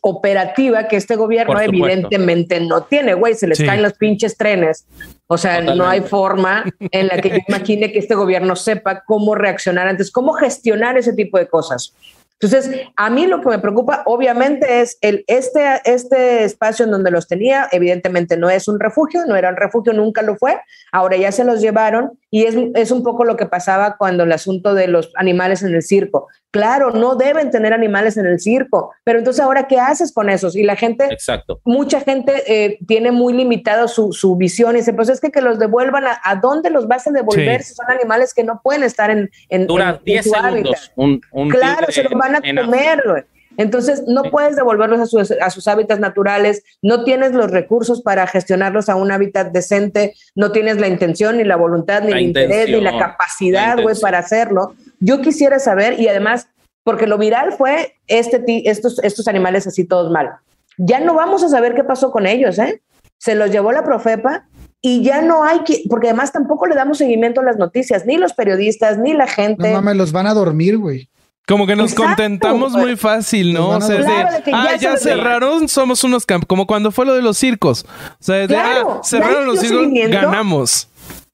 operativa 0.00 0.88
que 0.88 0.96
este 0.96 1.14
gobierno 1.14 1.60
evidentemente 1.60 2.58
no 2.58 2.84
tiene, 2.84 3.12
güey, 3.12 3.34
se 3.34 3.46
les 3.46 3.62
caen 3.62 3.82
los 3.82 3.92
pinches 3.92 4.38
trenes. 4.38 4.86
O 5.26 5.36
sea, 5.36 5.60
no 5.60 5.86
hay 5.86 6.00
forma 6.00 6.64
en 6.90 7.08
la 7.08 7.20
que 7.20 7.28
yo 7.28 7.36
imagine 7.46 7.92
que 7.92 7.98
este 7.98 8.14
gobierno 8.14 8.56
sepa 8.56 9.04
cómo 9.04 9.34
reaccionar 9.34 9.88
antes, 9.88 10.10
cómo 10.10 10.32
gestionar 10.32 10.96
ese 10.96 11.12
tipo 11.12 11.36
de 11.36 11.48
cosas. 11.48 11.94
Entonces, 12.40 12.86
a 12.96 13.10
mí 13.10 13.26
lo 13.26 13.42
que 13.42 13.50
me 13.50 13.58
preocupa, 13.58 14.02
obviamente, 14.06 14.80
es 14.80 14.96
el, 15.02 15.24
este, 15.26 15.82
este 15.84 16.44
espacio 16.44 16.86
en 16.86 16.92
donde 16.92 17.10
los 17.10 17.28
tenía. 17.28 17.68
Evidentemente 17.70 18.38
no 18.38 18.48
es 18.48 18.66
un 18.66 18.80
refugio, 18.80 19.26
no 19.26 19.36
era 19.36 19.50
un 19.50 19.56
refugio, 19.56 19.92
nunca 19.92 20.22
lo 20.22 20.36
fue. 20.36 20.58
Ahora 20.92 21.18
ya 21.18 21.30
se 21.30 21.44
los 21.44 21.60
llevaron 21.60 22.18
y 22.30 22.44
es, 22.44 22.56
es 22.74 22.90
un 22.90 23.02
poco 23.02 23.24
lo 23.24 23.36
que 23.36 23.46
pasaba 23.46 23.96
cuando 23.96 24.24
el 24.24 24.32
asunto 24.32 24.74
de 24.74 24.86
los 24.86 25.12
animales 25.16 25.62
en 25.62 25.74
el 25.74 25.82
circo. 25.82 26.28
Claro, 26.52 26.90
no 26.90 27.16
deben 27.16 27.50
tener 27.50 27.72
animales 27.72 28.16
en 28.16 28.26
el 28.26 28.40
circo, 28.40 28.92
pero 29.04 29.18
entonces 29.18 29.42
ahora, 29.42 29.68
¿qué 29.68 29.78
haces 29.78 30.12
con 30.12 30.30
esos? 30.30 30.56
Y 30.56 30.62
la 30.62 30.76
gente, 30.76 31.06
Exacto. 31.10 31.60
mucha 31.64 32.00
gente 32.00 32.42
eh, 32.46 32.78
tiene 32.86 33.12
muy 33.12 33.34
limitado 33.34 33.88
su, 33.88 34.12
su, 34.12 34.36
visión 34.36 34.74
y 34.74 34.78
dice, 34.78 34.92
pues 34.92 35.08
es 35.08 35.20
que, 35.20 35.30
que 35.30 35.40
los 35.40 35.58
devuelvan, 35.58 36.06
¿a, 36.06 36.20
a 36.22 36.36
dónde 36.36 36.70
los 36.70 36.88
vas 36.88 37.06
a 37.06 37.10
devolver 37.10 37.62
sí. 37.62 37.68
si 37.68 37.74
son 37.74 37.90
animales 37.90 38.32
que 38.34 38.44
no 38.44 38.60
pueden 38.62 38.84
estar 38.84 39.10
en, 39.10 39.30
en, 39.48 39.66
Dura 39.66 40.00
10 40.04 40.24
segundos. 40.24 40.92
Un, 40.96 41.20
un 41.32 41.50
claro, 41.50 41.86
se 41.90 42.04
los 42.04 42.12
van 42.12 42.36
a 42.36 42.40
comer. 42.40 43.26
Entonces, 43.60 44.04
no 44.06 44.22
puedes 44.22 44.56
devolverlos 44.56 45.00
a 45.00 45.06
sus, 45.06 45.30
a 45.32 45.50
sus, 45.50 45.68
hábitats 45.68 46.00
naturales, 46.00 46.62
no 46.80 47.04
tienes 47.04 47.32
los 47.32 47.50
recursos 47.50 48.00
para 48.00 48.26
gestionarlos 48.26 48.88
a 48.88 48.96
un 48.96 49.12
hábitat 49.12 49.52
decente, 49.52 50.14
no 50.34 50.50
tienes 50.50 50.80
la 50.80 50.88
intención, 50.88 51.36
ni 51.36 51.44
la 51.44 51.56
voluntad, 51.56 52.02
ni 52.02 52.10
la 52.10 52.16
el 52.16 52.22
interés, 52.22 52.70
ni 52.70 52.80
la 52.80 52.98
capacidad, 52.98 53.78
güey, 53.82 53.94
para 54.00 54.18
hacerlo. 54.18 54.72
Yo 54.98 55.20
quisiera 55.20 55.58
saber, 55.58 56.00
y 56.00 56.08
además, 56.08 56.48
porque 56.84 57.06
lo 57.06 57.18
viral 57.18 57.52
fue 57.52 57.96
este, 58.06 58.42
estos, 58.70 58.98
estos 59.04 59.28
animales 59.28 59.66
así 59.66 59.84
todos 59.84 60.10
mal. 60.10 60.30
Ya 60.78 60.98
no 60.98 61.12
vamos 61.12 61.44
a 61.44 61.50
saber 61.50 61.74
qué 61.74 61.84
pasó 61.84 62.10
con 62.10 62.26
ellos, 62.26 62.58
¿eh? 62.58 62.80
Se 63.18 63.34
los 63.34 63.50
llevó 63.50 63.72
la 63.72 63.84
Profepa 63.84 64.46
y 64.80 65.02
ya 65.02 65.20
no 65.20 65.44
hay 65.44 65.64
que, 65.64 65.82
porque 65.90 66.08
además 66.08 66.32
tampoco 66.32 66.66
le 66.66 66.76
damos 66.76 66.96
seguimiento 66.96 67.42
a 67.42 67.44
las 67.44 67.58
noticias, 67.58 68.06
ni 68.06 68.16
los 68.16 68.32
periodistas, 68.32 68.96
ni 68.96 69.12
la 69.12 69.26
gente. 69.26 69.68
No 69.68 69.82
mames, 69.82 69.96
los 69.96 70.12
van 70.12 70.28
a 70.28 70.32
dormir, 70.32 70.78
güey. 70.78 71.10
Como 71.50 71.66
que 71.66 71.74
nos 71.74 71.90
Exacto, 71.90 72.06
contentamos 72.06 72.72
muy 72.74 72.94
fácil, 72.94 73.52
¿no? 73.52 73.70
O 73.70 73.80
sea, 73.80 73.96
claro, 73.96 74.30
de, 74.30 74.42
de 74.42 74.52
ah, 74.54 74.68
ya, 74.70 74.92
ya 74.92 74.96
cerraron, 74.96 75.68
somos 75.68 76.04
unos 76.04 76.24
campos, 76.24 76.46
como 76.46 76.64
cuando 76.64 76.92
fue 76.92 77.04
lo 77.04 77.12
de 77.12 77.22
los 77.22 77.38
circos. 77.38 77.84
O 78.12 78.22
sea, 78.22 78.36
de, 78.36 78.46
claro, 78.46 79.00
ah, 79.00 79.00
cerraron 79.02 79.46
los 79.46 79.58
circos, 79.58 79.88
ganamos. 79.92 80.86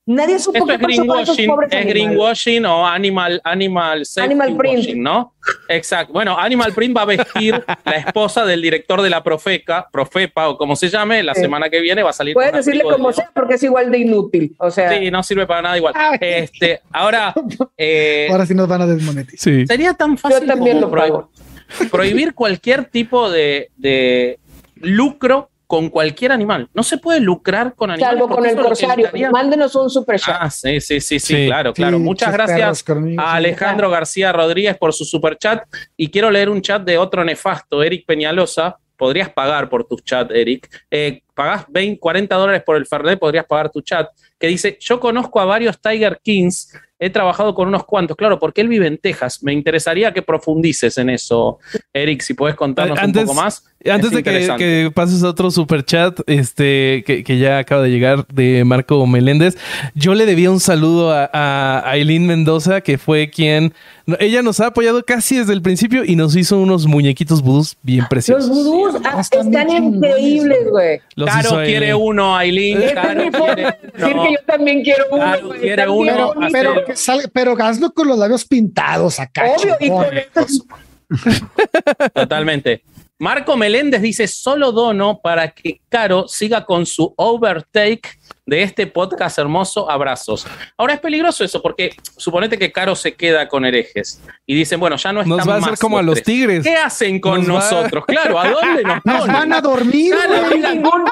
Nadie 0.06 0.38
supo 0.38 0.58
Esto 0.58 0.72
es 0.72 0.78
greenwashing, 0.78 1.50
es 1.68 1.86
greenwashing 1.86 2.64
o 2.64 2.86
animal, 2.86 3.40
animal, 3.42 4.04
animal 4.16 4.56
print. 4.56 4.94
¿no? 4.94 5.34
Exacto. 5.68 6.12
Bueno, 6.12 6.38
Animal 6.38 6.72
Print 6.72 6.96
va 6.96 7.02
a 7.02 7.06
vestir 7.06 7.64
la 7.84 7.96
esposa 7.96 8.44
del 8.44 8.62
director 8.62 9.02
de 9.02 9.10
la 9.10 9.24
Profeca, 9.24 9.88
Profepa 9.90 10.48
o 10.48 10.56
como 10.56 10.76
se 10.76 10.88
llame, 10.88 11.24
la 11.24 11.34
sí. 11.34 11.40
semana 11.40 11.68
que 11.68 11.80
viene 11.80 12.04
va 12.04 12.10
a 12.10 12.12
salir. 12.12 12.34
Puedes 12.34 12.52
decirle 12.52 12.84
como 12.84 13.12
sea 13.12 13.30
porque 13.34 13.54
es 13.54 13.62
igual 13.64 13.90
de 13.90 13.98
inútil. 13.98 14.54
O 14.58 14.70
sea. 14.70 14.96
Sí, 14.96 15.10
no 15.10 15.24
sirve 15.24 15.44
para 15.44 15.62
nada 15.62 15.76
igual. 15.76 15.94
Este, 16.20 16.80
ahora. 16.92 17.34
Eh, 17.78 18.28
ahora 18.30 18.46
sí 18.46 18.54
nos 18.54 18.68
van 18.68 18.82
a 18.82 18.86
desmonetizar. 18.86 19.38
Sí. 19.38 19.66
Sería 19.66 19.92
tan 19.92 20.16
fácil 20.16 20.40
Yo 20.40 20.46
también 20.46 20.80
como 20.80 20.86
lo 20.86 20.90
prohibir, 20.90 21.90
prohibir 21.90 22.34
cualquier 22.34 22.86
tipo 22.86 23.30
de, 23.30 23.70
de 23.76 24.38
lucro 24.76 25.50
con 25.66 25.88
cualquier 25.90 26.32
animal. 26.32 26.68
No 26.72 26.82
se 26.82 26.98
puede 26.98 27.20
lucrar 27.20 27.74
con 27.74 27.90
animales. 27.90 28.18
Salvo 28.18 28.34
con 28.34 28.46
el 28.46 28.56
corsario. 28.56 29.10
Mándenos 29.30 29.74
un 29.74 29.90
super 29.90 30.18
chat. 30.20 30.36
Ah, 30.40 30.50
sí, 30.50 30.80
sí, 30.80 31.00
sí, 31.00 31.18
sí, 31.18 31.34
sí 31.34 31.46
claro, 31.46 31.72
claro. 31.72 31.98
Muchas 31.98 32.32
gracias 32.32 32.84
a 33.18 33.34
Alejandro 33.34 33.90
García 33.90 34.32
Rodríguez 34.32 34.76
por 34.78 34.92
su 34.92 35.04
super 35.04 35.36
chat. 35.38 35.64
Y 35.96 36.10
quiero 36.10 36.30
leer 36.30 36.48
un 36.48 36.62
chat 36.62 36.82
de 36.82 36.98
otro 36.98 37.24
nefasto, 37.24 37.82
Eric 37.82 38.06
Peñalosa. 38.06 38.76
Podrías 38.96 39.28
pagar 39.30 39.68
por 39.68 39.84
tus 39.84 40.02
chat, 40.04 40.30
Eric. 40.30 40.68
Eh, 40.90 41.22
pagás 41.36 41.66
20, 41.68 42.00
40 42.00 42.34
dólares 42.34 42.62
por 42.64 42.76
el 42.76 42.86
Fernet, 42.86 43.18
podrías 43.18 43.44
pagar 43.44 43.70
tu 43.70 43.82
chat. 43.82 44.08
Que 44.38 44.48
dice: 44.48 44.76
Yo 44.80 44.98
conozco 44.98 45.38
a 45.38 45.44
varios 45.44 45.80
Tiger 45.80 46.18
Kings 46.22 46.72
he 46.98 47.10
trabajado 47.10 47.54
con 47.54 47.68
unos 47.68 47.84
cuantos, 47.84 48.16
claro, 48.16 48.38
porque 48.38 48.62
él 48.62 48.68
vive 48.68 48.86
en 48.86 48.98
Texas. 48.98 49.42
Me 49.42 49.52
interesaría 49.52 50.12
que 50.12 50.22
profundices 50.22 50.96
en 50.98 51.10
eso, 51.10 51.58
Eric, 51.92 52.22
si 52.22 52.34
puedes 52.34 52.56
contarnos 52.56 52.98
antes, 52.98 53.22
un 53.22 53.28
poco 53.28 53.40
más. 53.40 53.64
Antes 53.84 54.10
de 54.10 54.22
que, 54.22 54.54
que, 54.56 54.90
pases 54.92 55.22
a 55.22 55.28
otro 55.28 55.50
super 55.50 55.84
chat, 55.84 56.18
este, 56.26 57.04
que, 57.06 57.22
que, 57.22 57.38
ya 57.38 57.58
acaba 57.58 57.82
de 57.82 57.90
llegar 57.90 58.26
de 58.28 58.64
Marco 58.64 59.06
Meléndez, 59.06 59.56
yo 59.94 60.14
le 60.14 60.26
debía 60.26 60.50
un 60.50 60.58
saludo 60.58 61.12
a, 61.12 61.30
a 61.32 61.90
Aileen 61.90 62.26
Mendoza, 62.26 62.80
que 62.80 62.98
fue 62.98 63.30
quien, 63.30 63.74
ella 64.18 64.42
nos 64.42 64.60
ha 64.60 64.68
apoyado 64.68 65.04
casi 65.04 65.36
desde 65.38 65.52
el 65.52 65.62
principio 65.62 66.04
y 66.04 66.16
nos 66.16 66.34
hizo 66.34 66.58
unos 66.58 66.86
muñequitos 66.86 67.42
vudús 67.42 67.76
bien 67.82 68.06
preciosos. 68.08 68.48
Los 68.48 68.56
vudús 68.56 69.00
ah, 69.04 69.20
están, 69.20 69.54
están 69.54 69.70
increíbles, 69.70 70.68
güey. 70.70 71.00
Claro, 71.26 71.64
quiere 71.64 71.94
uno, 71.94 72.36
Aileen. 72.36 72.90
Claro, 72.90 73.30
quiere 73.30 73.78
decir 73.92 74.16
que 74.16 74.32
yo 74.32 74.38
también 74.46 74.82
quiero 74.82 75.04
uno. 75.10 75.22
Claro, 75.22 75.48
quiere 75.50 75.88
uno. 75.88 76.32
Pero, 76.52 76.52
pero, 76.52 76.84
que 76.84 76.96
salga, 76.96 77.28
pero 77.32 77.56
hazlo 77.58 77.92
con 77.92 78.08
los 78.08 78.18
labios 78.18 78.44
pintados 78.44 79.20
acá. 79.20 79.44
Obvio, 79.56 79.76
y 79.80 79.88
con 79.88 80.16
estos... 80.16 80.62
Totalmente. 82.14 82.82
Marco 83.18 83.56
Meléndez 83.56 84.02
dice, 84.02 84.28
solo 84.28 84.72
dono 84.72 85.20
para 85.22 85.50
que 85.50 85.80
Caro 85.88 86.28
siga 86.28 86.64
con 86.64 86.84
su 86.84 87.14
overtake 87.16 88.18
de 88.46 88.62
este 88.62 88.86
podcast 88.86 89.38
hermoso. 89.38 89.90
Abrazos. 89.90 90.46
Ahora 90.76 90.94
es 90.94 91.00
peligroso 91.00 91.44
eso 91.44 91.60
porque 91.60 91.90
suponete 92.16 92.56
que 92.56 92.72
Caro 92.72 92.94
se 92.94 93.14
queda 93.14 93.48
con 93.48 93.64
herejes 93.64 94.22
y 94.46 94.54
dicen, 94.54 94.78
bueno, 94.78 94.96
ya 94.96 95.12
no 95.12 95.20
están 95.20 95.36
Nos 95.36 95.48
va 95.48 95.54
a 95.54 95.58
hacer 95.58 95.78
como 95.78 95.98
a 95.98 96.02
los 96.02 96.22
tigres. 96.22 96.64
¿Qué 96.64 96.76
hacen 96.76 97.20
con 97.20 97.38
nos 97.40 97.48
nosotros? 97.48 98.02
Va... 98.02 98.06
Claro, 98.06 98.38
¿a 98.38 98.48
dónde 98.48 98.82
nos, 98.84 99.04
nos 99.04 99.26
van 99.26 99.52
a 99.52 99.60
dormir? 99.60 100.14
Claro, 100.14 100.42
no, 100.42 100.48
hay 100.48 100.74
ningún, 100.76 101.04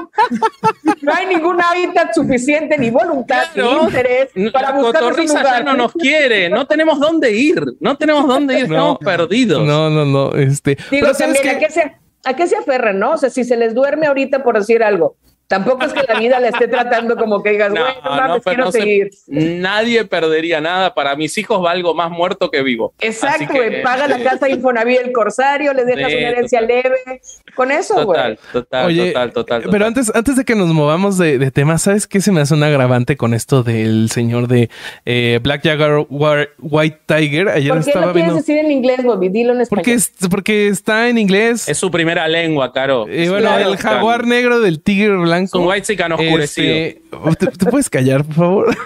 no 1.03 1.14
hay 1.14 1.27
ningún 1.27 1.61
hábitat 1.61 2.14
suficiente 2.14 2.79
ni 2.79 2.90
voluntad 2.90 3.44
claro, 3.53 3.81
ni 3.81 3.87
interés 3.87 4.29
para 4.53 4.70
la 4.70 4.77
buscar 4.77 5.03
cotorriza 5.03 5.42
ya 5.42 5.61
no 5.61 5.75
nos 5.75 5.92
quiere. 5.92 6.49
No 6.49 6.66
tenemos 6.66 7.01
dónde 7.01 7.33
ir. 7.33 7.61
No 7.81 7.97
tenemos 7.97 8.29
dónde 8.29 8.61
ir. 8.61 8.68
No, 8.68 8.75
Estamos 8.75 8.99
perdidos. 8.99 9.64
No, 9.64 9.90
no, 9.90 10.05
no. 10.05 10.33
Este, 10.37 10.79
Digo, 10.90 11.12
también, 11.12 11.42
que... 11.42 11.51
¿a, 11.51 11.59
qué 11.59 11.70
se, 11.70 11.97
¿a 12.25 12.37
qué 12.37 12.47
se 12.47 12.57
aferran, 12.57 12.99
no? 12.99 13.12
O 13.12 13.18
sea, 13.18 13.31
si 13.31 13.42
se 13.42 13.57
les 13.57 13.75
duerme 13.75 14.07
ahorita 14.07 14.44
por 14.44 14.57
decir 14.57 14.83
algo, 14.85 15.16
Tampoco 15.46 15.85
es 15.85 15.92
que 15.92 16.02
la 16.09 16.18
vida 16.18 16.40
la 16.40 16.48
esté 16.48 16.68
tratando 16.68 17.16
como 17.16 17.42
que 17.42 17.50
digas, 17.50 17.70
no, 17.70 17.83
bueno, 17.83 18.00
mames, 18.02 18.28
no, 18.28 18.40
quiero 18.40 18.64
no 18.64 18.72
seguir. 18.72 19.11
Se, 19.12 19.59
nadie 19.59 20.04
perdería 20.04 20.61
nada. 20.61 20.94
Para 20.94 21.16
mis 21.16 21.37
hijos 21.37 21.61
valgo 21.61 21.94
más 21.94 22.11
muerto 22.11 22.50
que 22.50 22.62
vivo. 22.62 22.94
Exacto, 23.00 23.52
güey. 23.52 23.83
Paga 23.83 24.09
la 24.09 24.22
casa 24.22 24.48
Infonavit 24.48 25.00
el 25.00 25.12
corsario, 25.12 25.74
le 25.74 25.85
dejas 25.85 26.11
sí, 26.11 26.16
una 26.16 26.28
herencia 26.28 26.61
total. 26.61 26.76
leve. 26.76 27.20
Con 27.54 27.70
eso, 27.70 27.94
güey. 28.07 28.16
Total, 28.16 28.38
total, 28.52 28.87
Oye, 28.87 29.07
total, 29.09 29.33
total, 29.33 29.61
total, 29.61 29.70
Pero 29.70 29.87
antes, 29.87 30.14
antes 30.14 30.37
de 30.37 30.44
que 30.44 30.54
nos 30.54 30.68
movamos 30.68 31.18
de, 31.18 31.38
de 31.38 31.50
tema, 31.50 31.76
¿sabes 31.76 32.07
qué 32.07 32.20
se 32.22 32.33
me 32.33 32.40
hace 32.40 32.54
un 32.54 32.62
agravante 32.62 33.16
con 33.16 33.35
esto 33.35 33.62
del 33.62 34.11
señor 34.11 34.48
de 34.48 34.70
eh, 35.04 35.40
Black 35.42 35.62
Jaguar 35.62 36.07
War, 36.09 36.48
White 36.59 37.00
Tiger? 37.07 37.50
Ayer 37.50 37.72
¿Por 37.72 37.85
qué 37.85 37.90
estaba 37.90 38.07
no 38.07 38.12
quieres 38.12 38.33
viendo. 38.33 38.35
decir 38.37 38.59
en 38.59 38.70
inglés, 38.70 39.04
Bobby? 39.04 39.28
Dilo 39.28 39.52
en 39.52 39.61
español. 39.61 39.83
Porque, 39.83 39.92
es, 39.92 40.12
porque 40.30 40.68
está 40.68 41.09
en 41.09 41.18
inglés. 41.18 41.68
Es 41.68 41.76
su 41.76 41.90
primera 41.90 42.26
lengua, 42.28 42.72
Caro. 42.72 43.07
Eh, 43.09 43.28
bueno, 43.28 43.48
claro, 43.48 43.70
el 43.70 43.76
jaguar 43.76 44.20
claro. 44.20 44.35
negro 44.35 44.61
del 44.61 44.80
tigre 44.80 45.16
blanco. 45.16 45.35
Es 45.44 45.54
un 45.54 45.66
white 45.66 45.83
chican 45.83 46.12
oscurecido. 46.12 46.74
Este, 46.74 47.02
¿te, 47.38 47.46
¿te, 47.46 47.66
puedes 47.66 47.88
callar, 47.90 48.24
por 48.24 48.35
favor? 48.35 48.76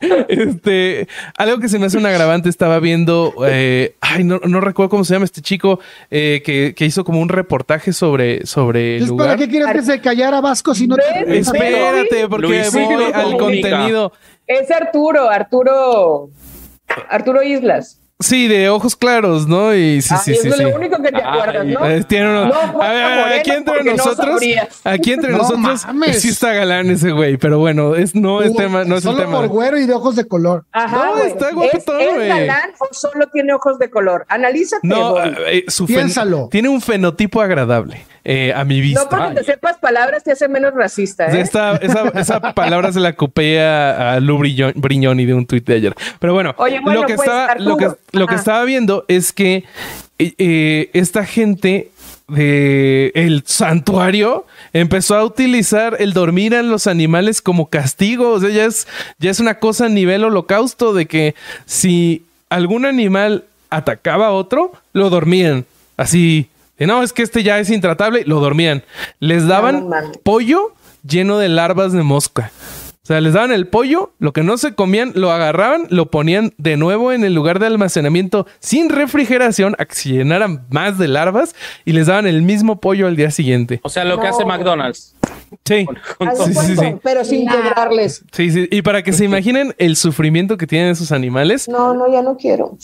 este, 0.28 1.08
algo 1.36 1.58
que 1.58 1.68
se 1.68 1.78
me 1.78 1.86
hace 1.86 1.98
un 1.98 2.06
agravante, 2.06 2.48
estaba 2.48 2.80
viendo, 2.80 3.34
eh, 3.46 3.96
ay, 4.00 4.24
no, 4.24 4.40
no, 4.44 4.60
recuerdo 4.60 4.90
cómo 4.90 5.04
se 5.04 5.14
llama 5.14 5.24
este 5.24 5.42
chico 5.42 5.80
eh, 6.10 6.42
que, 6.44 6.74
que, 6.76 6.86
hizo 6.86 7.04
como 7.04 7.20
un 7.20 7.28
reportaje 7.28 7.92
sobre, 7.92 8.46
sobre 8.46 8.96
el 8.96 9.06
lugar. 9.06 9.28
¿Para 9.28 9.38
qué 9.38 9.48
quieres 9.48 9.72
que 9.72 9.82
se 9.82 10.00
callara 10.00 10.40
Vasco 10.40 10.74
si 10.74 10.86
no 10.86 10.96
te... 10.96 11.38
Espérate, 11.38 12.28
porque 12.28 12.46
Luisito 12.46 12.78
voy 12.78 13.12
al 13.12 13.36
contenido. 13.36 14.12
Es 14.46 14.70
Arturo, 14.70 15.28
Arturo, 15.28 16.30
Arturo 17.10 17.42
Islas. 17.42 17.97
Sí, 18.20 18.48
de 18.48 18.68
ojos 18.68 18.96
claros, 18.96 19.46
¿no? 19.46 19.72
Y 19.74 20.02
sí, 20.02 20.12
Ay, 20.12 20.20
sí, 20.24 20.34
sí. 20.34 20.48
es 20.48 20.58
lo 20.58 20.68
sí. 20.70 20.74
único 20.74 21.00
que 21.00 21.12
te 21.12 21.22
acuerdas, 21.22 21.64
¿no? 21.64 21.86
Eh, 21.86 22.02
tiene 22.02 22.28
uno... 22.28 22.46
no 22.46 22.82
a 22.82 22.92
ver, 22.92 23.02
a 23.04 23.24
ver, 23.26 23.38
aquí 23.38 23.50
entre 23.52 23.84
nosotros, 23.84 24.40
no 24.84 24.90
aquí 24.90 25.12
entre 25.12 25.30
no 25.30 25.38
nosotros, 25.38 25.86
mames. 25.86 26.20
sí 26.20 26.30
está 26.30 26.52
galán 26.52 26.90
ese 26.90 27.12
güey, 27.12 27.36
pero 27.36 27.60
bueno, 27.60 27.94
es, 27.94 28.16
no 28.16 28.42
es 28.42 28.52
tema, 28.54 28.82
no 28.84 28.96
es 28.96 29.04
solo 29.04 29.18
el 29.18 29.24
tema. 29.26 29.38
por 29.38 29.48
güero 29.48 29.78
y 29.78 29.86
de 29.86 29.94
ojos 29.94 30.16
de 30.16 30.26
color. 30.26 30.64
Ajá, 30.72 30.96
no, 31.06 31.12
güey. 31.14 31.26
está 31.28 31.52
guapetón, 31.52 32.00
¿Es, 32.00 32.14
güey. 32.14 32.22
¿Es 32.30 32.36
galán 32.36 32.70
o 32.80 32.88
solo 32.92 33.26
tiene 33.32 33.52
ojos 33.52 33.78
de 33.78 33.88
color? 33.88 34.26
Analízate, 34.28 34.86
No, 34.88 35.16
eh, 35.24 35.64
su 35.68 35.86
Piénsalo. 35.86 36.48
tiene 36.50 36.68
un 36.68 36.80
fenotipo 36.80 37.40
agradable. 37.40 38.04
Eh, 38.30 38.52
a 38.54 38.62
mi 38.66 38.82
vista. 38.82 39.04
No 39.04 39.08
porque 39.08 39.36
te 39.36 39.44
sepas 39.44 39.78
palabras 39.78 40.22
te 40.22 40.32
hace 40.32 40.48
menos 40.48 40.74
racista. 40.74 41.32
¿eh? 41.32 41.40
Esta, 41.40 41.76
esa, 41.76 42.08
esa 42.08 42.40
palabra 42.54 42.92
se 42.92 43.00
la 43.00 43.14
copié 43.14 43.62
a, 43.62 44.12
a 44.12 44.20
Lu 44.20 44.36
Brignoni 44.36 45.24
de 45.24 45.32
un 45.32 45.46
tuit 45.46 45.66
de 45.66 45.76
ayer. 45.76 45.94
Pero 46.18 46.34
bueno, 46.34 46.54
Oye, 46.58 46.78
bueno 46.80 47.00
lo, 47.00 47.06
que 47.06 47.14
pues, 47.14 47.26
estaba, 47.26 47.54
lo, 47.54 47.78
que, 47.78 47.88
lo 48.12 48.26
que 48.26 48.34
estaba 48.34 48.64
viendo 48.64 49.06
es 49.08 49.32
que 49.32 49.64
eh, 50.18 50.90
esta 50.92 51.24
gente 51.24 51.90
de 52.28 53.12
el 53.14 53.44
santuario 53.46 54.44
empezó 54.74 55.16
a 55.16 55.24
utilizar 55.24 55.96
el 55.98 56.12
dormir 56.12 56.54
a 56.54 56.62
los 56.62 56.86
animales 56.86 57.40
como 57.40 57.70
castigo. 57.70 58.32
O 58.32 58.40
sea, 58.40 58.50
ya 58.50 58.66
es, 58.66 58.86
ya 59.18 59.30
es 59.30 59.40
una 59.40 59.58
cosa 59.58 59.86
a 59.86 59.88
nivel 59.88 60.22
holocausto 60.22 60.92
de 60.92 61.06
que 61.06 61.34
si 61.64 62.26
algún 62.50 62.84
animal 62.84 63.44
atacaba 63.70 64.26
a 64.26 64.32
otro, 64.32 64.72
lo 64.92 65.08
dormían. 65.08 65.64
Así, 65.96 66.50
de, 66.78 66.86
no, 66.86 67.02
es 67.02 67.12
que 67.12 67.22
este 67.22 67.42
ya 67.42 67.58
es 67.58 67.70
intratable, 67.70 68.24
lo 68.24 68.40
dormían. 68.40 68.84
Les 69.20 69.46
daban 69.46 69.88
no 69.88 69.96
pollo 70.22 70.74
lleno 71.06 71.38
de 71.38 71.48
larvas 71.48 71.92
de 71.92 72.02
mosca. 72.02 72.52
O 73.02 73.06
sea, 73.08 73.22
les 73.22 73.32
daban 73.32 73.52
el 73.52 73.66
pollo, 73.66 74.12
lo 74.18 74.34
que 74.34 74.42
no 74.42 74.58
se 74.58 74.74
comían, 74.74 75.12
lo 75.14 75.32
agarraban, 75.32 75.86
lo 75.88 76.10
ponían 76.10 76.52
de 76.58 76.76
nuevo 76.76 77.10
en 77.10 77.24
el 77.24 77.32
lugar 77.32 77.58
de 77.58 77.64
almacenamiento 77.64 78.46
sin 78.58 78.90
refrigeración 78.90 79.74
a 79.78 79.86
que 79.86 79.94
se 79.94 80.10
llenaran 80.10 80.66
más 80.68 80.98
de 80.98 81.08
larvas 81.08 81.54
y 81.86 81.92
les 81.92 82.08
daban 82.08 82.26
el 82.26 82.42
mismo 82.42 82.82
pollo 82.82 83.06
al 83.06 83.16
día 83.16 83.30
siguiente. 83.30 83.80
O 83.82 83.88
sea, 83.88 84.04
lo 84.04 84.20
que 84.20 84.26
hace 84.26 84.44
McDonald's. 84.44 85.14
Sí. 85.64 85.86
Sí, 86.44 86.54
sí, 86.54 86.76
sí. 86.76 86.94
Pero 87.02 87.24
sin 87.24 87.48
quebrarles. 87.48 88.24
Sí, 88.30 88.50
sí. 88.50 88.68
Y 88.70 88.82
para 88.82 89.02
que 89.02 89.14
se 89.14 89.24
imaginen 89.24 89.74
el 89.78 89.96
sufrimiento 89.96 90.58
que 90.58 90.66
tienen 90.66 90.90
esos 90.90 91.10
animales, 91.10 91.66
No, 91.66 91.94
no, 91.94 92.12
ya 92.12 92.20
no 92.20 92.36
quiero. 92.36 92.76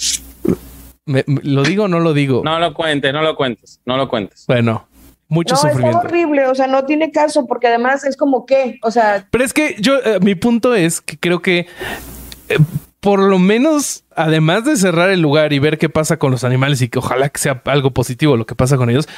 Me- 1.07 1.25
me- 1.27 1.41
¿lo 1.43 1.63
digo 1.63 1.85
o 1.85 1.89
no 1.89 2.01
lo 2.01 2.13
digo? 2.13 2.43
No 2.45 2.59
lo 2.59 2.75
cuentes, 2.75 3.13
no 3.13 3.23
lo 3.23 3.37
cuentes, 3.37 3.81
no 3.85 3.97
lo 3.97 4.09
cuentes. 4.09 4.45
Bueno, 4.47 4.87
mucho 5.29 5.55
no, 5.55 5.61
sufrimiento. 5.61 5.99
horrible, 5.99 6.47
o 6.47 6.55
sea, 6.55 6.67
no 6.67 6.85
tiene 6.85 7.11
caso, 7.11 7.47
porque 7.47 7.67
además 7.69 8.05
es 8.05 8.17
como 8.17 8.47
que, 8.47 8.79
o 8.83 8.91
sea, 8.91 9.27
Pero 9.31 9.45
es 9.45 9.53
que 9.53 9.77
yo, 9.81 9.97
eh, 10.05 10.19
mi 10.21 10.35
punto 10.35 10.75
es 10.75 11.01
que 11.01 11.19
creo 11.19 11.41
que 11.43 11.67
eh, 12.49 12.59
por 13.01 13.21
lo 13.21 13.39
menos, 13.39 14.05
además 14.17 14.65
de 14.65 14.77
cerrar 14.77 15.11
el 15.11 15.21
lugar 15.21 15.53
y 15.53 15.59
ver 15.59 15.77
qué 15.79 15.89
pasa 15.91 16.19
con 16.19 16.31
los 16.31 16.43
animales 16.45 16.81
y 16.81 16.89
que 16.89 16.99
ojalá 16.99 17.29
que 17.29 17.39
sea 17.39 17.61
algo 17.67 17.91
positivo 17.91 18.37
lo 18.39 18.47
que 18.47 18.55
pasa 18.55 18.77
con 18.79 18.89
ellos, 18.89 19.09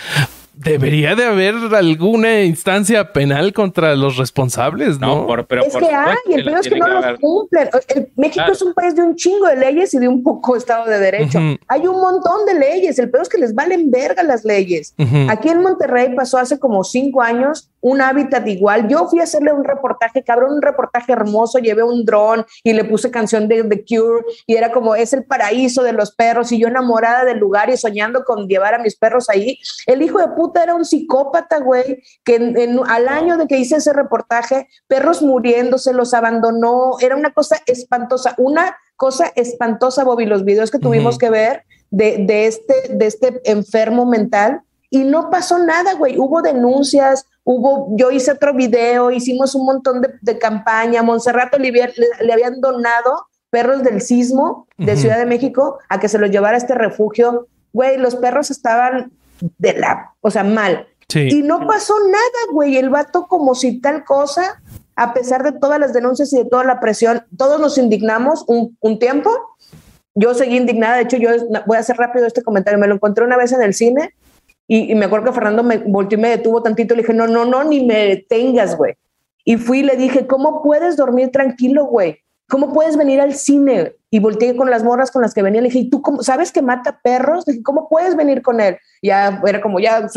debería 0.56 1.14
de 1.14 1.24
haber 1.24 1.54
alguna 1.74 2.42
instancia 2.42 3.12
penal 3.12 3.52
contra 3.52 3.94
los 3.94 4.16
responsables, 4.16 4.98
¿no? 4.98 5.20
No, 5.22 5.26
por, 5.26 5.46
pero 5.46 5.62
es 5.64 5.72
por 5.72 5.82
que 5.82 5.88
supuesto 5.88 6.10
hay, 6.26 6.34
el 6.34 6.44
peor 6.44 6.58
es 6.60 6.68
que 6.68 6.78
no 6.78 6.88
los 6.88 7.20
cumplen. 7.20 7.68
El- 7.88 8.08
México 8.16 8.34
Claro. 8.36 8.52
es 8.52 8.62
un 8.62 8.74
país 8.74 8.94
de 8.96 9.02
un 9.02 9.14
chingo 9.16 9.46
de 9.46 9.56
leyes 9.56 9.92
y 9.94 9.98
de 9.98 10.08
un 10.08 10.22
poco 10.22 10.56
Estado 10.56 10.86
de 10.86 10.98
Derecho. 10.98 11.38
Hay 11.68 11.86
un 11.86 12.00
montón 12.00 12.44
de 12.46 12.54
leyes, 12.58 12.98
el 12.98 13.10
peor 13.10 13.22
es 13.22 13.28
que 13.28 13.38
les 13.38 13.54
valen 13.54 13.90
verga 13.90 14.22
las 14.22 14.44
leyes. 14.44 14.94
Aquí 15.28 15.48
en 15.50 15.60
Monterrey 15.60 16.14
pasó 16.16 16.38
hace 16.38 16.58
como 16.58 16.82
cinco 16.84 17.22
años 17.22 17.70
un 17.88 18.00
hábitat 18.00 18.44
igual. 18.48 18.88
Yo 18.88 19.06
fui 19.06 19.20
a 19.20 19.22
hacerle 19.22 19.52
un 19.52 19.62
reportaje, 19.62 20.24
cabrón, 20.24 20.54
un 20.54 20.62
reportaje 20.62 21.12
hermoso, 21.12 21.58
llevé 21.60 21.84
un 21.84 22.04
dron 22.04 22.44
y 22.64 22.72
le 22.72 22.84
puse 22.84 23.12
canción 23.12 23.46
de 23.46 23.62
The 23.62 23.84
Cure 23.84 24.24
y 24.44 24.56
era 24.56 24.72
como, 24.72 24.96
es 24.96 25.12
el 25.12 25.24
paraíso 25.24 25.84
de 25.84 25.92
los 25.92 26.10
perros 26.12 26.50
y 26.50 26.58
yo 26.58 26.66
enamorada 26.66 27.24
del 27.24 27.38
lugar 27.38 27.70
y 27.70 27.76
soñando 27.76 28.24
con 28.24 28.48
llevar 28.48 28.74
a 28.74 28.78
mis 28.80 28.96
perros 28.96 29.30
ahí. 29.30 29.58
El 29.86 30.02
hijo 30.02 30.18
de 30.18 30.28
puta 30.28 30.64
era 30.64 30.74
un 30.74 30.84
psicópata, 30.84 31.58
güey, 31.60 32.02
que 32.24 32.34
en- 32.34 32.58
en- 32.58 32.80
al 32.88 33.06
año 33.06 33.36
de 33.36 33.46
que 33.46 33.56
hice 33.58 33.76
ese 33.76 33.92
reportaje, 33.92 34.66
perros 34.88 35.22
muriéndose, 35.22 35.92
los 35.92 36.12
abandonó, 36.12 36.96
era 37.00 37.14
una 37.14 37.32
cosa 37.32 37.56
espantosa, 37.66 38.34
una 38.36 38.76
cosa 38.96 39.30
espantosa, 39.36 40.02
Bobby, 40.02 40.26
los 40.26 40.44
videos 40.44 40.72
que 40.72 40.78
tuvimos 40.80 41.18
que 41.18 41.30
ver 41.30 41.62
de, 41.90 42.24
de 42.26 42.46
este, 42.46 42.74
de 42.90 43.06
este 43.06 43.40
enfermo 43.44 44.06
mental 44.06 44.62
y 44.90 45.04
no 45.04 45.30
pasó 45.30 45.58
nada, 45.58 45.94
güey. 45.94 46.18
Hubo 46.18 46.42
denuncias, 46.42 47.26
hubo, 47.46 47.96
yo 47.96 48.10
hice 48.10 48.32
otro 48.32 48.52
video, 48.52 49.10
hicimos 49.10 49.54
un 49.54 49.64
montón 49.64 50.02
de, 50.02 50.10
de 50.20 50.38
campaña. 50.38 51.02
Montserrat 51.02 51.54
Olivier 51.54 51.94
le, 51.96 52.26
le 52.26 52.32
habían 52.32 52.60
donado 52.60 53.26
perros 53.50 53.82
del 53.82 54.02
sismo 54.02 54.66
de. 54.76 54.96
Ciudad 54.96 55.16
de 55.16 55.26
México 55.26 55.78
a 55.88 55.98
que 56.00 56.08
se 56.08 56.18
los 56.18 56.30
llevara 56.30 56.56
a 56.56 56.58
este 56.58 56.74
refugio. 56.74 57.46
Güey, 57.72 57.98
los 57.98 58.16
perros 58.16 58.50
estaban 58.50 59.12
de 59.58 59.74
la, 59.74 60.14
o 60.20 60.30
sea, 60.30 60.44
mal. 60.44 60.88
Sí. 61.08 61.28
Y 61.30 61.42
no 61.42 61.66
pasó 61.66 61.94
nada, 62.00 62.52
güey. 62.52 62.76
El 62.76 62.90
vato 62.90 63.26
como 63.28 63.54
si 63.54 63.80
tal 63.80 64.04
cosa, 64.04 64.60
a 64.96 65.14
pesar 65.14 65.44
de 65.44 65.52
todas 65.52 65.78
las 65.78 65.92
denuncias 65.92 66.32
y 66.32 66.38
de 66.38 66.44
toda 66.46 66.64
la 66.64 66.80
presión, 66.80 67.24
todos 67.38 67.60
nos 67.60 67.78
indignamos 67.78 68.44
un, 68.48 68.76
un 68.80 68.98
tiempo. 68.98 69.30
Yo 70.14 70.34
seguí 70.34 70.56
indignada. 70.56 70.96
De 70.96 71.02
hecho, 71.02 71.16
yo 71.16 71.30
voy 71.66 71.76
a 71.76 71.80
hacer 71.80 71.96
rápido 71.96 72.26
este 72.26 72.42
comentario. 72.42 72.78
Me 72.78 72.88
lo 72.88 72.94
encontré 72.94 73.24
una 73.24 73.36
vez 73.36 73.52
en 73.52 73.62
el 73.62 73.72
cine 73.72 74.14
y, 74.68 74.92
y 74.92 74.94
me 74.94 75.06
acuerdo 75.06 75.26
que 75.26 75.32
Fernando 75.32 75.62
me 75.62 75.78
volteó 75.78 76.18
y 76.18 76.22
me 76.22 76.30
detuvo 76.30 76.62
tantito. 76.62 76.94
Le 76.94 77.02
dije, 77.02 77.14
no, 77.14 77.26
no, 77.26 77.44
no, 77.44 77.64
ni 77.64 77.84
me 77.84 78.06
detengas, 78.06 78.76
güey. 78.76 78.94
Y 79.44 79.56
fui 79.56 79.78
y 79.78 79.82
le 79.84 79.96
dije, 79.96 80.26
¿cómo 80.26 80.62
puedes 80.62 80.96
dormir 80.96 81.30
tranquilo, 81.30 81.84
güey? 81.84 82.18
¿Cómo 82.48 82.72
puedes 82.72 82.96
venir 82.96 83.20
al 83.20 83.34
cine? 83.34 83.94
Y 84.10 84.18
volteé 84.18 84.56
con 84.56 84.70
las 84.70 84.82
morras 84.82 85.10
con 85.10 85.22
las 85.22 85.34
que 85.34 85.42
venía. 85.42 85.60
Le 85.60 85.68
dije, 85.68 85.80
¿y 85.80 85.90
tú 85.90 86.02
cómo, 86.02 86.22
sabes 86.22 86.50
que 86.50 86.62
mata 86.62 87.00
perros? 87.02 87.44
Le 87.46 87.54
dije, 87.54 87.62
¿cómo 87.62 87.88
puedes 87.88 88.16
venir 88.16 88.42
con 88.42 88.60
él? 88.60 88.76
Ya 89.02 89.40
era 89.46 89.60
como, 89.60 89.78
ya, 89.78 90.08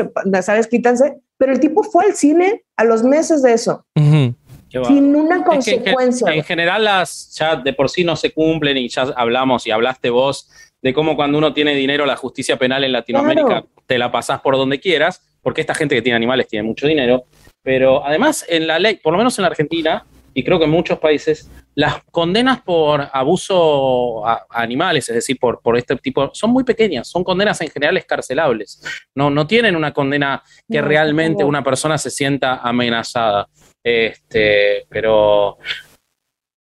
sabes, 0.41 0.67
quítanse. 0.67 1.19
Pero 1.37 1.53
el 1.53 1.59
tipo 1.59 1.83
fue 1.83 2.05
al 2.05 2.15
cine 2.15 2.63
a 2.75 2.83
los 2.83 3.03
meses 3.03 3.43
de 3.43 3.53
eso. 3.53 3.85
Qué 3.95 4.79
va. 4.79 4.85
sin 4.85 5.15
una 5.15 5.37
Es 5.37 5.65
que 5.65 5.71
en 5.75 5.83
consecuencia. 5.83 6.33
en 6.33 6.43
general 6.43 6.83
las 6.83 7.33
ya 7.35 7.55
de 7.55 7.73
por 7.73 7.89
sí 7.89 8.03
no 8.03 8.15
se 8.15 8.31
cumplen 8.31 8.77
y 8.77 8.87
ya 8.87 9.01
hablamos 9.15 9.65
y 9.65 9.71
hablaste 9.71 10.11
vos 10.11 10.47
de 10.81 10.93
cómo 10.93 11.15
cuando 11.15 11.37
uno 11.37 11.53
tiene 11.53 11.75
dinero 11.75 12.05
la 12.05 12.15
justicia 12.15 12.57
penal 12.57 12.83
en 12.83 12.91
Latinoamérica 12.93 13.47
Claro. 13.47 13.67
te 13.85 13.97
la 13.97 14.11
pasás 14.11 14.39
por 14.41 14.55
donde 14.55 14.79
quieras, 14.79 15.21
porque 15.41 15.61
esta 15.61 15.73
gente 15.75 15.95
que 15.95 16.01
tiene 16.01 16.15
animales 16.15 16.47
tiene 16.47 16.63
mucho 16.67 16.87
dinero, 16.87 17.25
pero 17.61 18.05
además 18.05 18.45
en 18.47 18.67
la 18.67 18.79
ley, 18.79 18.95
por 18.95 19.11
lo 19.13 19.17
menos 19.17 19.37
en 19.37 19.43
la 19.43 19.49
Argentina 19.49 20.05
y 20.33 20.43
creo 20.43 20.59
que 20.59 20.65
en 20.65 20.71
muchos 20.71 20.99
países, 20.99 21.49
las 21.75 22.03
condenas 22.11 22.61
por 22.61 23.09
abuso 23.11 24.25
a, 24.25 24.45
a 24.49 24.61
animales, 24.61 25.09
es 25.09 25.15
decir, 25.15 25.37
por, 25.39 25.59
por 25.61 25.75
este 25.77 25.95
tipo, 25.95 26.29
son 26.33 26.51
muy 26.51 26.63
pequeñas, 26.63 27.07
son 27.09 27.23
condenas 27.23 27.59
en 27.61 27.69
general 27.69 27.97
escarcelables, 27.97 28.81
no, 29.15 29.29
no 29.29 29.47
tienen 29.47 29.75
una 29.75 29.91
condena 29.91 30.43
que 30.69 30.81
No, 30.81 30.87
realmente 30.87 31.43
no. 31.43 31.49
una 31.49 31.63
persona 31.63 31.97
se 31.97 32.09
sienta 32.11 32.57
amenazada. 32.57 33.47
Este, 33.83 34.85
pero, 34.89 35.57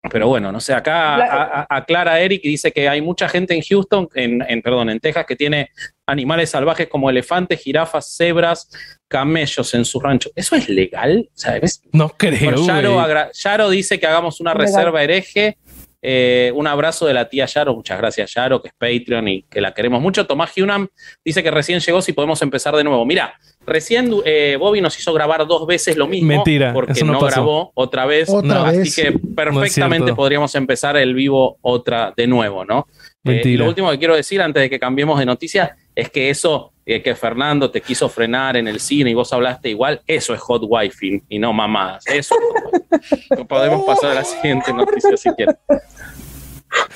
pero 0.09 0.27
bueno, 0.27 0.51
no 0.51 0.59
sé, 0.59 0.73
acá 0.73 1.17
La- 1.17 1.25
a- 1.25 1.61
a- 1.61 1.67
aclara 1.77 2.19
Eric 2.19 2.41
y 2.43 2.49
dice 2.49 2.71
que 2.71 2.89
hay 2.89 3.01
mucha 3.01 3.29
gente 3.29 3.53
en 3.53 3.61
Houston, 3.61 4.09
en, 4.15 4.41
en- 4.47 4.61
perdón, 4.61 4.89
en 4.89 4.99
Texas, 4.99 5.25
que 5.27 5.35
tiene 5.35 5.69
animales 6.07 6.49
salvajes 6.49 6.87
como 6.87 7.09
elefantes, 7.09 7.61
jirafas, 7.61 8.15
cebras, 8.17 8.69
camellos 9.07 9.73
en 9.75 9.85
su 9.85 9.99
rancho. 9.99 10.31
¿Eso 10.35 10.55
es 10.55 10.69
legal? 10.69 11.29
¿ves? 11.61 11.83
No 11.91 12.09
creo. 12.09 12.51
Bueno, 12.51 12.65
Yaro, 12.65 13.31
Yaro 13.33 13.69
dice 13.69 13.99
que 13.99 14.07
hagamos 14.07 14.39
una 14.41 14.53
Legal. 14.53 14.65
reserva 14.67 15.03
hereje. 15.03 15.57
Eh, 16.01 16.51
un 16.55 16.65
abrazo 16.67 17.05
de 17.05 17.13
la 17.13 17.29
tía 17.29 17.45
Yaro. 17.45 17.75
Muchas 17.75 17.97
gracias, 17.97 18.33
Yaro, 18.33 18.61
que 18.61 18.69
es 18.69 18.73
Patreon 18.77 19.27
y 19.27 19.43
que 19.43 19.61
la 19.61 19.73
queremos 19.73 20.01
mucho. 20.01 20.25
Tomás 20.25 20.55
Hunam 20.57 20.87
dice 21.23 21.43
que 21.43 21.51
recién 21.51 21.79
llegó, 21.79 22.01
si 22.01 22.13
podemos 22.13 22.41
empezar 22.41 22.75
de 22.75 22.83
nuevo. 22.83 23.05
Mira, 23.05 23.35
recién 23.65 24.11
eh, 24.25 24.57
Bobby 24.59 24.81
nos 24.81 24.97
hizo 24.97 25.13
grabar 25.13 25.45
dos 25.45 25.67
veces 25.67 25.97
lo 25.97 26.07
mismo. 26.07 26.27
Mentira, 26.29 26.73
Porque 26.73 26.93
eso 26.93 27.05
no 27.05 27.13
no, 27.13 27.19
pasó. 27.19 27.35
grabó 27.35 27.71
otra 27.75 28.05
vez. 28.05 28.29
Otra 28.29 28.53
No, 28.55 28.65
vez. 28.65 28.79
Así 28.81 29.01
que 29.01 29.11
perfectamente 29.35 30.13
podríamos 30.15 30.53
empezar 30.55 30.97
el 30.97 31.13
vivo 31.13 31.57
otra 31.61 32.13
de 32.15 32.27
nuevo, 32.27 32.65
¿no? 32.65 32.87
Eh, 32.89 33.03
y 33.23 33.29
Mentira. 33.29 33.63
lo 33.63 33.69
último 33.69 33.91
que 33.91 33.99
quiero 33.99 34.15
decir 34.15 34.41
antes 34.41 34.61
de 34.61 34.69
que 34.69 34.79
cambiemos 34.79 35.19
de 35.19 35.25
noticia 35.27 35.75
es 35.93 36.09
que 36.09 36.29
eso 36.31 36.70
eh, 36.85 37.01
que 37.01 37.15
Fernando 37.15 37.69
te 37.71 37.81
quiso 37.81 38.09
frenar 38.09 38.57
en 38.57 38.67
el 38.67 38.79
cine 38.79 39.11
y 39.11 39.13
vos 39.13 39.31
hablaste 39.33 39.69
igual, 39.69 40.01
eso 40.07 40.33
es 40.33 40.39
hot 40.39 40.63
wifi 40.65 41.21
y 41.29 41.39
no 41.39 41.53
mamadas. 41.53 42.05
Eso 42.07 42.35
es 42.35 43.31
hot. 43.31 43.47
Podemos 43.47 43.83
pasar 43.85 44.11
a 44.11 44.15
la 44.15 44.23
siguiente 44.23 44.73
noticia 44.73 45.15
si 45.17 45.29
quieres. 45.31 45.55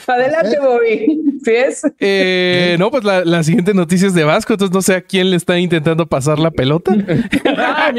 Adelante, 0.08 0.58
Bobby. 0.60 1.40
¿Sí 1.44 1.52
es? 1.52 1.82
Eh, 2.00 2.76
no, 2.80 2.90
pues 2.92 3.04
la, 3.04 3.26
la 3.26 3.44
siguiente 3.44 3.74
noticia 3.74 4.08
es 4.08 4.14
de 4.14 4.24
Vasco, 4.24 4.54
entonces 4.54 4.74
no 4.74 4.82
sé 4.82 4.96
a 4.96 5.02
quién 5.02 5.30
le 5.30 5.36
está 5.36 5.60
intentando 5.60 6.08
pasar 6.08 6.40
la 6.40 6.52
pelota. 6.52 6.96
Ah. 7.58 7.92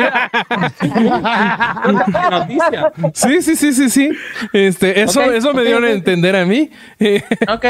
Sí, 3.15 3.43
sí, 3.43 3.57
sí, 3.57 3.73
sí, 3.73 3.91
sí. 3.91 4.11
Este, 4.53 5.01
eso, 5.01 5.23
eso 5.23 5.53
me 5.55 5.63
ok, 5.63 5.67
dio 5.67 5.79
a 5.79 5.91
entender 5.91 6.37
a 6.37 6.45
mí. 6.45 6.71
Eh, 6.99 7.23
Ok. 7.49 7.65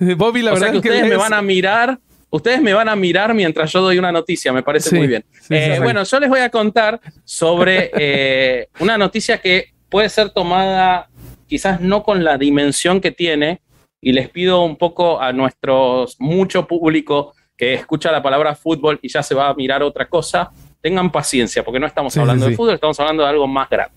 Bobby, 0.16 0.42
la 0.42 0.52
o 0.52 0.56
sea 0.56 0.68
verdad 0.68 0.82
que 0.82 0.88
es 0.88 0.94
ustedes 0.94 1.10
me 1.10 1.16
van 1.16 1.32
a 1.32 1.42
mirar. 1.42 1.98
Ustedes 2.30 2.62
me 2.62 2.72
van 2.72 2.88
a 2.88 2.96
mirar 2.96 3.34
mientras 3.34 3.72
yo 3.72 3.80
doy 3.80 3.98
una 3.98 4.12
noticia, 4.12 4.52
me 4.52 4.62
parece 4.62 4.90
Sí, 4.90 4.96
muy 4.96 5.06
bien. 5.08 5.24
sí, 5.40 5.54
Eh. 5.54 5.78
Bueno, 5.82 6.04
yo 6.04 6.20
les 6.20 6.28
voy 6.28 6.40
a 6.40 6.48
contar 6.50 7.00
sobre 7.24 7.90
eh, 7.98 8.68
una 8.78 8.96
noticia 8.96 9.38
que 9.38 9.72
puede 9.88 10.08
ser 10.08 10.30
tomada 10.30 11.08
quizás 11.48 11.80
no 11.80 12.04
con 12.04 12.22
la 12.22 12.38
dimensión 12.38 13.00
que 13.00 13.10
tiene, 13.10 13.60
y 14.00 14.12
les 14.12 14.28
pido 14.30 14.62
un 14.62 14.76
poco 14.76 15.20
a 15.20 15.32
nuestros 15.32 16.14
mucho 16.20 16.66
público 16.66 17.34
que 17.56 17.74
escucha 17.74 18.12
la 18.12 18.22
palabra 18.22 18.54
fútbol 18.54 18.98
y 19.02 19.08
ya 19.08 19.22
se 19.22 19.34
va 19.34 19.48
a 19.48 19.54
mirar 19.54 19.82
otra 19.82 20.08
cosa, 20.08 20.50
tengan 20.80 21.10
paciencia, 21.10 21.64
porque 21.64 21.80
no 21.80 21.86
estamos 21.86 22.14
Sí, 22.14 22.20
hablando 22.20 22.44
sí, 22.46 22.52
de 22.52 22.56
fútbol, 22.56 22.74
estamos 22.74 22.98
hablando 23.00 23.24
de 23.24 23.28
algo 23.28 23.46
más 23.48 23.68
grande. 23.68 23.92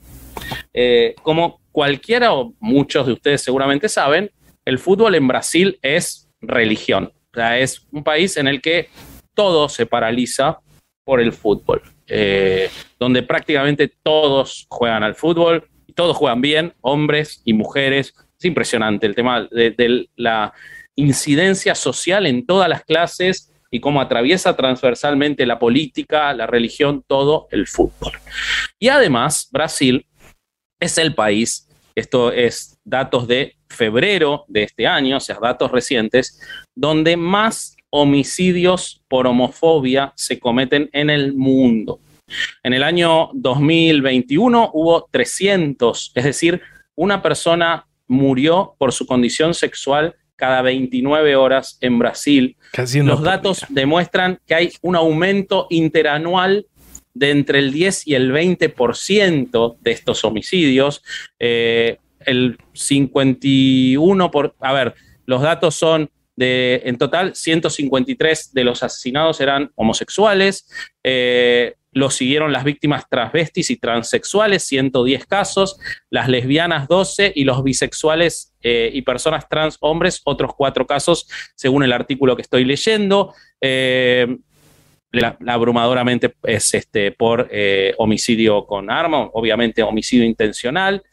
Eh, 0.74 1.14
como 1.22 1.62
cualquiera 1.72 2.34
o 2.34 2.54
muchos 2.60 3.06
de 3.06 3.14
ustedes 3.14 3.42
seguramente 3.42 3.88
saben, 3.88 4.32
el 4.66 4.80
fútbol 4.80 5.14
en 5.16 5.28
Brasil 5.28 5.78
es 5.82 6.28
religión. 6.42 7.14
O 7.34 7.36
sea, 7.36 7.58
es 7.58 7.86
un 7.92 8.04
país 8.04 8.38
en 8.38 8.48
el 8.48 8.62
que 8.62 8.90
todo 9.34 9.68
se 9.68 9.88
paraliza 9.88 10.60
por 11.04 11.20
el 11.20 11.34
fútbol, 11.34 11.82
eh, 12.08 12.70
donde 13.00 13.24
prácticamente 13.24 13.92
todos 14.04 14.68
juegan 14.70 15.04
al 15.04 15.16
fútbol 15.16 15.68
y 15.88 15.94
todos 15.94 16.16
juegan 16.16 16.42
bien, 16.42 16.74
hombres 16.82 17.42
y 17.44 17.54
mujeres. 17.54 18.14
Es 18.38 18.46
impresionante 18.46 19.08
el 19.08 19.16
tema 19.16 19.48
de, 19.50 19.72
de 19.72 20.10
la 20.16 20.54
incidencia 20.96 21.74
social 21.74 22.28
en 22.28 22.46
todas 22.46 22.70
las 22.70 22.84
clases 22.84 23.52
y 23.72 23.80
cómo 23.80 24.00
atraviesa 24.00 24.56
transversalmente 24.56 25.48
la 25.48 25.58
política, 25.58 26.32
la 26.34 26.46
religión, 26.46 27.04
todo 27.08 27.48
el 27.50 27.66
fútbol. 27.66 28.14
Y 28.78 28.90
además, 28.90 29.50
Brasil 29.52 30.06
es 30.80 31.00
el 31.00 31.16
país, 31.16 31.68
esto 31.96 32.32
es 32.32 32.73
datos 32.84 33.28
de 33.28 33.56
febrero 33.70 34.46
de 34.48 34.64
este 34.64 34.88
año, 34.88 35.18
o 35.18 35.20
sea, 35.20 35.38
datos 35.42 35.72
recientes, 35.72 36.42
donde 36.76 37.18
más 37.18 37.76
homicidios 37.90 39.02
por 39.08 39.28
homofobia 39.28 40.14
se 40.16 40.40
cometen 40.40 40.90
en 40.94 41.10
el 41.10 41.34
mundo. 41.34 42.00
En 42.64 42.74
el 42.74 42.84
año 42.84 43.30
2021 43.34 44.72
hubo 44.74 45.08
300, 45.12 46.12
es 46.16 46.24
decir, 46.24 46.62
una 46.96 47.22
persona 47.22 47.88
murió 48.08 48.76
por 48.78 48.92
su 48.94 49.06
condición 49.06 49.54
sexual 49.54 50.16
cada 50.36 50.62
29 50.62 51.36
horas 51.36 51.78
en 51.82 52.00
Brasil. 52.00 52.58
Los 53.04 53.22
datos 53.22 53.66
demuestran 53.70 54.40
que 54.46 54.56
hay 54.56 54.72
un 54.82 54.96
aumento 54.96 55.68
interanual 55.70 56.66
de 57.14 57.30
entre 57.30 57.60
el 57.60 57.72
10 57.72 58.08
y 58.08 58.16
el 58.16 58.32
20% 58.32 59.78
de 59.80 59.92
estos 59.92 60.26
homicidios. 60.26 61.04
Eh, 61.40 61.98
el 62.26 62.58
51 62.74 64.32
por, 64.32 64.56
a 64.60 64.74
ver, 64.74 64.96
los 65.26 65.42
datos 65.42 65.76
son 65.76 66.10
de, 66.36 66.82
en 66.86 66.98
total, 66.98 67.36
153 67.36 68.54
de 68.54 68.64
los 68.64 68.82
asesinados 68.84 69.40
eran 69.40 69.72
homosexuales, 69.76 70.68
eh, 71.04 71.76
lo 71.94 72.10
siguieron 72.10 72.52
las 72.52 72.64
víctimas 72.64 73.08
transvestis 73.10 73.70
y 73.70 73.78
transexuales, 73.78 74.64
110 74.64 75.26
casos, 75.26 75.80
las 76.10 76.28
lesbianas 76.28 76.88
12 76.88 77.34
y 77.36 77.44
los 77.44 77.64
bisexuales 77.64 78.54
eh, 78.62 78.90
y 78.94 79.04
personas 79.04 79.48
trans 79.48 79.78
hombres, 79.80 80.22
otros 80.26 80.52
4 80.58 80.88
casos, 80.88 81.28
según 81.56 81.84
el 81.84 81.94
artículo 81.94 82.36
que 82.36 82.42
estoy 82.42 82.66
leyendo. 82.66 83.34
Eh, 83.62 84.38
abrumadoramente 85.46 86.34
es 86.44 86.74
este, 86.74 87.12
por 87.12 87.48
eh, 87.52 87.94
homicidio 88.00 88.66
con 88.66 88.90
arma, 88.90 89.30
obviamente 89.34 89.84
homicidio 89.84 90.26
intencional. 90.26 91.04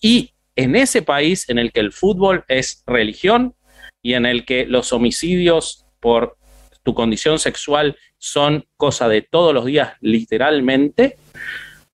Y 0.00 0.32
en 0.56 0.76
ese 0.76 1.02
país 1.02 1.48
en 1.48 1.58
el 1.58 1.72
que 1.72 1.80
el 1.80 1.92
fútbol 1.92 2.44
es 2.48 2.82
religión 2.86 3.54
y 4.02 4.14
en 4.14 4.26
el 4.26 4.44
que 4.44 4.66
los 4.66 4.92
homicidios 4.92 5.86
por 6.00 6.36
tu 6.82 6.94
condición 6.94 7.38
sexual 7.38 7.96
son 8.18 8.66
cosa 8.76 9.08
de 9.08 9.22
todos 9.22 9.54
los 9.54 9.66
días, 9.66 9.92
literalmente, 10.00 11.18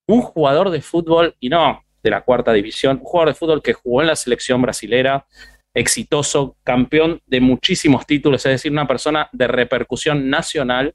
un 0.06 0.22
jugador 0.22 0.70
de 0.70 0.80
fútbol, 0.80 1.34
y 1.40 1.48
no 1.48 1.84
de 2.02 2.10
la 2.10 2.22
cuarta 2.22 2.52
división, 2.52 2.98
un 2.98 3.04
jugador 3.04 3.30
de 3.30 3.38
fútbol 3.38 3.62
que 3.62 3.72
jugó 3.72 4.02
en 4.02 4.08
la 4.08 4.16
selección 4.16 4.60
brasilera, 4.60 5.26
exitoso, 5.74 6.56
campeón 6.62 7.20
de 7.26 7.40
muchísimos 7.40 8.06
títulos, 8.06 8.44
es 8.46 8.52
decir, 8.52 8.70
una 8.70 8.86
persona 8.86 9.28
de 9.32 9.48
repercusión 9.48 10.28
nacional, 10.28 10.94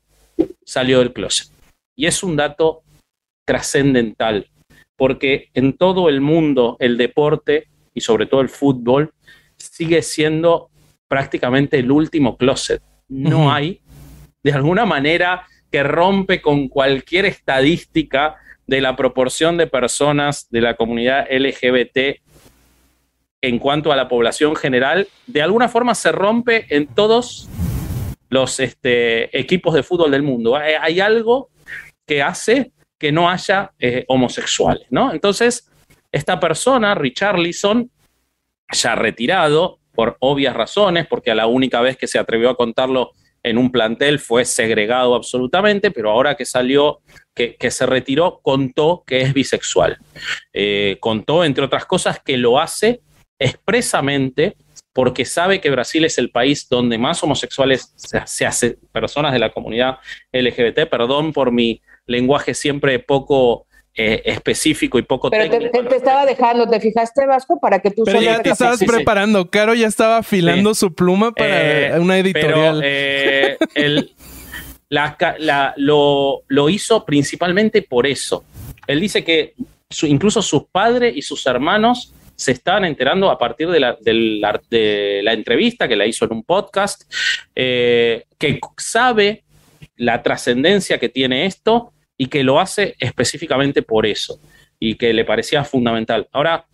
salió 0.64 1.00
del 1.00 1.12
closet. 1.12 1.52
Y 1.96 2.06
es 2.06 2.24
un 2.24 2.36
dato 2.36 2.84
trascendental, 3.46 4.48
porque 5.00 5.50
en 5.56 5.76
todo 5.76 6.10
el 6.10 6.22
mundo 6.22 6.78
el 6.80 6.98
deporte 6.98 7.68
y 7.96 8.02
sobre 8.02 8.28
todo 8.28 8.42
el 8.42 8.50
fútbol 8.50 9.12
sigue 9.58 10.04
siendo 10.04 10.70
prácticamente 11.08 11.80
el 11.80 11.90
último 11.92 12.38
closet. 12.38 12.84
No 13.08 13.52
hay 13.52 13.82
de 14.44 14.52
alguna 14.52 14.86
manera 14.86 15.48
que 15.72 15.82
rompe 15.82 16.42
con 16.42 16.68
cualquier 16.68 17.26
estadística 17.26 18.36
de 18.68 18.82
la 18.82 18.96
proporción 18.96 19.58
de 19.58 19.66
personas 19.66 20.48
de 20.52 20.62
la 20.62 20.76
comunidad 20.76 21.28
LGBT 21.32 22.22
en 23.42 23.58
cuanto 23.58 23.92
a 23.92 23.96
la 23.96 24.08
población 24.08 24.56
general, 24.56 25.08
de 25.26 25.42
alguna 25.42 25.70
forma 25.70 25.96
se 25.96 26.12
rompe 26.12 26.66
en 26.70 26.88
todos 26.88 27.48
los 28.30 28.60
este, 28.60 29.38
equipos 29.38 29.74
de 29.74 29.84
fútbol 29.84 30.12
del 30.12 30.24
mundo. 30.24 30.56
Hay, 30.56 31.00
algo 31.00 31.50
que 32.06 32.22
hace 32.22 32.72
que 33.00 33.12
no 33.12 33.30
haya 33.30 33.72
eh, 33.80 34.06
homosexuales, 34.08 34.86
¿no? 34.90 35.12
Entonces, 35.14 35.72
esta 36.12 36.40
persona, 36.40 36.94
Richarlison, 36.94 37.90
ya 38.72 38.96
retirado 38.96 39.80
por 39.94 40.18
obvias 40.20 40.56
razones, 40.56 41.08
porque 41.08 41.32
a 41.32 41.36
la 41.36 41.48
única 41.48 41.82
vez 41.82 41.98
que 41.98 42.08
se 42.08 42.20
atrevió 42.20 42.50
a 42.50 42.56
contarlo 42.56 43.12
en 43.42 43.58
un 43.58 43.72
plantel 43.72 44.20
fue 44.20 44.46
segregado 44.46 45.16
absolutamente, 45.16 45.92
pero 45.92 46.12
ahora 46.12 46.36
que 46.36 46.46
salió, 46.46 47.00
que, 47.34 47.72
se 47.72 47.86
retiró, 47.86 48.42
contó 48.44 49.04
que 49.08 49.22
es 49.22 49.34
bisexual. 49.34 49.98
Eh, 50.52 50.98
contó, 51.00 51.46
entre 51.46 51.64
otras 51.64 51.86
cosas, 51.86 52.20
que 52.20 52.38
lo 52.38 52.60
hace 52.60 53.02
expresamente 53.40 54.58
porque 54.92 55.24
sabe 55.24 55.62
que 55.62 55.70
Brasil 55.70 56.04
es 56.04 56.18
el 56.18 56.32
país 56.32 56.68
donde 56.68 56.98
más 56.98 57.24
homosexuales 57.24 57.94
se, 57.96 58.22
se 58.26 58.46
hace, 58.46 58.78
personas 58.92 59.32
de 59.32 59.40
la 59.40 59.52
comunidad 59.52 60.00
LGBT, 60.34 60.90
perdón 60.90 61.32
por 61.32 61.52
mi 61.52 61.82
lenguaje 62.10 62.54
siempre 62.54 63.00
poco 63.00 63.68
eh, 63.96 64.22
específico 64.26 64.98
y 64.98 65.02
poco 65.02 65.30
Pero 65.30 65.50
Te, 65.50 65.96
estaba 65.96 66.26
dejando, 66.26 66.68
¿te 66.70 66.80
fijaste, 66.80 67.26
Vasco? 67.26 67.60
Para 67.60 67.80
que 67.80 67.92
tú 67.92 68.04
Pero 68.06 68.22
ya 68.22 68.42
te 68.42 68.52
estabas 68.52 68.84
preparando. 68.84 69.50
Caro 69.50 69.74
ya 69.74 69.88
estaba 69.88 70.18
afilando 70.18 70.74
su 70.74 70.94
pluma 70.94 71.32
para 71.32 71.98
eh, 71.98 72.00
una 72.00 72.18
editorial. 72.18 72.80
Pero, 72.82 73.58
eh, 73.76 74.06
lo, 75.76 76.70
hizo 76.70 77.06
principalmente 77.06 77.82
por 77.82 78.08
eso. 78.08 78.46
Él 78.88 79.02
dice 79.02 79.24
que 79.24 79.54
incluso 80.04 80.42
sus 80.42 80.64
padres 80.72 81.16
y 81.16 81.22
sus 81.22 81.46
hermanos 81.46 82.14
se 82.36 82.54
estaban 82.54 82.86
enterando 82.86 83.30
a 83.30 83.38
partir 83.38 83.68
de 83.70 83.82
la, 83.82 83.98
de 84.02 85.20
la 85.24 85.34
entrevista 85.34 85.90
que 85.90 85.98
la 85.98 86.06
hizo 86.06 86.24
en 86.24 86.32
un 86.32 86.44
podcast, 86.44 87.04
que 87.54 88.60
sabe 88.78 89.44
la 89.98 90.24
trascendencia 90.24 90.98
que 91.00 91.10
tiene 91.10 91.46
esto 91.46 91.92
y 92.22 92.28
que 92.28 92.44
lo 92.44 92.60
hace 92.60 92.96
específicamente 93.00 93.82
por 93.82 94.06
eso 94.06 94.40
y 94.78 94.96
que 94.96 95.14
le 95.14 95.24
parecía 95.24 95.64
fundamental. 95.64 96.28
Ahora, 96.34 96.66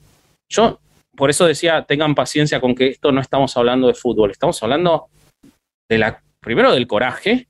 yo 0.49 0.79
por 1.15 1.29
eso 1.29 1.45
decía, 1.45 1.85
tengan 1.87 2.15
paciencia 2.15 2.59
con 2.59 2.75
que 2.75 2.87
esto 2.87 3.11
no 3.11 3.21
estamos 3.21 3.55
hablando 3.55 3.87
de 3.87 3.93
fútbol, 3.93 4.31
estamos 4.31 4.61
hablando 4.63 5.05
de 5.87 5.97
la, 5.99 6.21
primero 6.41 6.73
del 6.73 6.87
coraje 6.87 7.47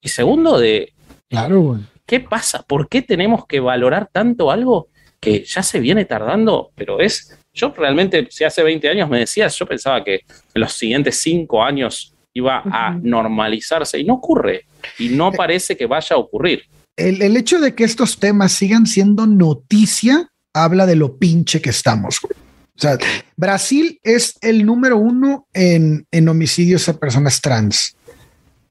y 0.00 0.08
segundo 0.08 0.58
de... 0.58 0.92
Claro, 1.28 1.80
¿Qué 2.06 2.20
pasa? 2.20 2.62
¿Por 2.62 2.88
qué 2.88 3.00
tenemos 3.00 3.46
que 3.46 3.60
valorar 3.60 4.10
tanto 4.12 4.50
algo 4.50 4.88
que 5.18 5.44
ya 5.44 5.62
se 5.62 5.80
viene 5.80 6.04
tardando? 6.04 6.70
Pero 6.74 7.00
es, 7.00 7.38
yo 7.54 7.72
realmente, 7.74 8.26
si 8.30 8.44
hace 8.44 8.62
20 8.62 8.88
años 8.90 9.08
me 9.08 9.20
decías, 9.20 9.58
yo 9.58 9.64
pensaba 9.64 10.04
que 10.04 10.16
en 10.16 10.60
los 10.60 10.74
siguientes 10.74 11.18
5 11.20 11.62
años 11.62 12.14
iba 12.34 12.62
a 12.64 12.98
normalizarse 13.02 13.98
y 13.98 14.04
no 14.04 14.14
ocurre 14.14 14.66
y 14.98 15.08
no 15.08 15.32
parece 15.32 15.76
que 15.76 15.86
vaya 15.86 16.16
a 16.16 16.18
ocurrir 16.18 16.64
el, 16.96 17.36
hecho 17.36 17.60
de 17.60 17.74
que 17.74 17.84
estos 17.84 18.18
temas 18.18 18.52
sigan 18.52 18.86
siendo 18.86 19.26
noticia 19.26 20.30
habla 20.52 20.86
de 20.86 20.96
lo 20.96 21.16
pinche 21.16 21.60
que 21.60 21.70
estamos. 21.70 22.20
O 22.24 22.80
sea, 22.80 22.98
Brasil 23.36 23.98
es 24.02 24.34
el 24.40 24.64
número 24.64 24.96
uno 24.96 25.46
en, 25.52 26.06
homicidios 26.28 26.88
a 26.88 26.98
personas 26.98 27.40
trans. 27.40 27.96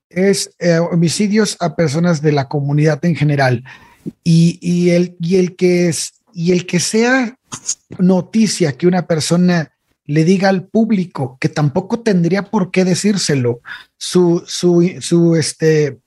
Es 0.09 0.51
eh, 0.59 0.77
homicidios 0.77 1.57
a 1.59 1.75
personas 1.75 2.21
de 2.21 2.31
la 2.31 2.47
comunidad 2.47 3.03
en 3.05 3.15
general. 3.15 3.63
Y, 4.23 4.89
el, 4.89 5.15
y, 5.19 5.37
el 5.37 5.55
que 5.55 5.87
es, 5.87 6.13
y 6.33 6.51
el 6.51 6.65
que 6.65 6.79
sea 6.79 7.37
noticia 7.99 8.73
que 8.73 8.87
una 8.87 9.05
persona 9.07 9.71
le 10.05 10.23
diga 10.25 10.49
al 10.49 10.67
público 10.67 11.37
que 11.39 11.49
tampoco 11.49 11.99
tendría 11.99 12.43
por 12.43 12.71
qué 12.71 12.83
decírselo, 12.83 13.61
su, 13.97 14.43
su, 14.45 14.95
su, 14.99 15.35
este, 15.35 15.99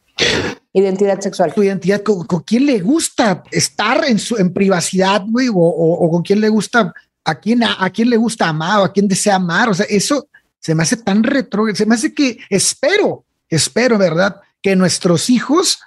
Identidad 0.77 1.20
sexual. 1.20 1.53
Su 1.55 1.62
identidad, 1.62 2.03
con, 2.03 2.27
quién 2.45 2.66
le 2.66 2.81
gusta 2.81 3.45
estar 3.53 4.05
en 4.07 4.18
su 4.18 4.37
en 4.37 4.53
privacidad, 4.53 5.22
güey, 5.25 5.49
o, 5.55 6.11
con 6.11 6.22
quién 6.22 6.41
le 6.41 6.49
gusta, 6.49 6.93
a 7.25 7.35
quién, 7.37 7.62
a, 7.62 7.89
quién 7.91 8.11
le 8.11 8.16
gusta 8.16 8.49
amar 8.49 8.81
o 8.81 8.85
a 8.85 8.93
quién 8.93 9.07
desea 9.07 9.37
amar. 9.37 9.68
O 9.68 9.75
sea, 9.75 9.87
eso 9.89 10.27
se 10.59 10.75
me 10.75 10.83
hace 10.83 10.97
tan 10.97 11.22
retro, 11.22 11.72
se 11.72 11.87
me 11.87 11.95
hace 11.95 12.12
que 12.12 12.39
espero, 12.51 13.25
espero, 13.49 13.99
¿verdad? 13.99 14.41
Que 14.61 14.75
nuestros 14.75 15.31
hijos 15.31 15.79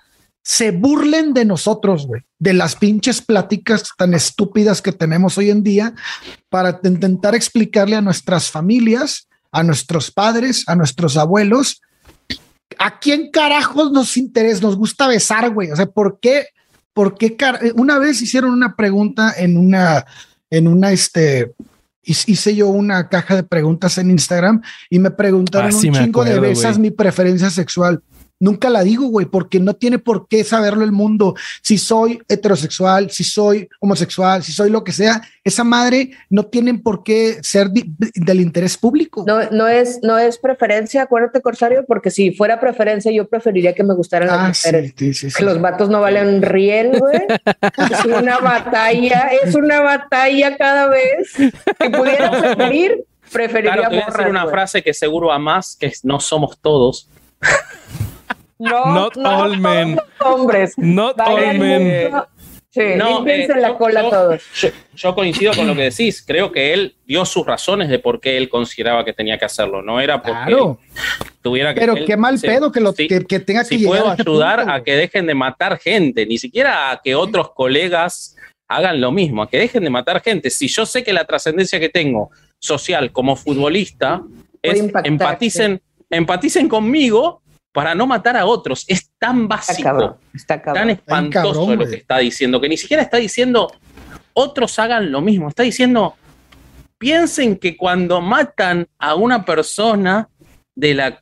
se 0.41 0.71
burlen 0.71 1.33
de 1.33 1.43
nosotros, 1.43 2.07
güey, 2.07 2.21
de 2.39 2.53
las 2.53 2.77
pinches 2.77 3.21
pláticas 3.21 3.91
tan 3.97 4.13
estúpidas 4.13 4.81
que 4.81 4.93
tenemos 4.93 5.38
hoy 5.38 5.49
en 5.49 5.63
día 5.63 5.95
para 6.47 6.79
intentar 6.81 7.35
explicarle 7.35 7.97
a 7.97 8.01
nuestras 8.01 8.49
familias, 8.49 9.27
a 9.51 9.63
nuestros 9.63 10.11
padres, 10.11 10.63
a 10.69 10.77
nuestros 10.77 11.17
abuelos, 11.17 11.81
¿a 12.80 12.99
quién 12.99 13.32
carajos 13.32 13.91
nos 13.91 14.18
interesa? 14.18 14.61
Nos 14.61 14.76
gusta 14.76 15.07
besar, 15.07 15.49
güey. 15.51 15.72
O 15.72 15.76
sea, 15.76 15.86
¿por 15.86 16.20
qué? 16.20 16.47
¿Por 16.93 17.18
qué? 17.18 17.38
Una 17.76 17.99
vez 17.99 18.22
hicieron 18.22 18.51
una 18.51 18.76
pregunta 18.76 19.34
en 19.38 19.57
una, 19.57 20.05
en 20.49 20.68
una, 20.68 20.91
este, 20.91 21.53
hice 22.01 22.55
yo 22.55 22.68
una 22.68 23.09
caja 23.09 23.36
de 23.36 23.43
preguntas 23.43 23.97
en 23.97 24.11
Instagram 24.11 24.61
y 24.89 24.99
me 24.99 25.11
preguntaron 25.11 25.72
ah, 25.72 25.76
un 25.76 25.93
chingo 25.93 26.24
de 26.24 26.39
veces 26.39 26.78
mi 26.80 26.91
preferencia 26.91 27.49
sexual. 27.49 28.01
Nunca 28.39 28.69
la 28.69 28.83
digo, 28.83 29.07
güey, 29.07 29.25
porque 29.25 29.59
no 29.59 29.75
tiene 29.75 29.99
por 29.99 30.27
qué 30.27 30.43
saberlo 30.43 30.83
el 30.83 30.91
mundo. 30.91 31.35
Si 31.61 31.77
soy 31.77 32.19
heterosexual, 32.27 33.11
si 33.11 33.23
soy 33.23 33.67
homosexual, 33.79 34.43
si 34.43 34.51
soy 34.51 34.69
lo 34.69 34.83
que 34.83 34.91
sea, 34.91 35.21
esa 35.43 35.63
madre 35.63 36.11
no 36.29 36.45
tienen 36.45 36.81
por 36.81 37.03
qué 37.03 37.39
ser 37.41 37.69
del 37.69 38.41
interés 38.41 38.77
público. 38.77 39.23
No, 39.27 39.49
no 39.51 39.67
es, 39.67 39.99
no 40.03 40.17
es 40.17 40.38
preferencia, 40.38 41.03
acuérdate, 41.03 41.41
Corsario, 41.41 41.85
porque 41.88 42.11
si 42.11 42.31
fuera 42.31 42.59
preferencia, 42.59 43.11
yo 43.11 43.27
preferiría 43.27 43.73
que 43.73 43.83
me 43.83 43.93
gustaran 43.93 44.27
las 44.27 44.38
ah, 44.38 44.47
mujeres. 44.47 44.93
que 44.93 45.43
los 45.43 45.59
vatos 45.61 45.89
no 45.89 46.01
valen 46.01 46.41
riel, 46.41 46.99
güey. 46.99 47.21
es 47.91 48.05
una 48.05 48.39
batalla, 48.41 49.29
es 49.43 49.55
una 49.55 49.81
batalla 49.81 50.57
cada 50.57 50.89
vez. 50.89 51.33
Que 51.79 51.89
pudiera 51.89 52.31
preferir, 52.31 53.05
preferiría 53.31 53.89
claro, 53.89 54.13
te 54.15 54.29
una 54.29 54.47
frase 54.47 54.81
que 54.81 54.93
seguro 54.93 55.31
a 55.31 55.39
más, 55.39 55.75
que 55.79 55.91
no 56.03 56.19
somos 56.19 56.57
todos. 56.59 57.09
No, 58.59 58.93
Not 58.93 59.17
all 59.17 59.57
men. 59.57 59.99
Hombres. 60.19 60.73
Not 60.77 61.19
all 61.19 61.57
men. 61.57 62.11
Sí, 62.69 62.81
no, 62.95 63.25
eh, 63.25 63.47
la 63.55 63.69
yo, 63.69 63.77
cola 63.77 64.09
todos. 64.09 64.43
Yo, 64.93 65.15
coincido 65.15 65.53
con 65.53 65.65
lo 65.65 65.75
que 65.75 65.83
decís. 65.83 66.23
Creo 66.25 66.51
que 66.51 66.73
él 66.73 66.95
dio 67.05 67.25
sus 67.25 67.45
razones 67.45 67.89
de 67.89 67.97
por 67.97 68.19
qué 68.19 68.37
él 68.37 68.49
consideraba 68.49 69.03
que 69.03 69.13
tenía 69.13 69.37
que 69.37 69.45
hacerlo. 69.45 69.81
No 69.81 69.99
era 69.99 70.21
porque 70.21 70.55
tuviera 71.41 71.73
que. 71.73 71.79
Pero 71.79 71.95
qué 72.05 72.17
mal 72.17 72.39
pedo 72.39 72.71
que, 72.71 72.79
lo, 72.79 72.93
que, 72.93 73.07
tenga 73.39 73.63
que 73.63 73.77
si 73.77 73.85
puedo 73.85 74.11
este 74.11 74.21
ayudar 74.21 74.69
a 74.69 74.83
que 74.83 74.95
dejen 74.95 75.25
de 75.25 75.33
matar 75.33 75.79
gente, 75.79 76.25
ni 76.25 76.37
siquiera 76.37 76.91
a 76.91 77.01
que 77.01 77.15
otros 77.15 77.51
colegas 77.53 78.35
hagan 78.67 79.01
lo 79.01 79.11
mismo, 79.11 79.43
a 79.43 79.49
que 79.49 79.57
dejen 79.57 79.83
de 79.83 79.89
matar 79.89 80.21
gente. 80.21 80.49
Si 80.49 80.67
yo 80.67 80.85
sé 80.85 81.03
que 81.03 81.13
la 81.13 81.25
trascendencia 81.25 81.79
que 81.79 81.89
tengo 81.89 82.29
social 82.59 83.11
como 83.11 83.35
futbolista 83.35 84.21
es 84.61 84.83
empaticen, 85.03 85.81
empaticen 86.09 86.67
conmigo 86.67 87.41
para 87.78 87.93
no 87.93 88.07
matar 88.07 88.36
a 88.36 88.47
otros. 88.47 88.86
Es 88.88 89.11
tan 89.19 89.47
básico, 89.47 90.17
tan 90.73 90.89
espantoso 90.89 91.75
lo 91.75 91.86
que 91.86 91.97
está 91.97 92.17
diciendo, 92.17 92.59
que 92.59 92.69
ni 92.69 92.75
siquiera 92.75 93.03
está 93.03 93.17
diciendo 93.17 93.71
otros 94.34 94.80
hagan 94.80 95.11
lo 95.11 95.21
mismo, 95.21 95.47
está 95.47 95.61
diciendo 95.61 96.15
piensen 96.97 97.55
que 97.55 97.78
cuando 97.78 98.19
matan 98.19 98.88
a 98.97 99.13
una 99.13 99.45
persona 99.45 100.28
de 100.73 100.95
la 100.95 101.21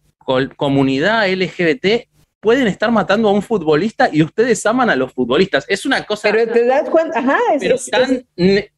comunidad 0.56 1.30
LGBT 1.30 2.08
pueden 2.40 2.68
estar 2.68 2.90
matando 2.90 3.28
a 3.28 3.34
un 3.34 3.42
futbolista 3.42 4.08
y 4.10 4.24
ustedes 4.24 4.66
aman 4.66 4.90
a 4.90 4.96
los 4.96 5.12
futbolistas. 5.12 5.66
Es 5.68 5.86
una 5.86 6.06
cosa. 6.06 6.32
Pero 6.32 6.54
te 6.54 6.66
das 6.66 6.90
cuenta, 6.90 7.20
ajá, 7.20 7.38
es, 7.60 7.88
tan 7.88 8.26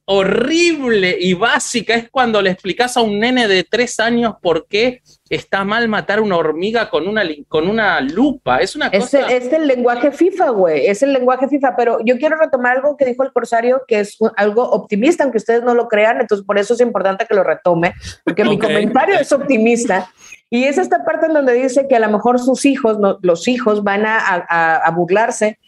horrible 0.09 1.17
y 1.19 1.33
básica. 1.33 1.93
Es 1.93 2.09
cuando 2.09 2.41
le 2.41 2.51
explicas 2.51 2.95
a 2.95 3.01
un 3.01 3.19
nene 3.19 3.47
de 3.47 3.65
tres 3.65 3.99
años 3.99 4.35
por 4.41 4.67
qué 4.67 5.01
está 5.29 5.65
mal 5.65 5.89
matar 5.89 6.21
una 6.21 6.37
hormiga 6.37 6.89
con 6.89 7.09
una, 7.09 7.23
con 7.49 7.67
una 7.67 7.99
lupa. 7.99 8.59
Es 8.59 8.75
una 8.77 8.89
cosa. 8.89 9.27
Es, 9.29 9.51
el 9.51 9.67
lenguaje 9.67 10.11
FIFA, 10.11 10.49
güey. 10.51 10.87
Es 10.87 11.03
el 11.03 11.11
lenguaje 11.11 11.49
FIFA. 11.49 11.75
Pero 11.75 11.99
yo 12.05 12.17
quiero 12.17 12.37
retomar 12.37 12.77
algo 12.77 12.95
que 12.95 13.03
dijo 13.05 13.23
el 13.23 13.33
Corsario, 13.33 13.83
que 13.85 13.99
es 13.99 14.17
algo 14.37 14.63
optimista, 14.63 15.23
aunque 15.23 15.39
ustedes 15.39 15.63
no 15.63 15.75
lo 15.75 15.89
crean. 15.89 16.21
Entonces, 16.21 16.45
por 16.45 16.57
eso 16.57 16.73
es 16.73 16.79
importante 16.79 17.25
que 17.25 17.35
lo 17.35 17.43
retome, 17.43 17.93
porque 18.23 18.45
mi 18.45 18.57
comentario 18.57 19.19
es 19.19 19.31
optimista. 19.33 20.09
Y 20.49 20.63
es 20.63 20.77
esta 20.77 21.03
parte 21.03 21.25
en 21.25 21.33
donde 21.33 21.53
dice 21.53 21.87
que 21.89 21.97
a 21.97 21.99
lo 21.99 22.09
mejor 22.09 22.39
sus 22.39 22.65
hijos, 22.65 22.97
los 23.21 23.47
hijos, 23.49 23.83
van 23.83 24.05
a, 24.05 24.89
burlarse. 24.95 25.59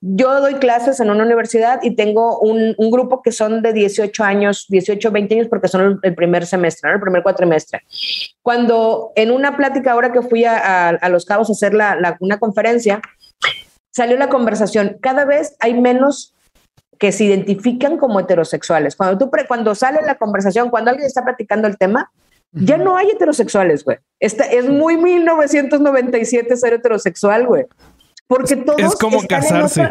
Yo 0.00 0.40
doy 0.40 0.54
clases 0.54 1.00
en 1.00 1.10
una 1.10 1.24
universidad 1.24 1.80
y 1.82 1.94
tengo 1.96 2.38
un, 2.40 2.74
grupo 2.90 3.22
que 3.22 3.32
son 3.32 3.62
de 3.62 3.72
18 3.72 4.24
años, 4.24 4.66
18, 4.68 5.10
20 5.10 5.34
años, 5.34 5.48
porque 5.48 5.68
son 5.68 6.00
el, 6.02 6.14
primer 6.14 6.46
semestre, 6.46 6.92
el 6.92 7.00
primer 7.00 7.22
cuatrimestre. 7.22 7.82
Cuando 8.42 9.12
en 9.16 9.30
una 9.30 9.56
plática, 9.56 9.92
ahora 9.92 10.12
que 10.12 10.22
fui 10.22 10.44
a, 10.44 10.98
Los 11.10 11.24
Cabos 11.24 11.48
a 11.50 11.52
hacer 11.52 11.74
la, 11.74 12.16
una 12.20 12.38
conferencia, 12.38 13.00
salió 13.90 14.16
la 14.16 14.28
conversación. 14.28 14.98
Cada 15.00 15.24
vez 15.24 15.56
hay 15.60 15.74
menos 15.74 16.34
que 16.98 17.12
se 17.12 17.24
identifican 17.24 17.98
como 17.98 18.20
heterosexuales. 18.20 18.96
Cuando, 18.96 19.18
tú 19.18 19.30
cuando 19.48 19.74
sale 19.74 20.00
la 20.02 20.16
conversación, 20.16 20.70
cuando 20.70 20.90
alguien 20.90 21.06
está 21.06 21.24
platicando 21.24 21.68
el 21.68 21.76
tema, 21.76 22.10
ya 22.52 22.78
no 22.78 22.96
hay 22.96 23.10
heterosexuales, 23.10 23.84
güey. 23.84 23.98
es 24.18 24.68
muy 24.68 24.96
1997 24.96 26.56
ser 26.56 26.74
heterosexual, 26.74 27.46
güey. 27.46 27.66
Porque 28.28 28.56
todos. 28.56 28.80
Es 28.80 28.96
como 28.96 29.22
casarse. 29.28 29.88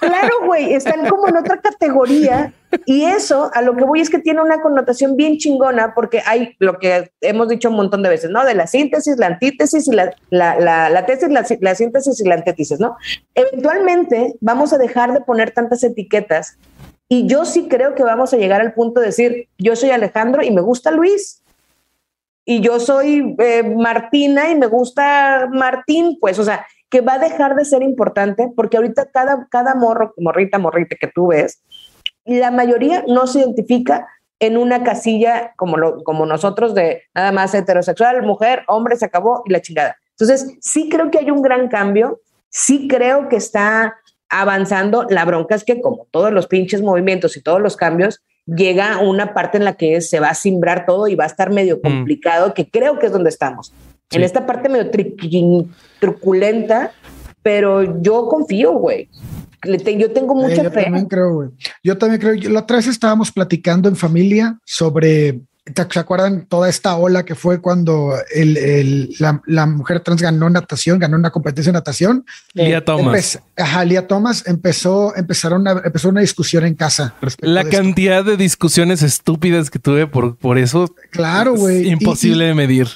claro, 0.00 0.34
güey, 0.44 0.74
están 0.74 1.08
como 1.08 1.28
en 1.28 1.36
otra 1.36 1.60
categoría. 1.60 2.52
Y 2.84 3.04
eso, 3.04 3.50
a 3.54 3.62
lo 3.62 3.74
que 3.74 3.84
voy 3.84 4.00
es 4.00 4.10
que 4.10 4.18
tiene 4.18 4.42
una 4.42 4.60
connotación 4.60 5.16
bien 5.16 5.38
chingona, 5.38 5.94
porque 5.94 6.22
hay 6.26 6.54
lo 6.58 6.78
que 6.78 7.10
hemos 7.22 7.48
dicho 7.48 7.70
un 7.70 7.76
montón 7.76 8.02
de 8.02 8.10
veces, 8.10 8.30
¿no? 8.30 8.44
De 8.44 8.54
la 8.54 8.66
síntesis, 8.66 9.16
la 9.18 9.26
antítesis 9.26 9.88
y 9.88 9.92
la, 9.92 10.14
la, 10.28 10.90
la, 10.90 11.06
tesis, 11.06 11.30
la, 11.30 11.74
síntesis 11.74 12.20
y 12.20 12.28
la 12.28 12.34
antítesis, 12.34 12.78
¿no? 12.78 12.96
Eventualmente 13.34 14.34
vamos 14.40 14.72
a 14.72 14.78
dejar 14.78 15.12
de 15.14 15.22
poner 15.22 15.52
tantas 15.52 15.82
etiquetas. 15.82 16.58
Y 17.08 17.26
yo 17.26 17.44
sí 17.44 17.66
creo 17.68 17.94
que 17.94 18.04
vamos 18.04 18.32
a 18.34 18.36
llegar 18.36 18.60
al 18.60 18.74
punto 18.74 19.00
de 19.00 19.06
decir, 19.06 19.48
yo 19.58 19.74
soy 19.74 19.90
Alejandro 19.90 20.44
y 20.44 20.50
me 20.50 20.60
gusta 20.60 20.90
Luis 20.92 21.42
y 22.44 22.60
yo 22.60 22.78
soy 22.78 23.34
eh, 23.38 23.62
Martina 23.62 24.50
y 24.50 24.54
me 24.54 24.66
gusta 24.66 25.48
Martín, 25.52 26.18
pues, 26.20 26.38
o 26.38 26.44
sea, 26.44 26.66
que 26.90 27.00
va 27.00 27.14
a 27.14 27.18
dejar 27.18 27.54
de 27.54 27.64
ser 27.64 27.82
importante 27.82 28.52
porque 28.54 28.76
ahorita 28.76 29.10
cada, 29.12 29.46
cada 29.50 29.74
morro, 29.74 30.12
morrita, 30.18 30.58
morrita 30.58 30.96
que 31.00 31.06
tú 31.06 31.28
ves, 31.28 31.62
la 32.24 32.50
mayoría 32.50 33.04
no 33.06 33.26
se 33.26 33.40
identifica 33.40 34.08
en 34.40 34.56
una 34.56 34.82
casilla 34.82 35.52
como, 35.56 35.76
lo, 35.76 36.02
como 36.02 36.26
nosotros 36.26 36.74
de 36.74 37.02
nada 37.14 37.30
más 37.30 37.54
heterosexual, 37.54 38.22
mujer, 38.22 38.64
hombre, 38.68 38.96
se 38.96 39.04
acabó 39.04 39.42
y 39.46 39.52
la 39.52 39.60
chingada. 39.60 39.96
Entonces, 40.12 40.56
sí 40.60 40.88
creo 40.88 41.10
que 41.10 41.18
hay 41.18 41.30
un 41.30 41.42
gran 41.42 41.68
cambio, 41.68 42.20
sí 42.48 42.88
creo 42.88 43.28
que 43.28 43.36
está 43.36 43.96
avanzando. 44.28 45.06
La 45.08 45.24
bronca 45.24 45.54
es 45.54 45.64
que 45.64 45.80
como 45.80 46.06
todos 46.10 46.32
los 46.32 46.46
pinches 46.46 46.82
movimientos 46.82 47.36
y 47.36 47.42
todos 47.42 47.60
los 47.60 47.76
cambios, 47.76 48.22
llega 48.46 48.98
una 48.98 49.34
parte 49.34 49.58
en 49.58 49.64
la 49.64 49.74
que 49.74 50.00
se 50.00 50.20
va 50.20 50.30
a 50.30 50.34
simbrar 50.34 50.86
todo 50.86 51.06
y 51.06 51.14
va 51.14 51.24
a 51.24 51.28
estar 51.28 51.50
medio 51.50 51.76
mm. 51.76 51.80
complicado, 51.80 52.54
que 52.54 52.68
creo 52.68 52.98
que 52.98 53.06
es 53.06 53.12
donde 53.12 53.30
estamos. 53.30 53.72
En 54.10 54.22
esta 54.22 54.46
parte 54.46 54.68
medio 54.68 54.90
truculenta, 56.00 56.92
pero 57.42 58.00
yo 58.02 58.26
confío, 58.28 58.72
güey. 58.72 59.08
Yo 59.64 60.10
tengo 60.10 60.34
mucha 60.34 60.62
yo 60.62 60.70
fe. 60.70 60.84
También 60.84 61.06
creo, 61.06 61.34
güey. 61.34 61.50
Yo 61.84 61.96
también 61.98 62.20
creo. 62.20 62.50
La 62.50 62.60
otra 62.60 62.78
vez 62.78 62.86
estábamos 62.86 63.30
platicando 63.30 63.88
en 63.88 63.96
familia 63.96 64.58
sobre 64.64 65.40
¿Se 65.92 65.98
acuerdan 65.98 66.46
toda 66.46 66.68
esta 66.68 66.96
ola 66.96 67.24
que 67.24 67.34
fue 67.34 67.60
cuando 67.60 68.14
el, 68.34 69.14
la, 69.18 69.66
mujer 69.66 70.00
trans 70.00 70.22
ganó 70.22 70.48
natación, 70.50 70.98
ganó 70.98 71.16
una 71.16 71.30
competencia 71.30 71.70
de 71.70 71.78
natación? 71.78 72.24
Lía 72.54 72.84
Thomas. 72.84 73.40
ajá, 73.56 73.84
Lía 73.84 74.06
Thomas 74.06 74.44
empezó, 74.46 75.14
empezaron 75.16 75.68
a, 75.68 75.82
empezó 75.84 76.08
una 76.08 76.22
discusión 76.22 76.64
en 76.64 76.74
casa. 76.74 77.14
La 77.40 77.64
cantidad 77.64 78.24
de 78.24 78.36
discusiones 78.36 79.02
estúpidas 79.02 79.70
que 79.70 79.78
tuve 79.78 80.06
por, 80.06 80.36
por 80.36 80.58
eso. 80.58 80.92
Claro, 81.10 81.54
güey. 81.54 81.88
Imposible 81.88 82.46
de 82.46 82.54
medir. 82.54 82.88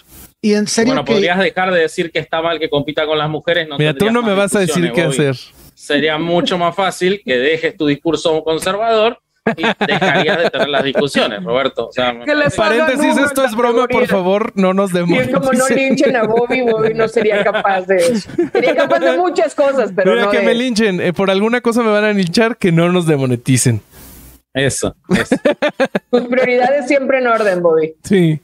Y 0.45 0.53
en 0.53 0.67
serio. 0.67 0.93
Bueno, 0.93 1.07
podrías 1.07 1.39
dejar 1.39 1.73
de 1.73 1.81
decir 1.81 2.13
que 2.13 2.19
está 2.19 2.43
mal 2.43 2.59
que 2.59 2.69
compita 2.69 3.07
con 3.07 3.17
las 3.17 3.31
mujeres. 3.31 3.67
No 3.67 3.79
Mira, 3.79 3.95
tú 3.95 4.11
no 4.11 4.23
me 4.23 4.35
vas 4.35 4.55
a 4.55 4.61
decir 4.61 4.93
qué 4.93 5.01
hacer. 5.01 5.35
Sería 5.75 6.19
mucho 6.19 6.59
más 6.59 6.77
fácil 6.77 7.23
que 7.25 7.39
dejes 7.39 7.75
tu 7.79 7.87
discurso 7.87 8.45
conservador 8.45 9.19
y 9.57 9.63
dejarías 9.87 10.37
de 10.37 10.51
tener 10.51 10.69
las 10.69 10.85
discusiones, 10.85 11.43
Roberto. 11.43 11.89
O 11.89 11.93
sea, 11.93 12.15
paréntesis, 12.55 13.17
esto 13.17 13.43
es 13.43 13.55
broma, 13.55 13.89
por 13.89 14.07
favor, 14.07 14.53
no 14.55 14.75
nos 14.75 14.93
demos. 14.93 15.19
es 15.19 15.33
como 15.33 15.51
no 15.51 15.67
linchen 15.75 16.15
a 16.15 16.25
Bobby, 16.25 16.61
Bobby 16.61 16.93
no 16.93 17.09
sería 17.09 17.43
capaz 17.43 17.87
de 17.87 17.97
eso. 17.97 18.29
Sería 18.53 18.77
capaz 18.77 18.99
de 18.99 19.17
muchas 19.17 19.55
cosas, 19.55 19.93
pero 19.97 20.13
Mira, 20.13 20.27
no 20.27 20.31
que 20.31 20.43
me 20.43 20.55
linchen, 20.55 21.01
eh, 21.01 21.15
por 21.15 21.31
alguna 21.31 21.63
cosa 21.63 21.83
me 21.83 21.91
van 21.91 22.05
a 22.05 22.13
linchar, 22.13 22.59
que 22.59 22.71
no 22.71 22.93
nos 22.93 23.07
demoneticen. 23.07 23.81
Eso, 24.53 24.95
eso. 25.09 25.37
Tus 26.11 26.23
prioridades 26.29 26.87
siempre 26.87 27.19
en 27.19 27.29
orden, 27.29 27.63
Bobby. 27.63 27.95
Sí. 28.05 28.41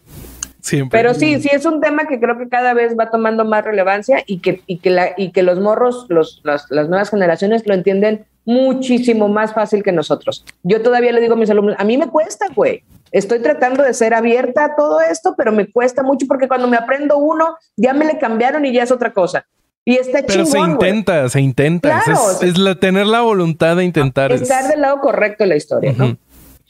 Siempre. 0.62 0.98
Pero 0.98 1.14
sí, 1.14 1.40
sí 1.40 1.48
es 1.52 1.64
un 1.64 1.80
tema 1.80 2.06
que 2.06 2.20
creo 2.20 2.38
que 2.38 2.48
cada 2.48 2.74
vez 2.74 2.94
va 2.98 3.10
tomando 3.10 3.44
más 3.44 3.64
relevancia 3.64 4.22
y 4.26 4.38
que, 4.40 4.62
y 4.66 4.78
que, 4.78 4.90
la, 4.90 5.10
y 5.16 5.32
que 5.32 5.42
los 5.42 5.58
morros, 5.60 6.06
los, 6.08 6.40
las, 6.44 6.70
las 6.70 6.88
nuevas 6.88 7.10
generaciones 7.10 7.66
lo 7.66 7.74
entienden 7.74 8.26
muchísimo 8.44 9.28
más 9.28 9.54
fácil 9.54 9.82
que 9.82 9.92
nosotros. 9.92 10.44
Yo 10.62 10.82
todavía 10.82 11.12
le 11.12 11.20
digo 11.20 11.34
a 11.34 11.36
mis 11.36 11.50
alumnos, 11.50 11.76
a 11.78 11.84
mí 11.84 11.96
me 11.96 12.08
cuesta, 12.08 12.46
güey. 12.54 12.82
Estoy 13.12 13.40
tratando 13.40 13.82
de 13.82 13.92
ser 13.92 14.14
abierta 14.14 14.64
a 14.64 14.76
todo 14.76 15.00
esto, 15.00 15.34
pero 15.36 15.52
me 15.52 15.70
cuesta 15.70 16.02
mucho 16.02 16.26
porque 16.26 16.48
cuando 16.48 16.68
me 16.68 16.76
aprendo 16.76 17.18
uno, 17.18 17.56
ya 17.76 17.92
me 17.92 18.04
le 18.04 18.18
cambiaron 18.18 18.64
y 18.64 18.72
ya 18.72 18.84
es 18.84 18.92
otra 18.92 19.12
cosa. 19.12 19.46
Y 19.84 19.96
está 19.96 20.20
Pero 20.26 20.44
se 20.44 20.58
intenta, 20.58 21.28
se 21.28 21.40
intenta. 21.40 22.02
es, 22.42 22.58
la, 22.58 22.74
tener 22.74 23.06
la 23.06 23.22
voluntad 23.22 23.76
de 23.76 23.84
intentar. 23.84 24.30
Estar 24.30 24.68
del 24.68 24.82
lado 24.82 25.00
correcto 25.00 25.44
de 25.44 25.48
la 25.48 25.56
historia, 25.56 25.94
¿no? 25.96 26.16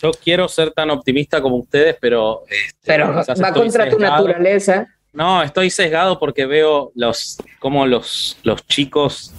Yo 0.02 0.10
quiero 0.12 0.48
ser 0.48 0.70
tan 0.72 0.90
optimista 0.90 1.42
como 1.42 1.56
ustedes, 1.56 1.96
pero... 2.00 2.44
Este, 2.48 2.72
pero 2.84 3.12
va 3.14 3.52
contra 3.52 3.88
tu 3.88 3.98
naturaleza. 3.98 4.86
No, 5.12 5.42
estoy 5.42 5.70
sesgado 5.70 6.18
porque 6.18 6.46
veo 6.46 6.92
los, 6.94 7.38
como 7.58 7.86
los, 7.86 8.38
los 8.42 8.64
chicos 8.66 9.34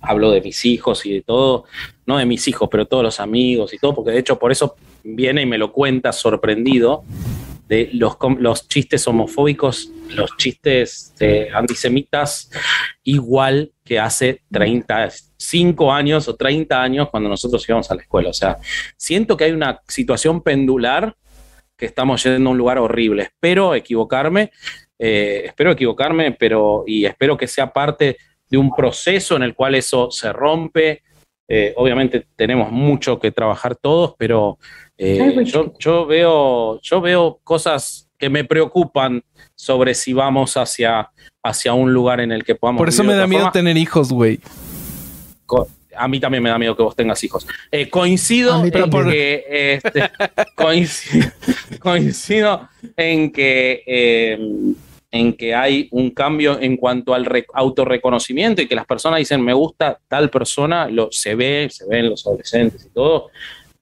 hablo 0.00 0.30
de 0.30 0.40
mis 0.40 0.64
hijos 0.64 1.04
y 1.06 1.12
de 1.14 1.22
todo, 1.22 1.64
no 2.06 2.18
de 2.18 2.26
mis 2.26 2.46
hijos, 2.48 2.68
pero 2.70 2.86
todos 2.86 3.02
los 3.02 3.20
amigos 3.20 3.72
y 3.72 3.78
todo, 3.78 3.94
porque 3.94 4.12
de 4.12 4.18
hecho 4.18 4.38
por 4.38 4.52
eso 4.52 4.76
viene 5.02 5.42
y 5.42 5.46
me 5.46 5.58
lo 5.58 5.72
cuenta 5.72 6.12
sorprendido, 6.12 7.04
de 7.68 7.90
los, 7.92 8.16
los 8.38 8.68
chistes 8.68 9.06
homofóbicos, 9.08 9.90
los 10.10 10.36
chistes 10.36 11.12
antisemitas, 11.52 12.50
igual 13.02 13.72
que 13.84 13.98
hace 13.98 14.42
35 15.36 15.92
años 15.92 16.28
o 16.28 16.36
30 16.36 16.82
años 16.82 17.08
cuando 17.10 17.28
nosotros 17.28 17.66
íbamos 17.68 17.90
a 17.90 17.94
la 17.94 18.02
escuela. 18.02 18.30
O 18.30 18.34
sea, 18.34 18.58
siento 18.96 19.36
que 19.36 19.44
hay 19.44 19.52
una 19.52 19.80
situación 19.86 20.40
pendular 20.42 21.14
que 21.76 21.86
estamos 21.86 22.22
yendo 22.22 22.48
a 22.48 22.52
un 22.52 22.58
lugar 22.58 22.78
horrible. 22.78 23.24
Espero 23.24 23.74
equivocarme, 23.74 24.50
eh, 24.98 25.42
espero 25.46 25.72
equivocarme, 25.72 26.32
pero 26.32 26.84
y 26.86 27.04
espero 27.04 27.36
que 27.36 27.46
sea 27.46 27.72
parte 27.72 28.16
de 28.48 28.58
un 28.58 28.74
proceso 28.74 29.36
en 29.36 29.42
el 29.42 29.54
cual 29.54 29.74
eso 29.74 30.10
se 30.10 30.32
rompe. 30.32 31.02
Eh, 31.48 31.74
obviamente 31.76 32.26
tenemos 32.34 32.72
mucho 32.72 33.20
que 33.20 33.30
trabajar 33.30 33.76
todos, 33.76 34.14
pero 34.18 34.58
eh, 34.96 35.44
yo, 35.44 36.06
veo, 36.06 36.80
yo 36.80 37.00
veo 37.00 37.40
cosas 37.44 38.08
que 38.18 38.30
me 38.30 38.44
preocupan 38.44 39.22
sobre 39.54 39.94
si 39.94 40.14
vamos 40.14 40.56
hacia, 40.56 41.10
hacia 41.44 41.74
un 41.74 41.92
lugar 41.92 42.20
en 42.20 42.32
el 42.32 42.42
que 42.42 42.54
podamos. 42.54 42.80
Por 42.80 42.88
eso 42.88 43.04
me 43.04 43.14
da 43.14 43.26
miedo 43.26 43.50
tener 43.52 43.76
hijos, 43.76 44.10
güey. 44.10 44.40
A 45.96 46.08
mí 46.08 46.20
también 46.20 46.42
me 46.42 46.50
da 46.50 46.58
miedo 46.58 46.76
que 46.76 46.82
vos 46.82 46.94
tengas 46.94 47.22
hijos. 47.24 47.46
Eh, 47.70 47.88
coincido 47.88 48.62
en 48.64 48.70
que 48.70 49.80
este, 49.84 50.10
coincido, 51.80 52.68
en 52.96 53.32
que 53.32 54.76
en 55.10 55.32
que 55.34 55.54
hay 55.54 55.88
un 55.92 56.10
cambio 56.10 56.60
en 56.60 56.76
cuanto 56.76 57.14
al 57.14 57.26
autorreconocimiento 57.54 58.62
y 58.62 58.68
que 58.68 58.74
las 58.74 58.86
personas 58.86 59.18
dicen 59.18 59.42
me 59.42 59.52
gusta 59.52 59.98
tal 60.08 60.30
persona, 60.30 60.88
lo, 60.88 61.08
se 61.10 61.34
ve, 61.34 61.68
se 61.70 61.86
ven 61.86 62.10
los 62.10 62.26
adolescentes 62.26 62.84
y 62.84 62.90
todo, 62.90 63.30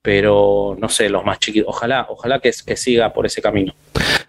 pero 0.03 0.77
no 0.79 0.89
sé, 0.89 1.09
los 1.09 1.25
más 1.25 1.39
chiquitos, 1.39 1.69
ojalá, 1.69 2.07
ojalá 2.09 2.41
que, 2.41 2.51
que 2.65 2.77
siga 2.77 3.12
por 3.12 3.27
ese 3.27 3.41
camino. 3.41 3.75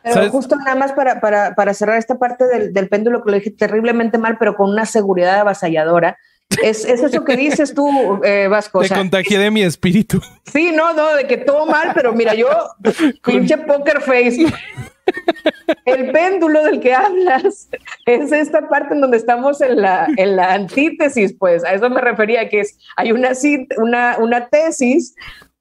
Pero 0.04 0.30
justo 0.30 0.56
nada 0.56 0.76
más 0.76 0.94
para, 0.94 1.20
para, 1.20 1.56
para 1.56 1.74
cerrar 1.74 1.98
esta 1.98 2.18
parte 2.18 2.46
del, 2.46 2.74
del, 2.74 2.88
péndulo 2.88 3.24
que 3.24 3.32
lo 3.32 3.38
dije 3.38 3.52
terriblemente 3.52 4.18
mal, 4.18 4.38
pero 4.38 4.56
con 4.56 4.70
una 4.70 4.86
seguridad 4.86 5.40
avasalladora. 5.40 6.18
Es, 6.64 6.86
es 6.86 7.02
eso 7.04 7.24
que 7.24 7.36
dices 7.36 7.74
tú, 7.74 8.22
eh, 8.24 8.48
Vasco. 8.48 8.82
Te 8.82 8.90
contagié 8.90 9.40
de 9.40 9.52
mi 9.52 9.62
espíritu. 9.62 10.22
Sí, 10.52 10.72
no, 10.72 10.94
no, 10.94 11.16
de 11.16 11.28
que 11.28 11.36
todo 11.38 11.66
mal, 11.66 11.92
pero 11.94 12.14
mira, 12.14 12.34
yo, 12.34 12.48
pinche 13.26 13.58
poker 13.58 14.00
face. 14.00 14.46
El 15.84 16.12
péndulo 16.12 16.64
del 16.64 16.80
que 16.80 16.94
hablas 16.94 17.68
es 18.06 18.32
esta 18.32 18.70
parte 18.70 18.94
en 18.94 19.02
donde 19.02 19.18
estamos 19.18 19.60
en 19.60 19.82
la, 19.82 20.08
en 20.16 20.38
la 20.38 20.54
antítesis, 20.54 21.36
pues 21.38 21.66
a 21.66 21.74
eso 21.74 21.90
me 21.90 22.00
refería, 22.00 22.48
que 22.48 22.62
es, 22.62 22.78
hay 22.96 23.12
una, 23.12 23.32
una, 23.78 24.18
una 24.18 24.48
tesis 24.48 25.14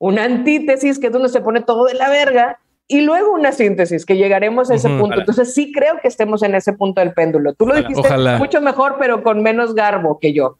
una 0.05 0.25
antítesis, 0.25 0.99
que 0.99 1.07
es 1.07 1.13
donde 1.13 1.31
se 1.31 1.41
pone 1.41 1.63
todo 1.63 1.87
de 1.87 1.95
la 1.95 2.11
verga, 2.11 2.61
y 2.87 3.01
luego 3.01 3.33
una 3.33 3.53
síntesis, 3.53 4.05
que 4.05 4.17
llegaremos 4.17 4.71
a 4.71 4.75
ese 4.75 4.89
punto. 4.91 5.19
Entonces 5.19 5.55
sí 5.55 5.73
creo 5.73 5.99
que 6.03 6.09
estemos 6.09 6.43
en 6.43 6.55
ese 6.55 6.75
punto 6.75 7.01
del 7.01 7.15
péndulo. 7.15 7.55
Tú 7.55 7.67
lo 7.67 7.75
dijiste 7.77 8.09
mucho 8.39 8.61
mejor, 8.61 8.97
pero 8.99 9.23
con 9.23 9.43
menos 9.43 9.75
garbo 9.75 10.19
que 10.19 10.35
yo. 10.35 10.59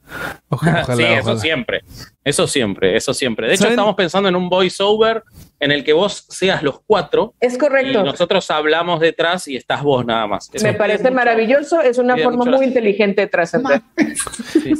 sí, 0.95 1.03
eso 1.03 1.37
siempre. 1.37 1.81
Eso 2.23 2.47
siempre, 2.47 2.95
eso 2.95 3.13
siempre. 3.13 3.47
De 3.47 3.53
hecho, 3.53 3.67
estamos 3.67 3.95
pensando 3.95 4.27
en 4.27 4.35
un 4.35 4.49
voiceover 4.49 5.23
en 5.59 5.71
el 5.71 5.83
que 5.83 5.93
vos 5.93 6.25
seas 6.29 6.63
los 6.63 6.81
cuatro. 6.85 7.33
Es 7.39 7.57
correcto. 7.57 8.01
Y 8.01 8.03
nosotros 8.03 8.49
hablamos 8.51 8.99
detrás 8.99 9.47
y 9.47 9.55
estás 9.55 9.83
vos 9.83 10.05
nada 10.05 10.27
más. 10.27 10.49
Me 10.61 10.73
parece 10.73 11.11
maravilloso, 11.11 11.81
es 11.81 11.97
una 11.97 12.17
forma 12.17 12.45
muy 12.45 12.65
inteligente 12.65 13.21
de 13.21 13.27
trascender. 13.27 13.81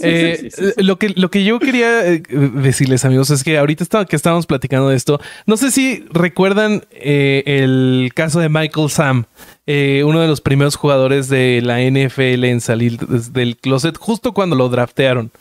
Eh, 0.01 0.49
lo, 0.77 0.97
que, 0.97 1.09
lo 1.09 1.29
que 1.29 1.43
yo 1.43 1.59
quería 1.59 2.05
eh, 2.05 2.23
decirles, 2.27 3.05
amigos, 3.05 3.29
es 3.29 3.43
que 3.43 3.57
ahorita 3.57 3.83
estaba, 3.83 4.05
que 4.05 4.15
estábamos 4.15 4.45
platicando 4.47 4.89
de 4.89 4.95
esto, 4.95 5.19
no 5.45 5.57
sé 5.57 5.69
si 5.69 6.05
recuerdan 6.11 6.83
eh, 6.91 7.43
el 7.45 8.11
caso 8.15 8.39
de 8.39 8.49
Michael 8.49 8.89
Sam. 8.89 9.25
uno 9.67 10.21
de 10.21 10.27
los 10.27 10.41
primeros 10.41 10.75
jugadores 10.75 11.29
de 11.29 11.61
la 11.63 11.79
NFL 11.81 12.45
en 12.45 12.61
salir 12.61 12.97
del 12.97 13.57
closet 13.57 13.97
justo 13.97 14.33
cuando 14.33 14.55
lo 14.55 14.69
draftearon. 14.69 15.31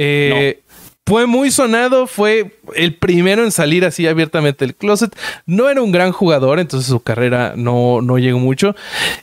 Eh, 0.00 0.62
fue 1.08 1.26
muy 1.26 1.50
sonado, 1.50 2.06
fue 2.06 2.58
el 2.76 2.94
primero 2.94 3.42
en 3.42 3.50
salir 3.50 3.86
así 3.86 4.06
abiertamente 4.06 4.66
del 4.66 4.74
closet. 4.74 5.16
No 5.46 5.70
era 5.70 5.80
un 5.80 5.90
gran 5.90 6.12
jugador, 6.12 6.60
entonces 6.60 6.90
su 6.90 7.00
carrera 7.00 7.54
no, 7.56 8.02
no 8.02 8.18
llegó 8.18 8.38
mucho. 8.38 8.76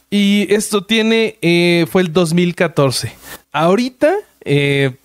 Y 0.09 0.51
esto 0.51 0.83
tiene, 0.83 1.37
eh, 1.43 1.85
fue 1.91 2.01
el 2.01 2.11
2014. 2.11 3.13
Ahorita, 3.51 4.15
eh, 4.43 4.95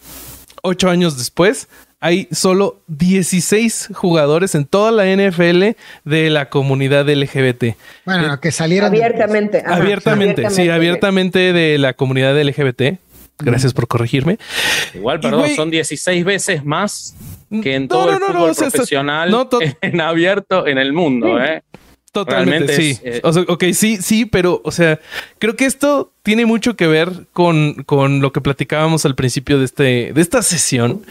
ocho 0.62 0.88
años 0.88 1.18
después, 1.18 1.68
hay 2.00 2.28
solo 2.32 2.80
16 2.86 3.90
jugadores 3.92 4.54
en 4.54 4.64
toda 4.64 4.90
la 4.90 5.04
NFL 5.04 5.76
de 6.04 6.30
la 6.30 6.48
comunidad 6.48 7.06
LGBT. 7.10 7.76
Bueno, 8.06 8.40
que 8.40 8.52
salieron 8.52 8.88
abiertamente. 8.88 9.62
abiertamente, 9.66 10.48
sí, 10.48 10.70
abiertamente 10.70 11.52
de 11.52 11.76
la 11.76 11.92
comunidad 11.92 12.40
LGBT. 12.42 12.98
Gracias 13.40 13.72
por 13.72 13.88
corregirme. 13.88 14.38
Igual, 14.94 15.20
perdón, 15.20 15.48
son 15.54 15.70
16 15.70 16.24
veces 16.24 16.64
más 16.64 17.14
que 17.62 17.74
en 17.74 17.88
todo 17.88 18.12
el 18.12 18.20
fútbol 18.20 18.54
profesional 18.54 19.48
en 19.80 20.00
abierto 20.00 20.66
en 20.66 20.78
el 20.78 20.92
mundo, 20.92 21.40
¿eh? 21.42 21.62
Totalmente, 22.12 22.74
sí. 22.74 22.98
Eh, 23.04 23.20
ok, 23.22 23.64
sí, 23.72 23.98
sí, 23.98 24.26
pero, 24.26 24.60
o 24.64 24.72
sea, 24.72 24.98
creo 25.38 25.54
que 25.54 25.64
esto 25.64 26.12
tiene 26.24 26.44
mucho 26.44 26.74
que 26.74 26.88
ver 26.88 27.26
con, 27.32 27.84
con, 27.84 28.20
lo 28.20 28.32
que 28.32 28.40
platicábamos 28.40 29.04
al 29.04 29.14
principio 29.14 29.58
de, 29.58 29.64
este, 29.64 30.12
de 30.12 30.20
esta 30.20 30.42
sesión, 30.42 31.02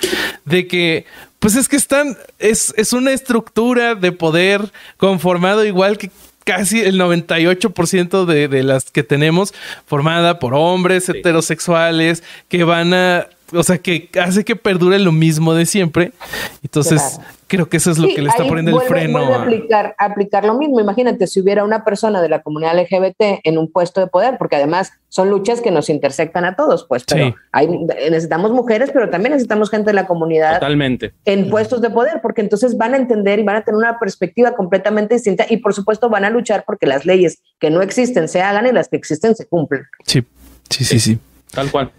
de 0.44 0.68
que, 0.68 1.06
pues 1.40 1.56
es 1.56 1.70
que 1.70 1.78
están, 1.78 2.18
es, 2.38 2.74
es 2.76 2.92
una 2.92 3.12
estructura 3.12 3.96
de 3.96 4.12
poder 4.12 4.74
conformado 4.98 5.64
igual 5.64 5.98
que 5.98 6.12
casi 6.50 6.80
el 6.80 7.00
98% 7.00 8.26
de, 8.26 8.48
de 8.48 8.64
las 8.64 8.90
que 8.90 9.04
tenemos 9.04 9.54
formada 9.86 10.40
por 10.40 10.56
hombres 10.56 11.08
heterosexuales 11.08 12.24
que 12.48 12.64
van 12.64 12.92
a 12.96 13.28
o 13.54 13.64
sea, 13.64 13.78
que 13.78 14.10
hace 14.22 14.44
que 14.44 14.56
perdure 14.56 15.00
lo 15.00 15.12
mismo 15.12 15.54
de 15.54 15.66
siempre. 15.66 16.12
Entonces, 16.64 17.20
creo 17.48 17.68
que 17.68 17.78
eso 17.78 17.92
es 17.92 17.98
lo 17.98 18.08
que 18.08 18.22
le 18.22 18.30
está 18.30 18.46
poniendo 18.46 18.80
el 18.80 18.88
freno. 18.88 19.20
a... 19.20 19.44
aplicar, 19.44 19.96
aplicar 19.98 20.46
lo 20.46 20.58
mismo. 20.58 20.80
Imagínate 20.80 21.28
si 21.28 21.42
hubiera 21.42 21.64
una 21.64 21.84
persona 21.84 22.22
de 22.22 22.30
la 22.30 22.42
comunidad 22.42 22.80
LGBT 22.80 23.42
en 23.44 23.58
un 23.58 23.72
puesto 23.72 24.00
de 24.00 24.08
poder, 24.08 24.38
porque 24.38 24.56
además 24.56 24.92
son 25.10 25.30
luchas 25.30 25.60
que 25.60 25.72
nos 25.72 25.90
intersectan 25.90 26.46
a 26.46 26.56
todos, 26.56 26.86
pues, 26.88 27.04
pero 27.04 27.36
hay, 27.52 27.68
necesitamos 27.68 28.52
mujeres, 28.52 28.92
pero 28.94 29.10
también 29.10 29.32
necesitamos 29.32 29.72
gente 29.72 29.88
de 29.88 29.94
la 29.94 30.06
comunidad 30.06 30.60
Totalmente. 30.60 31.14
en 31.26 31.50
puestos 31.50 31.82
de 31.82 31.90
poder, 31.90 32.22
porque 32.22 32.42
entonces 32.42 32.78
van 32.78 32.94
a 32.94 32.98
entender 32.98 33.40
y 33.40 33.44
van 33.44 33.56
a 33.56 33.64
tener 33.64 33.78
una 33.78 33.98
perspectiva 33.98 34.54
completamente 34.56 35.16
distinta 35.16 35.46
y 35.50 35.58
por 35.58 35.74
supuesto 35.74 36.10
van 36.10 36.26
a 36.26 36.30
luchar 36.30 36.64
porque 36.66 36.86
las 36.86 37.06
leyes 37.06 37.42
que 37.60 37.72
no 37.72 37.82
existen 37.82 38.28
se 38.28 38.42
hagan 38.42 38.68
y 38.68 38.72
las 38.72 38.88
que 38.88 38.98
existen 38.98 39.36
se 39.36 39.48
cumplen. 39.48 39.84
Sí, 40.06 40.24
sí, 40.70 40.84
sí, 40.84 41.00
sí. 41.00 41.20
Tal 41.52 41.72
cual, 41.72 41.92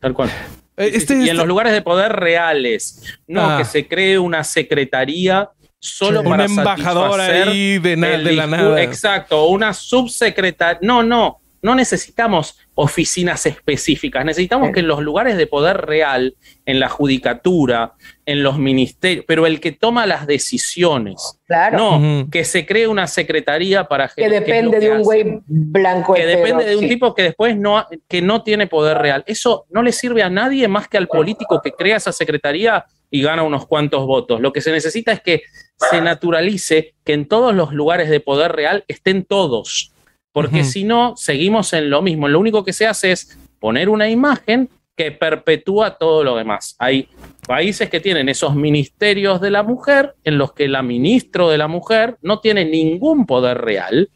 tal 0.00 0.14
cual. 0.14 0.30
Eh, 0.76 0.90
este 0.94 1.14
y 1.16 1.28
en 1.28 1.36
los 1.36 1.46
lugares 1.46 1.72
de 1.72 1.82
poder 1.82 2.12
reales, 2.12 3.18
no 3.26 3.42
ah. 3.42 3.58
que 3.58 3.64
se 3.64 3.86
cree 3.86 4.18
una 4.18 4.44
secretaría 4.44 5.50
solo 5.78 6.22
para 6.22 6.44
un 6.44 6.50
embajador 6.50 7.20
ahí 7.20 7.78
de, 7.78 7.96
de 7.96 8.32
la 8.32 8.46
nada. 8.46 8.82
Exacto, 8.82 9.46
una 9.46 9.72
subsecretaria. 9.72 10.80
No, 10.82 11.02
no, 11.02 11.40
no 11.66 11.74
necesitamos 11.74 12.60
oficinas 12.76 13.44
específicas, 13.44 14.24
necesitamos 14.24 14.70
que 14.70 14.78
en 14.78 14.86
los 14.86 15.02
lugares 15.02 15.36
de 15.36 15.48
poder 15.48 15.78
real, 15.78 16.36
en 16.64 16.78
la 16.78 16.88
judicatura, 16.88 17.94
en 18.24 18.44
los 18.44 18.56
ministerios, 18.56 19.24
pero 19.26 19.46
el 19.46 19.58
que 19.58 19.72
toma 19.72 20.06
las 20.06 20.28
decisiones, 20.28 21.40
claro. 21.44 21.76
no 21.98 22.30
que 22.30 22.44
se 22.44 22.66
cree 22.66 22.86
una 22.86 23.08
secretaría 23.08 23.88
para 23.88 24.06
que 24.06 24.28
depende 24.28 24.78
de 24.78 24.92
un 24.92 25.02
güey 25.02 25.40
blanco, 25.48 26.14
que 26.14 26.24
depende 26.24 26.64
de 26.66 26.76
un 26.76 26.86
tipo 26.86 27.16
que 27.16 27.24
después 27.24 27.56
no 27.56 27.84
que 28.06 28.22
no 28.22 28.44
tiene 28.44 28.68
poder 28.68 28.98
real. 28.98 29.24
Eso 29.26 29.66
no 29.70 29.82
le 29.82 29.90
sirve 29.90 30.22
a 30.22 30.30
nadie 30.30 30.68
más 30.68 30.86
que 30.86 30.98
al 30.98 31.08
político 31.08 31.60
que 31.60 31.72
crea 31.72 31.96
esa 31.96 32.12
secretaría 32.12 32.84
y 33.10 33.22
gana 33.22 33.42
unos 33.42 33.66
cuantos 33.66 34.06
votos. 34.06 34.40
Lo 34.40 34.52
que 34.52 34.60
se 34.60 34.70
necesita 34.70 35.10
es 35.10 35.20
que 35.20 35.42
se 35.90 36.00
naturalice 36.00 36.94
que 37.02 37.12
en 37.12 37.26
todos 37.26 37.52
los 37.56 37.72
lugares 37.72 38.08
de 38.08 38.20
poder 38.20 38.52
real 38.52 38.84
estén 38.86 39.24
todos 39.24 39.92
porque 40.36 40.64
si 40.64 40.84
no, 40.84 41.14
seguimos 41.16 41.72
en 41.72 41.88
lo 41.88 42.02
mismo. 42.02 42.28
Lo 42.28 42.38
único 42.38 42.62
que 42.62 42.74
se 42.74 42.86
hace 42.86 43.10
es 43.10 43.38
poner 43.58 43.88
una 43.88 44.10
imagen 44.10 44.68
que 44.94 45.10
perpetúa 45.10 45.96
todo 45.96 46.24
lo 46.24 46.36
demás. 46.36 46.76
Hay 46.78 47.08
países 47.46 47.88
que 47.88 48.00
tienen 48.00 48.28
esos 48.28 48.54
ministerios 48.54 49.40
de 49.40 49.50
la 49.50 49.62
mujer 49.62 50.14
en 50.24 50.36
los 50.36 50.52
que 50.52 50.68
la 50.68 50.82
ministro 50.82 51.48
de 51.48 51.56
la 51.56 51.68
mujer 51.68 52.18
no 52.20 52.40
tiene 52.40 52.66
ningún 52.66 53.24
poder 53.24 53.62
real 53.62 54.10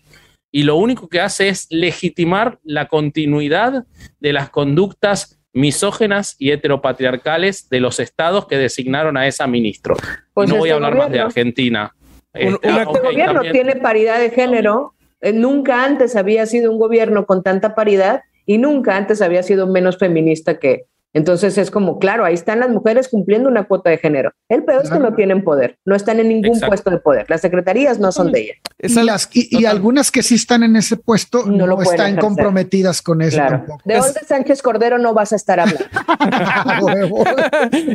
y 0.52 0.64
lo 0.64 0.76
único 0.76 1.08
que 1.08 1.22
hace 1.22 1.48
es 1.48 1.66
legitimar 1.70 2.58
la 2.64 2.88
continuidad 2.88 3.86
de 4.18 4.32
las 4.34 4.50
conductas 4.50 5.40
misógenas 5.54 6.36
y 6.38 6.50
heteropatriarcales 6.50 7.70
de 7.70 7.80
los 7.80 7.98
estados 7.98 8.46
que 8.46 8.58
designaron 8.58 9.16
a 9.16 9.26
esa 9.26 9.46
ministro. 9.46 9.96
Pues 10.34 10.50
no 10.50 10.56
voy 10.56 10.68
a 10.68 10.74
hablar 10.74 10.98
más 10.98 11.10
de 11.10 11.20
Argentina. 11.20 11.94
este, 12.34 12.68
ah, 12.68 12.84
gobierno 12.84 13.40
tiene 13.40 13.76
paridad 13.76 14.18
de 14.20 14.28
género 14.28 14.96
nunca 15.34 15.84
antes 15.84 16.16
había 16.16 16.46
sido 16.46 16.70
un 16.72 16.78
gobierno 16.78 17.26
con 17.26 17.42
tanta 17.42 17.74
paridad 17.74 18.22
y 18.46 18.58
nunca 18.58 18.96
antes 18.96 19.20
había 19.22 19.42
sido 19.42 19.66
menos 19.66 19.98
feminista 19.98 20.58
que, 20.58 20.86
Entonces 21.12 21.58
es 21.58 21.72
como, 21.72 21.98
claro, 21.98 22.24
ahí 22.24 22.34
están 22.34 22.60
las 22.60 22.70
mujeres 22.70 23.08
cumpliendo 23.08 23.48
una 23.48 23.64
cuota 23.64 23.90
de 23.90 23.98
género. 23.98 24.30
El 24.48 24.62
peor 24.62 24.84
es 24.84 24.90
que 24.90 25.00
no 25.00 25.12
tienen 25.14 25.42
poder, 25.42 25.76
no 25.84 25.96
están 25.96 26.20
en 26.20 26.28
ningún 26.28 26.50
Exacto. 26.54 26.68
puesto 26.68 26.90
de 26.90 26.98
poder. 26.98 27.26
Las 27.28 27.40
secretarías 27.40 27.98
no 27.98 28.12
son 28.12 28.30
de 28.30 28.40
ella. 28.42 28.52
Es 28.78 28.96
y, 28.96 29.02
las, 29.02 29.28
y, 29.32 29.64
algunas 29.64 30.12
que 30.12 30.22
sí 30.22 30.36
están 30.36 30.62
en 30.62 30.76
ese 30.76 30.96
puesto 30.96 31.44
No 31.46 31.56
no, 31.58 31.66
lo 31.66 31.74
pueden 31.74 31.90
están 31.90 32.06
ejercer. 32.10 32.20
comprometidas 32.24 33.02
con 33.02 33.22
eso 33.22 33.36
Claro. 33.38 33.56
tampoco. 33.58 33.82
De 33.84 33.96
Olga 33.96 34.20
Sánchez 34.26 34.62
Cordero 34.62 34.98
no 34.98 35.12
vas 35.12 35.32
a 35.32 35.36
estar 35.36 35.58
hablando. 35.58 35.84
Huevo. 36.82 37.24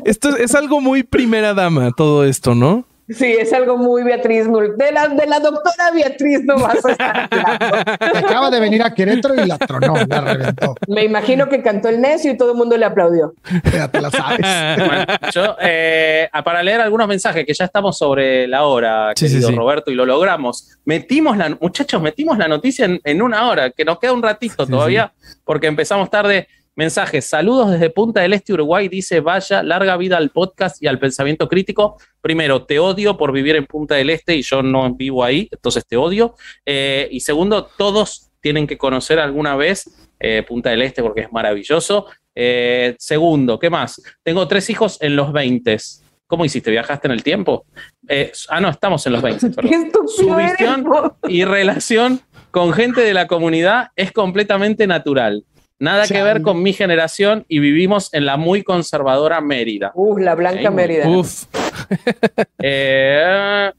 esto 0.03 0.30
es, 0.30 0.36
es 0.36 0.55
algo 0.55 0.82
muy 0.82 1.03
primera 1.03 1.53
dama, 1.53 1.91
todo 1.95 2.26
esto, 2.26 2.53
¿no? 2.53 2.86
Sí, 3.07 3.37
es 3.39 3.53
algo 3.53 3.77
muy 3.77 4.03
Beatriz. 4.03 4.47
De 4.77 4.91
la, 4.91 5.07
de 5.07 5.27
la 5.27 5.39
doctora 5.39 5.91
Beatriz 5.93 6.43
no 6.43 6.57
vas 6.57 6.83
a 6.83 6.91
estar. 6.91 7.29
Acaba 8.15 8.49
de 8.49 8.59
venir 8.59 8.81
a 8.81 8.93
Querétaro 8.93 9.35
y 9.35 9.45
la 9.45 9.57
tronó, 9.59 9.93
la 10.07 10.21
reventó. 10.21 10.75
Me 10.87 11.03
imagino 11.03 11.47
que 11.47 11.61
cantó 11.61 11.89
el 11.89 12.01
necio 12.01 12.31
y 12.31 12.37
todo 12.37 12.51
el 12.51 12.57
mundo 12.57 12.75
le 12.77 12.85
aplaudió. 12.85 13.33
Ya 13.71 13.87
te 13.89 14.01
la 14.01 14.09
sabes. 14.09 14.39
Bueno, 14.85 15.05
yo, 15.31 15.55
eh, 15.61 16.29
para 16.43 16.61
leer 16.63 16.81
algunos 16.81 17.07
mensajes, 17.07 17.45
que 17.45 17.53
ya 17.53 17.65
estamos 17.65 17.97
sobre 17.97 18.47
la 18.47 18.63
hora, 18.63 19.13
Sí, 19.15 19.25
querido 19.25 19.47
sí, 19.47 19.53
sí. 19.53 19.57
Roberto, 19.57 19.91
y 19.91 19.95
lo 19.95 20.05
logramos. 20.05 20.77
Metimos 20.85 21.37
la, 21.37 21.49
muchachos, 21.59 22.01
metimos 22.01 22.37
la 22.37 22.47
noticia 22.47 22.85
en, 22.85 22.99
en 23.03 23.21
una 23.21 23.47
hora, 23.49 23.69
que 23.71 23.85
nos 23.85 23.99
queda 23.99 24.13
un 24.13 24.23
ratito 24.23 24.65
Sí, 24.65 24.71
todavía, 24.71 25.13
porque 25.43 25.67
empezamos 25.67 26.09
tarde. 26.09 26.47
Mensajes, 26.78 27.23
saludos 27.23 27.71
desde 27.71 27.89
Punta 27.89 28.19
del 28.19 28.34
Este, 28.34 28.51
Uruguay, 28.51 28.89
dice, 28.89 29.21
vaya, 29.21 29.63
larga 29.63 29.95
vida 29.95 30.17
al 30.17 30.32
podcast 30.32 30.84
y 30.84 30.88
al 30.88 30.99
pensamiento 30.99 31.47
crítico. 31.47 31.95
Primero, 32.19 32.65
te 32.65 32.80
odio 32.80 33.15
por 33.15 33.32
vivir 33.32 33.55
en 33.55 33.65
Punta 33.65 33.95
del 33.95 34.09
Este 34.09 34.36
y 34.36 34.41
yo 34.41 34.61
no 34.61 34.93
vivo 34.93 35.23
ahí, 35.23 35.47
entonces 35.49 35.86
te 35.88 35.95
odio. 35.95 36.36
Eh, 36.65 37.07
y 37.11 37.21
segundo, 37.21 37.69
todos 37.78 38.30
tienen 38.41 38.67
que 38.67 38.78
conocer 38.78 39.19
alguna 39.19 39.55
vez 39.55 39.89
eh, 40.19 40.43
Punta 40.45 40.69
del 40.69 40.82
Este 40.82 41.01
porque 41.01 41.21
es 41.21 41.32
maravilloso. 41.32 42.07
Eh, 42.36 42.93
segundo, 42.99 43.57
¿qué 43.57 43.69
más? 43.69 44.01
Tengo 44.21 44.45
tres 44.45 44.69
hijos 44.69 44.97
en 44.99 45.15
los 45.15 45.32
20. 45.32 45.78
¿Cómo 46.28 46.43
hiciste? 46.43 46.71
¿Viajaste 46.71 47.07
en 47.07 47.13
el 47.13 47.23
tiempo? 47.23 47.65
Ah, 48.49 48.59
no, 48.59 48.67
estamos 48.67 49.05
en 49.07 49.13
los 49.13 49.21
20. 49.21 49.49
perdón. 49.55 49.71
Qué 49.71 49.78
estúpido 49.78 50.07
Su 50.09 50.36
visión 50.36 50.86
y 51.30 51.45
relación 51.45 52.19
con 52.51 52.73
gente 52.73 52.99
de 52.99 53.13
la 53.13 53.28
comunidad 53.28 53.91
es 53.95 54.11
completamente 54.11 54.88
natural. 54.88 55.45
Nada 55.80 56.07
que 56.07 56.23
ver 56.23 56.41
con 56.41 56.63
mi 56.63 56.73
generación 56.73 57.45
y 57.47 57.59
vivimos 57.59 58.13
en 58.13 58.26
la 58.26 58.38
muy 58.38 58.63
conservadora 58.63 59.41
Mérida. 59.41 59.91
Uh, 59.93 60.17
la 60.17 60.36
Blanca. 60.36 60.71
Mérida. 60.71 61.07
Uf. 61.07 61.45
Eh, 62.67 63.71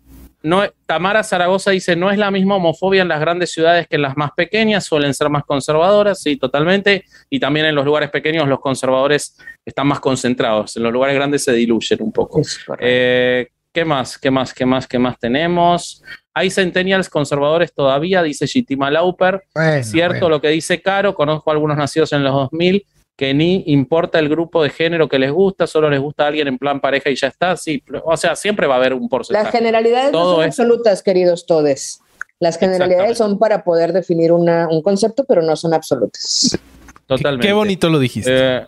no, 0.46 0.62
Tamara 0.86 1.24
Zaragoza 1.24 1.72
dice, 1.72 1.96
no 1.96 2.08
es 2.08 2.18
la 2.18 2.30
misma 2.30 2.54
homofobia 2.54 3.02
en 3.02 3.08
las 3.08 3.18
grandes 3.18 3.50
ciudades 3.50 3.88
que 3.88 3.96
en 3.96 4.02
las 4.02 4.16
más 4.16 4.30
pequeñas, 4.30 4.84
suelen 4.84 5.12
ser 5.12 5.28
más 5.28 5.44
conservadoras, 5.44 6.22
sí, 6.22 6.36
totalmente, 6.36 7.04
y 7.28 7.40
también 7.40 7.66
en 7.66 7.74
los 7.74 7.84
lugares 7.84 8.10
pequeños 8.10 8.46
los 8.46 8.60
conservadores 8.60 9.36
están 9.64 9.88
más 9.88 9.98
concentrados, 9.98 10.76
en 10.76 10.84
los 10.84 10.92
lugares 10.92 11.16
grandes 11.16 11.42
se 11.42 11.52
diluyen 11.52 12.00
un 12.00 12.12
poco. 12.12 12.42
Eh, 12.78 13.48
¿Qué 13.72 13.84
más? 13.84 14.18
¿Qué 14.18 14.30
más? 14.30 14.54
¿Qué 14.54 14.64
más? 14.64 14.86
¿Qué 14.86 14.98
más 15.00 15.18
tenemos? 15.18 16.04
Hay 16.38 16.50
centennials 16.50 17.08
conservadores 17.08 17.72
todavía, 17.72 18.22
dice 18.22 18.44
Shitima 18.46 18.90
Lauper. 18.90 19.44
Bueno, 19.54 19.82
Cierto 19.82 20.12
bueno. 20.16 20.28
lo 20.28 20.40
que 20.42 20.48
dice 20.48 20.82
Caro, 20.82 21.14
conozco 21.14 21.48
a 21.50 21.54
algunos 21.54 21.78
nacidos 21.78 22.12
en 22.12 22.22
los 22.22 22.32
2000 22.34 22.84
que 23.16 23.32
ni 23.32 23.62
importa 23.68 24.18
el 24.18 24.28
grupo 24.28 24.62
de 24.62 24.68
género 24.68 25.08
que 25.08 25.18
les 25.18 25.32
gusta, 25.32 25.66
solo 25.66 25.88
les 25.88 25.98
gusta 25.98 26.24
a 26.24 26.26
alguien 26.26 26.46
en 26.48 26.58
plan 26.58 26.78
pareja 26.78 27.08
y 27.08 27.16
ya 27.16 27.28
está. 27.28 27.56
Sí, 27.56 27.82
o 28.04 28.14
sea, 28.18 28.36
siempre 28.36 28.66
va 28.66 28.74
a 28.74 28.76
haber 28.76 28.92
un 28.92 29.00
Las 29.04 29.08
porcentaje. 29.08 29.50
generalidades 29.56 30.12
no 30.12 30.34
son 30.34 30.42
es- 30.42 30.48
absolutas, 30.48 31.02
queridos 31.02 31.46
todes. 31.46 32.00
Las 32.38 32.58
generalidades 32.58 33.16
son 33.16 33.38
para 33.38 33.64
poder 33.64 33.94
definir 33.94 34.30
una- 34.30 34.68
un 34.68 34.82
concepto, 34.82 35.24
pero 35.26 35.40
no 35.40 35.56
son 35.56 35.72
absolutas. 35.72 36.58
Totalmente. 37.06 37.46
Qué 37.46 37.54
bonito 37.54 37.88
lo 37.88 37.98
dijiste. 37.98 38.30
Eh, 38.58 38.66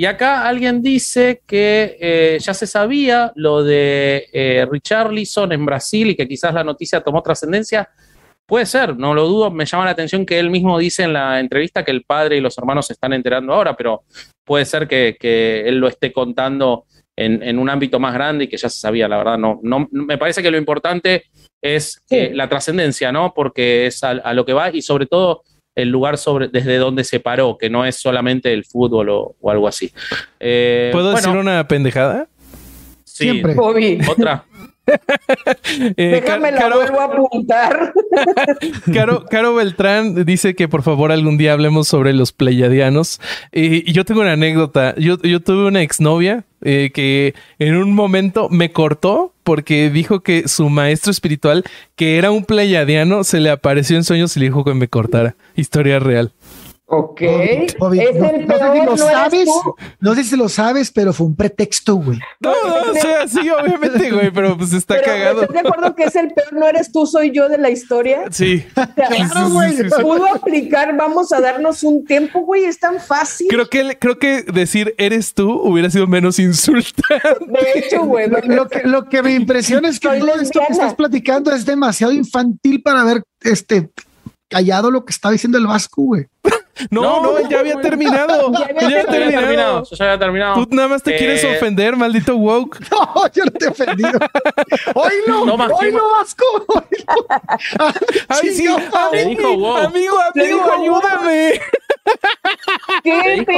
y 0.00 0.06
acá 0.06 0.48
alguien 0.48 0.80
dice 0.80 1.42
que 1.46 1.98
eh, 2.00 2.38
ya 2.40 2.54
se 2.54 2.66
sabía 2.66 3.32
lo 3.34 3.62
de 3.62 4.30
eh, 4.32 4.66
Richarlison 4.66 5.52
en 5.52 5.66
Brasil 5.66 6.08
y 6.08 6.16
que 6.16 6.26
quizás 6.26 6.54
la 6.54 6.64
noticia 6.64 7.02
tomó 7.02 7.20
trascendencia. 7.20 7.86
Puede 8.46 8.64
ser, 8.64 8.96
no 8.96 9.12
lo 9.12 9.26
dudo. 9.26 9.50
Me 9.50 9.66
llama 9.66 9.84
la 9.84 9.90
atención 9.90 10.24
que 10.24 10.38
él 10.38 10.48
mismo 10.48 10.78
dice 10.78 11.02
en 11.02 11.12
la 11.12 11.38
entrevista 11.38 11.84
que 11.84 11.90
el 11.90 12.04
padre 12.04 12.38
y 12.38 12.40
los 12.40 12.56
hermanos 12.56 12.86
se 12.86 12.94
están 12.94 13.12
enterando 13.12 13.52
ahora, 13.52 13.76
pero 13.76 14.04
puede 14.42 14.64
ser 14.64 14.88
que, 14.88 15.18
que 15.20 15.68
él 15.68 15.76
lo 15.76 15.88
esté 15.88 16.14
contando 16.14 16.86
en, 17.14 17.42
en 17.42 17.58
un 17.58 17.68
ámbito 17.68 18.00
más 18.00 18.14
grande 18.14 18.44
y 18.44 18.48
que 18.48 18.56
ya 18.56 18.70
se 18.70 18.80
sabía, 18.80 19.06
la 19.06 19.18
verdad. 19.18 19.36
No, 19.36 19.60
no, 19.62 19.86
me 19.92 20.16
parece 20.16 20.42
que 20.42 20.50
lo 20.50 20.56
importante 20.56 21.24
es 21.60 22.00
Sí. 22.08 22.16
eh, 22.16 22.30
la 22.32 22.48
trascendencia, 22.48 23.12
¿no? 23.12 23.34
Porque 23.34 23.84
es 23.84 24.02
a, 24.02 24.12
a 24.12 24.32
lo 24.32 24.46
que 24.46 24.54
va 24.54 24.70
y 24.70 24.80
sobre 24.80 25.04
todo 25.04 25.42
el 25.74 25.88
lugar 25.88 26.18
sobre, 26.18 26.48
desde 26.48 26.76
donde 26.76 27.04
se 27.04 27.20
paró, 27.20 27.56
que 27.58 27.70
no 27.70 27.84
es 27.84 27.96
solamente 27.96 28.52
el 28.52 28.64
fútbol 28.64 29.08
o, 29.10 29.36
o 29.40 29.50
algo 29.50 29.68
así. 29.68 29.92
Eh, 30.38 30.90
¿Puedo 30.92 31.12
bueno, 31.12 31.26
decir 31.28 31.40
una 31.40 31.66
pendejada? 31.68 32.28
sí. 33.04 33.24
Siempre. 33.24 33.54
Bobby, 33.54 33.98
Otra. 34.08 34.44
Eh, 35.96 36.20
déjame 36.22 36.48
Ca- 36.50 36.54
la 36.54 36.60
Caro, 36.60 36.76
vuelvo 36.76 37.00
a 37.00 37.04
apuntar. 37.04 37.92
Caro, 38.94 39.24
Caro 39.26 39.54
Beltrán 39.54 40.24
dice 40.24 40.54
que 40.54 40.68
por 40.68 40.82
favor 40.82 41.12
algún 41.12 41.38
día 41.38 41.52
hablemos 41.52 41.88
sobre 41.88 42.12
los 42.12 42.32
pleiadianos. 42.32 43.20
Eh, 43.52 43.82
y 43.86 43.92
yo 43.92 44.04
tengo 44.04 44.20
una 44.20 44.32
anécdota. 44.32 44.94
Yo, 44.96 45.16
yo 45.22 45.40
tuve 45.40 45.66
una 45.66 45.82
exnovia 45.82 46.44
eh, 46.62 46.90
que 46.92 47.34
en 47.58 47.76
un 47.76 47.92
momento 47.94 48.48
me 48.50 48.72
cortó 48.72 49.32
porque 49.44 49.90
dijo 49.90 50.20
que 50.20 50.46
su 50.48 50.68
maestro 50.68 51.10
espiritual, 51.10 51.64
que 51.96 52.18
era 52.18 52.30
un 52.30 52.44
pleiadiano, 52.44 53.24
se 53.24 53.40
le 53.40 53.50
apareció 53.50 53.96
en 53.96 54.04
sueños 54.04 54.36
y 54.36 54.40
le 54.40 54.46
dijo 54.46 54.64
que 54.64 54.74
me 54.74 54.88
cortara. 54.88 55.34
Historia 55.56 55.98
real. 55.98 56.32
Ok. 56.92 57.20
Es 57.22 57.76
no, 57.78 57.92
el 57.92 58.46
no 58.48 58.56
sé 58.58 58.72
si 58.72 58.84
lo 58.84 58.84
no 58.84 58.96
sabes, 58.96 59.48
no 60.00 60.14
sé 60.16 60.24
si 60.24 60.36
lo 60.36 60.48
sabes, 60.48 60.90
pero 60.90 61.12
fue 61.12 61.28
un 61.28 61.36
pretexto, 61.36 61.94
güey. 61.94 62.18
No, 62.40 62.50
no, 62.50 62.90
o 62.90 62.94
sea, 62.94 63.28
sí, 63.28 63.48
obviamente, 63.48 64.10
güey, 64.10 64.32
pero 64.32 64.58
pues 64.58 64.72
está 64.72 64.94
Pero 64.94 65.06
cagado. 65.06 65.42
¿estás 65.42 65.54
de 65.62 65.68
acuerdo 65.68 65.94
que 65.94 66.02
es 66.02 66.16
el 66.16 66.32
peor? 66.32 66.52
¿No 66.52 66.66
eres 66.66 66.90
tú, 66.90 67.06
soy 67.06 67.30
yo 67.30 67.48
de 67.48 67.58
la 67.58 67.70
historia? 67.70 68.24
Sí. 68.32 68.66
O 68.72 68.74
sea, 68.74 68.92
Claro, 68.96 69.50
güey. 69.50 69.76
sí, 69.76 69.84
sí. 69.84 70.02
Pudo 70.02 70.26
aplicar, 70.34 70.96
vamos 70.96 71.32
a 71.32 71.40
darnos 71.40 71.84
un 71.84 72.04
tiempo, 72.04 72.40
güey, 72.40 72.64
es 72.64 72.80
tan 72.80 72.98
fácil. 72.98 73.46
Creo 73.48 73.68
que, 73.68 73.96
creo 73.96 74.18
que 74.18 74.42
decir 74.42 74.92
eres 74.98 75.32
tú 75.32 75.48
hubiera 75.62 75.90
sido 75.90 76.08
menos 76.08 76.40
insultante. 76.40 77.02
De 77.46 77.78
hecho, 77.78 78.02
güey, 78.04 78.28
Lo, 78.28 78.40
lo 78.40 78.68
que, 78.68 78.82
lo 78.82 79.08
que 79.08 79.22
me 79.22 79.34
impresiona 79.34 79.88
es 79.88 80.00
que 80.00 80.08
todo 80.08 80.34
esto 80.40 80.58
que 80.66 80.72
estás 80.72 80.94
platicando 80.96 81.52
es 81.54 81.64
demasiado 81.64 82.12
infantil 82.12 82.82
para 82.82 83.02
haber 83.02 83.22
este 83.42 83.90
callado 84.48 84.90
lo 84.90 85.04
que 85.04 85.12
estaba 85.12 85.30
diciendo 85.30 85.56
el 85.56 85.68
Vasco, 85.68 86.02
güey. 86.02 86.26
No, 86.90 87.02
No, 87.02 87.22
no, 87.40 87.48
ya 87.48 87.60
había 87.60 87.80
terminado. 87.80 88.52
Ya 88.52 88.64
había 88.84 89.02
Ya 89.02 89.06
terminado. 89.06 89.82
Yo 89.84 89.96
ya 89.96 90.04
había 90.04 90.18
terminado. 90.18 90.54
Tú 90.66 90.74
nada 90.74 90.88
más 90.88 91.02
te 91.02 91.14
Eh, 91.14 91.18
quieres 91.18 91.44
ofender, 91.44 91.96
maldito 91.96 92.36
woke. 92.36 92.78
No, 92.90 93.26
yo 93.32 93.44
no 93.44 93.50
te 93.50 93.64
he 93.64 93.68
ofendido. 93.68 94.18
Hoy 94.94 95.12
no, 95.26 95.44
Toma, 95.44 95.68
hoy 95.68 95.92
no, 95.92 96.10
Vasco. 96.10 96.44
Hoy 96.68 97.04
no. 97.06 97.86
Ay, 98.28 98.50
sí, 98.50 98.66
amigo, 98.66 99.76
amigo, 99.76 100.18
amigo, 100.34 100.72
ayúdame. 100.72 101.60
¿Qué 103.02 103.34
está 103.34 103.52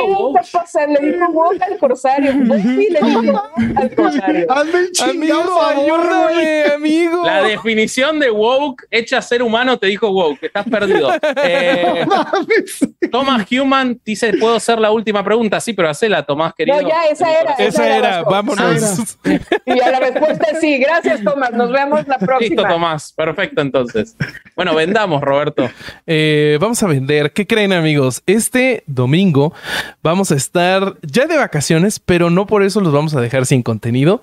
pasando? 0.52 1.00
Le 1.00 1.12
dijo 1.12 1.26
woke 1.32 1.62
al 1.62 1.78
corsario. 1.78 2.32
Sí, 2.62 2.88
le 2.90 3.00
dijo 3.00 3.42
al 3.76 3.94
corsario. 3.94 4.46
Hazme 4.52 4.78
el 4.78 4.92
chingado 4.92 5.60
Amigo, 5.60 5.62
ayúdame, 5.62 6.64
amigo. 6.74 7.24
La 7.24 7.42
definición 7.42 8.18
de 8.18 8.30
woke 8.30 8.86
hecha 8.90 9.20
ser 9.20 9.42
humano 9.42 9.78
te 9.78 9.86
dijo 9.86 10.10
woke, 10.10 10.44
estás 10.44 10.66
perdido. 10.68 11.12
Eh, 11.44 12.04
Mames. 12.06 12.88
Thomas 13.10 13.46
Human 13.50 14.00
dice, 14.04 14.32
¿puedo 14.38 14.56
hacer 14.56 14.78
la 14.78 14.90
última 14.90 15.24
pregunta? 15.24 15.60
Sí, 15.60 15.72
pero 15.72 15.88
hacela, 15.88 16.22
Tomás, 16.24 16.52
querido. 16.54 16.80
No, 16.80 16.88
ya, 16.88 17.06
esa 17.06 17.30
era. 17.32 17.52
Esa 17.54 17.86
era, 17.86 17.96
era, 17.96 18.22
vámonos. 18.22 19.16
Y 19.64 19.80
a 19.80 19.90
la 19.90 20.00
respuesta 20.00 20.50
es 20.52 20.60
sí. 20.60 20.78
Gracias, 20.78 21.22
Tomás. 21.24 21.52
Nos 21.52 21.72
vemos 21.72 22.06
la 22.06 22.16
Listo, 22.16 22.26
próxima. 22.26 22.68
Tomás. 22.68 23.12
Perfecto, 23.12 23.60
entonces. 23.60 24.16
Bueno, 24.54 24.74
vendamos, 24.74 25.22
Roberto. 25.22 25.68
Eh, 26.06 26.58
vamos 26.60 26.82
a 26.82 26.86
vender. 26.86 27.32
¿Qué 27.32 27.46
creen, 27.46 27.72
amigos? 27.72 28.22
Este 28.42 28.82
domingo 28.88 29.54
vamos 30.02 30.32
a 30.32 30.34
estar 30.34 30.96
ya 31.02 31.26
de 31.26 31.36
vacaciones, 31.36 32.00
pero 32.00 32.28
no 32.28 32.44
por 32.48 32.64
eso 32.64 32.80
los 32.80 32.92
vamos 32.92 33.14
a 33.14 33.20
dejar 33.20 33.46
sin 33.46 33.62
contenido. 33.62 34.20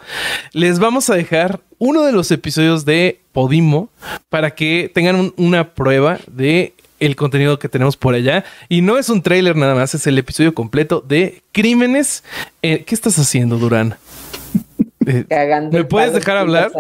Les 0.52 0.78
vamos 0.80 1.10
a 1.10 1.16
dejar 1.16 1.62
uno 1.78 2.04
de 2.04 2.12
los 2.12 2.30
episodios 2.32 2.84
de 2.84 3.22
Podimo 3.32 3.88
para 4.28 4.52
que 4.52 4.92
tengan 4.94 5.16
un- 5.16 5.34
una 5.38 5.74
prueba 5.74 6.20
de 6.28 6.74
el 7.00 7.16
contenido 7.16 7.60
que 7.60 7.70
tenemos 7.70 7.96
por 7.96 8.14
allá. 8.14 8.44
Y 8.68 8.82
no 8.82 8.98
es 8.98 9.08
un 9.08 9.22
tráiler 9.22 9.56
nada 9.56 9.74
más, 9.74 9.96
es 9.96 10.06
el 10.06 10.18
episodio 10.18 10.54
completo 10.54 11.02
de 11.08 11.42
Crímenes. 11.54 12.26
Eh, 12.62 12.84
¿Qué 12.86 12.94
estás 12.96 13.18
haciendo, 13.20 13.58
Durán? 13.58 13.96
Eh, 15.08 15.26
¿Me 15.72 15.86
puedes 15.86 16.14
dejar 16.14 16.38
hablar? 16.38 16.72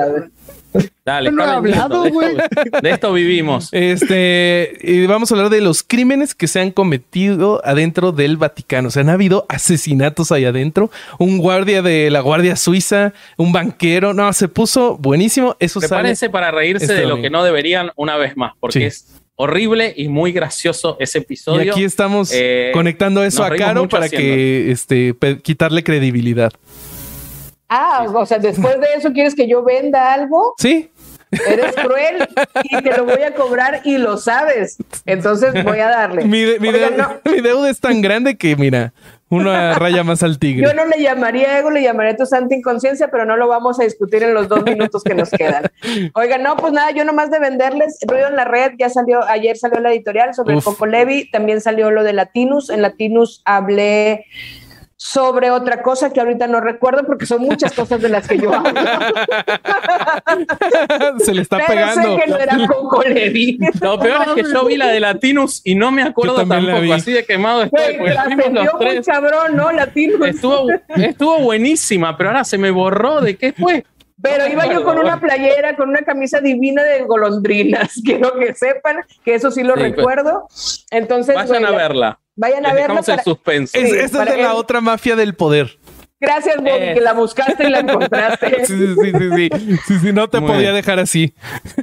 Dale, 1.05 1.31
No 1.31 1.43
he 1.43 1.49
hablado, 1.49 2.03
de, 2.03 2.09
esto, 2.09 2.13
güey. 2.19 2.35
de 2.83 2.89
esto 2.91 3.13
vivimos. 3.13 3.69
Este, 3.71 4.77
y 4.81 5.05
vamos 5.07 5.31
a 5.31 5.35
hablar 5.35 5.49
de 5.49 5.61
los 5.61 5.81
crímenes 5.83 6.35
que 6.35 6.47
se 6.47 6.59
han 6.59 6.71
cometido 6.71 7.61
adentro 7.65 8.11
del 8.11 8.37
Vaticano. 8.37 8.89
O 8.89 8.91
sea, 8.91 9.01
han 9.01 9.09
habido 9.09 9.45
asesinatos 9.49 10.31
ahí 10.31 10.45
adentro. 10.45 10.91
Un 11.17 11.39
guardia 11.39 11.81
de 11.81 12.09
la 12.11 12.19
Guardia 12.21 12.55
Suiza, 12.55 13.13
un 13.37 13.51
banquero. 13.51 14.13
No, 14.13 14.31
se 14.33 14.47
puso 14.47 14.97
buenísimo. 14.97 15.55
Eso 15.59 15.79
sale. 15.79 15.89
Prepárense 15.89 16.29
para 16.29 16.51
reírse 16.51 16.85
este 16.85 16.93
de 16.95 17.01
lo 17.03 17.09
domingo. 17.09 17.23
que 17.23 17.29
no 17.31 17.43
deberían 17.43 17.91
una 17.95 18.17
vez 18.17 18.37
más, 18.37 18.53
porque 18.59 18.79
Sí. 18.79 18.85
es 18.85 19.07
horrible 19.35 19.93
y 19.95 20.09
muy 20.09 20.31
gracioso 20.33 20.97
ese 20.99 21.19
episodio. 21.19 21.63
Y 21.63 21.69
aquí 21.69 21.83
estamos 21.83 22.29
Eh, 22.33 22.71
conectando 22.73 23.23
eso 23.23 23.43
a 23.43 23.55
Caro 23.55 23.87
para 23.87 24.09
que 24.09 24.69
este, 24.69 25.15
quitarle 25.41 25.83
credibilidad. 25.83 26.51
Ah, 27.69 28.05
o 28.13 28.25
sea, 28.25 28.39
después 28.39 28.79
de 28.79 28.87
eso 28.97 29.11
quieres 29.13 29.35
que 29.35 29.47
yo 29.47 29.63
venda 29.63 30.13
algo, 30.13 30.53
¿Sí? 30.57 30.91
eres 31.31 31.75
cruel 31.75 32.27
y 32.63 32.81
te 32.81 32.97
lo 32.97 33.05
voy 33.05 33.21
a 33.21 33.35
cobrar 33.35 33.81
y 33.83 33.99
lo 33.99 34.17
sabes. 34.17 34.77
Entonces 35.05 35.63
voy 35.63 35.79
a 35.79 35.87
darle. 35.89 36.25
Mi, 36.25 36.41
de- 36.41 36.59
mi 36.59 36.69
Oigan, 36.69 36.91
de- 36.91 36.97
no, 36.97 37.09
mi 37.31 37.41
deuda 37.41 37.69
es 37.69 37.79
tan 37.79 38.01
grande 38.01 38.35
que, 38.37 38.55
mira, 38.55 38.93
una 39.29 39.75
raya 39.75 40.03
más 40.03 40.23
al 40.23 40.39
tigre. 40.39 40.65
yo 40.67 40.73
no 40.73 40.85
le 40.87 40.99
llamaría 41.03 41.59
ego, 41.59 41.69
le 41.69 41.83
llamaría 41.83 42.17
tu 42.17 42.25
santa 42.25 42.55
inconsciencia, 42.55 43.09
pero 43.11 43.25
no 43.25 43.37
lo 43.37 43.47
vamos 43.47 43.79
a 43.79 43.83
discutir 43.83 44.23
en 44.23 44.33
los 44.33 44.47
dos 44.49 44.63
minutos 44.63 45.03
que 45.03 45.13
nos 45.13 45.29
quedan. 45.29 45.65
Oigan, 46.15 46.41
no, 46.41 46.57
pues 46.57 46.73
nada, 46.73 46.89
yo 46.89 47.03
nomás 47.05 47.29
de 47.29 47.37
venderles, 47.37 47.99
ruido 48.07 48.27
en 48.27 48.35
la 48.35 48.45
red, 48.45 48.71
ya 48.79 48.89
salió, 48.89 49.23
ayer 49.25 49.55
salió 49.55 49.79
la 49.81 49.91
editorial 49.91 50.33
sobre 50.33 50.55
Uf. 50.55 50.65
el 50.67 50.73
Coco 50.73 50.87
Levi, 50.87 51.29
también 51.29 51.61
salió 51.61 51.91
lo 51.91 52.03
de 52.03 52.13
Latinus, 52.13 52.71
en 52.71 52.81
Latinus 52.81 53.43
hablé 53.45 54.25
sobre 55.01 55.49
otra 55.49 55.81
cosa 55.81 56.11
que 56.11 56.19
ahorita 56.19 56.45
no 56.47 56.59
recuerdo 56.59 57.05
porque 57.05 57.25
son 57.25 57.43
muchas 57.43 57.71
cosas 57.71 58.01
de 58.01 58.09
las 58.09 58.27
que 58.27 58.37
yo 58.37 58.53
hablo. 58.53 58.69
Se 61.19 61.33
le 61.33 61.41
está 61.41 61.55
pero 61.57 61.69
pegando. 61.69 62.15
sé 62.17 62.21
que 62.21 62.29
no 62.29 62.37
era 62.37 62.67
Coco 62.67 63.01
Levi. 63.03 63.57
Lo 63.79 63.97
peor 63.97 64.23
es 64.27 64.33
que 64.45 64.51
yo 64.53 64.65
vi 64.65 64.75
la 64.75 64.87
de 64.87 64.99
Latinus 64.99 65.61
y 65.63 65.75
no 65.75 65.91
me 65.91 66.03
acuerdo 66.03 66.45
tampoco, 66.45 66.93
así 66.93 67.13
de 67.13 67.25
quemado 67.25 67.63
estoy. 67.63 67.97
Vendió 67.97 68.63
los 68.73 68.81
muy 68.81 69.01
cabrón, 69.01 69.55
¿no? 69.55 69.71
Latinus. 69.71 70.27
Estuvo, 70.27 70.67
estuvo 70.97 71.39
buenísima, 71.39 72.17
pero 72.17 72.31
ahora 72.31 72.43
se 72.43 72.57
me 72.57 72.69
borró 72.69 73.21
de 73.21 73.37
qué 73.37 73.53
fue. 73.53 73.85
Pero 74.21 74.47
iba 74.47 74.67
yo 74.67 74.83
con 74.83 74.99
una 74.99 75.17
playera, 75.21 75.77
con 75.77 75.87
una 75.87 76.01
camisa 76.01 76.41
divina 76.41 76.83
de 76.83 77.03
golondrinas. 77.03 78.01
Quiero 78.05 78.37
que 78.37 78.53
sepan 78.53 78.97
que 79.23 79.35
eso 79.35 79.49
sí 79.49 79.63
lo 79.63 79.75
Sí, 79.75 79.79
pues. 79.79 79.95
recuerdo. 79.95 80.47
Entonces, 80.91 81.35
Vayan 81.35 81.65
a 81.65 81.71
verla. 81.71 82.19
Vayan 82.39 82.65
a 82.65 82.73
Les 82.73 82.85
el 82.89 82.95
para- 83.05 83.23
suspenso. 83.23 83.77
Es, 83.77 83.89
Sí, 83.89 83.95
esta 83.97 84.05
es 84.05 84.11
para 84.11 84.31
de 84.31 84.37
la 84.43 84.51
él. 84.51 84.55
otra 84.55 84.79
mafia 84.81 85.15
del 85.15 85.35
poder. 85.35 85.77
Gracias, 86.21 86.57
Bobby, 86.57 86.69
Eh. 86.71 86.93
que 86.95 86.99
la 87.01 87.13
buscaste 87.13 87.65
y 87.65 87.69
la 87.69 87.79
encontraste. 87.79 88.65
Sí, 88.65 88.77
sí, 88.77 88.93
sí, 89.01 89.11
sí, 89.17 89.29
sí. 89.35 89.77
Sí, 89.87 89.99
sí, 89.99 90.13
no 90.13 90.29
te 90.29 90.39
Muy 90.41 90.47
podía 90.49 90.71
bien. 90.71 90.75
dejar 90.75 90.99
así. 90.99 91.33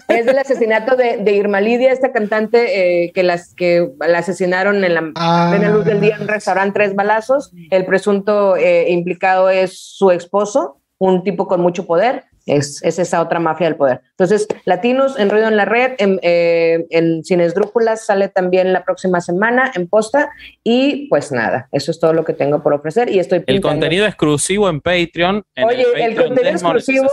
es 0.08 0.26
del 0.26 0.38
asesinato 0.38 0.94
de, 0.96 1.16
de 1.18 1.32
Irma 1.32 1.60
Lidia, 1.62 1.90
esta 1.90 2.12
cantante 2.12 3.04
eh, 3.06 3.12
que 3.14 3.22
las 3.22 3.54
que 3.54 3.88
la 4.06 4.18
asesinaron 4.18 4.84
en 4.84 4.94
la 4.94 5.10
Ah. 5.14 5.48
plena 5.50 5.70
luz 5.74 5.84
del 5.86 6.00
día 6.02 6.16
en 6.16 6.22
un 6.22 6.28
restaurante, 6.28 6.74
tres 6.74 6.94
balazos. 6.94 7.52
El 7.70 7.86
presunto 7.86 8.56
eh, 8.56 8.90
implicado 8.90 9.48
es 9.48 9.78
su 9.78 10.10
esposo, 10.10 10.80
un 10.98 11.22
tipo 11.24 11.46
con 11.48 11.60
mucho 11.62 11.86
poder. 11.86 12.24
Es, 12.46 12.80
es 12.84 12.98
esa 13.00 13.20
otra 13.20 13.40
mafia 13.40 13.66
del 13.66 13.74
poder. 13.76 14.02
Entonces, 14.10 14.46
Latinos 14.64 15.18
en 15.18 15.30
Ruido 15.30 15.48
en 15.48 15.56
la 15.56 15.64
Red, 15.64 15.94
en, 15.98 16.20
eh, 16.22 16.86
en 16.90 17.24
Sin 17.24 17.40
Esdrúpulas 17.40 18.06
sale 18.06 18.28
también 18.28 18.72
la 18.72 18.84
próxima 18.84 19.20
semana 19.20 19.72
en 19.74 19.88
posta. 19.88 20.30
Y 20.62 21.08
pues 21.08 21.32
nada, 21.32 21.68
eso 21.72 21.90
es 21.90 21.98
todo 21.98 22.12
lo 22.12 22.24
que 22.24 22.32
tengo 22.34 22.62
por 22.62 22.72
ofrecer. 22.72 23.10
Y 23.10 23.18
estoy 23.18 23.38
El 23.38 23.44
pintando. 23.44 23.68
contenido 23.70 24.06
exclusivo 24.06 24.68
en 24.68 24.80
Patreon. 24.80 25.42
en 25.56 25.64
Oye, 25.64 25.82
el, 25.82 26.14
Patreon 26.14 26.26
contenido 26.28 26.52
exclusivo. 26.52 27.10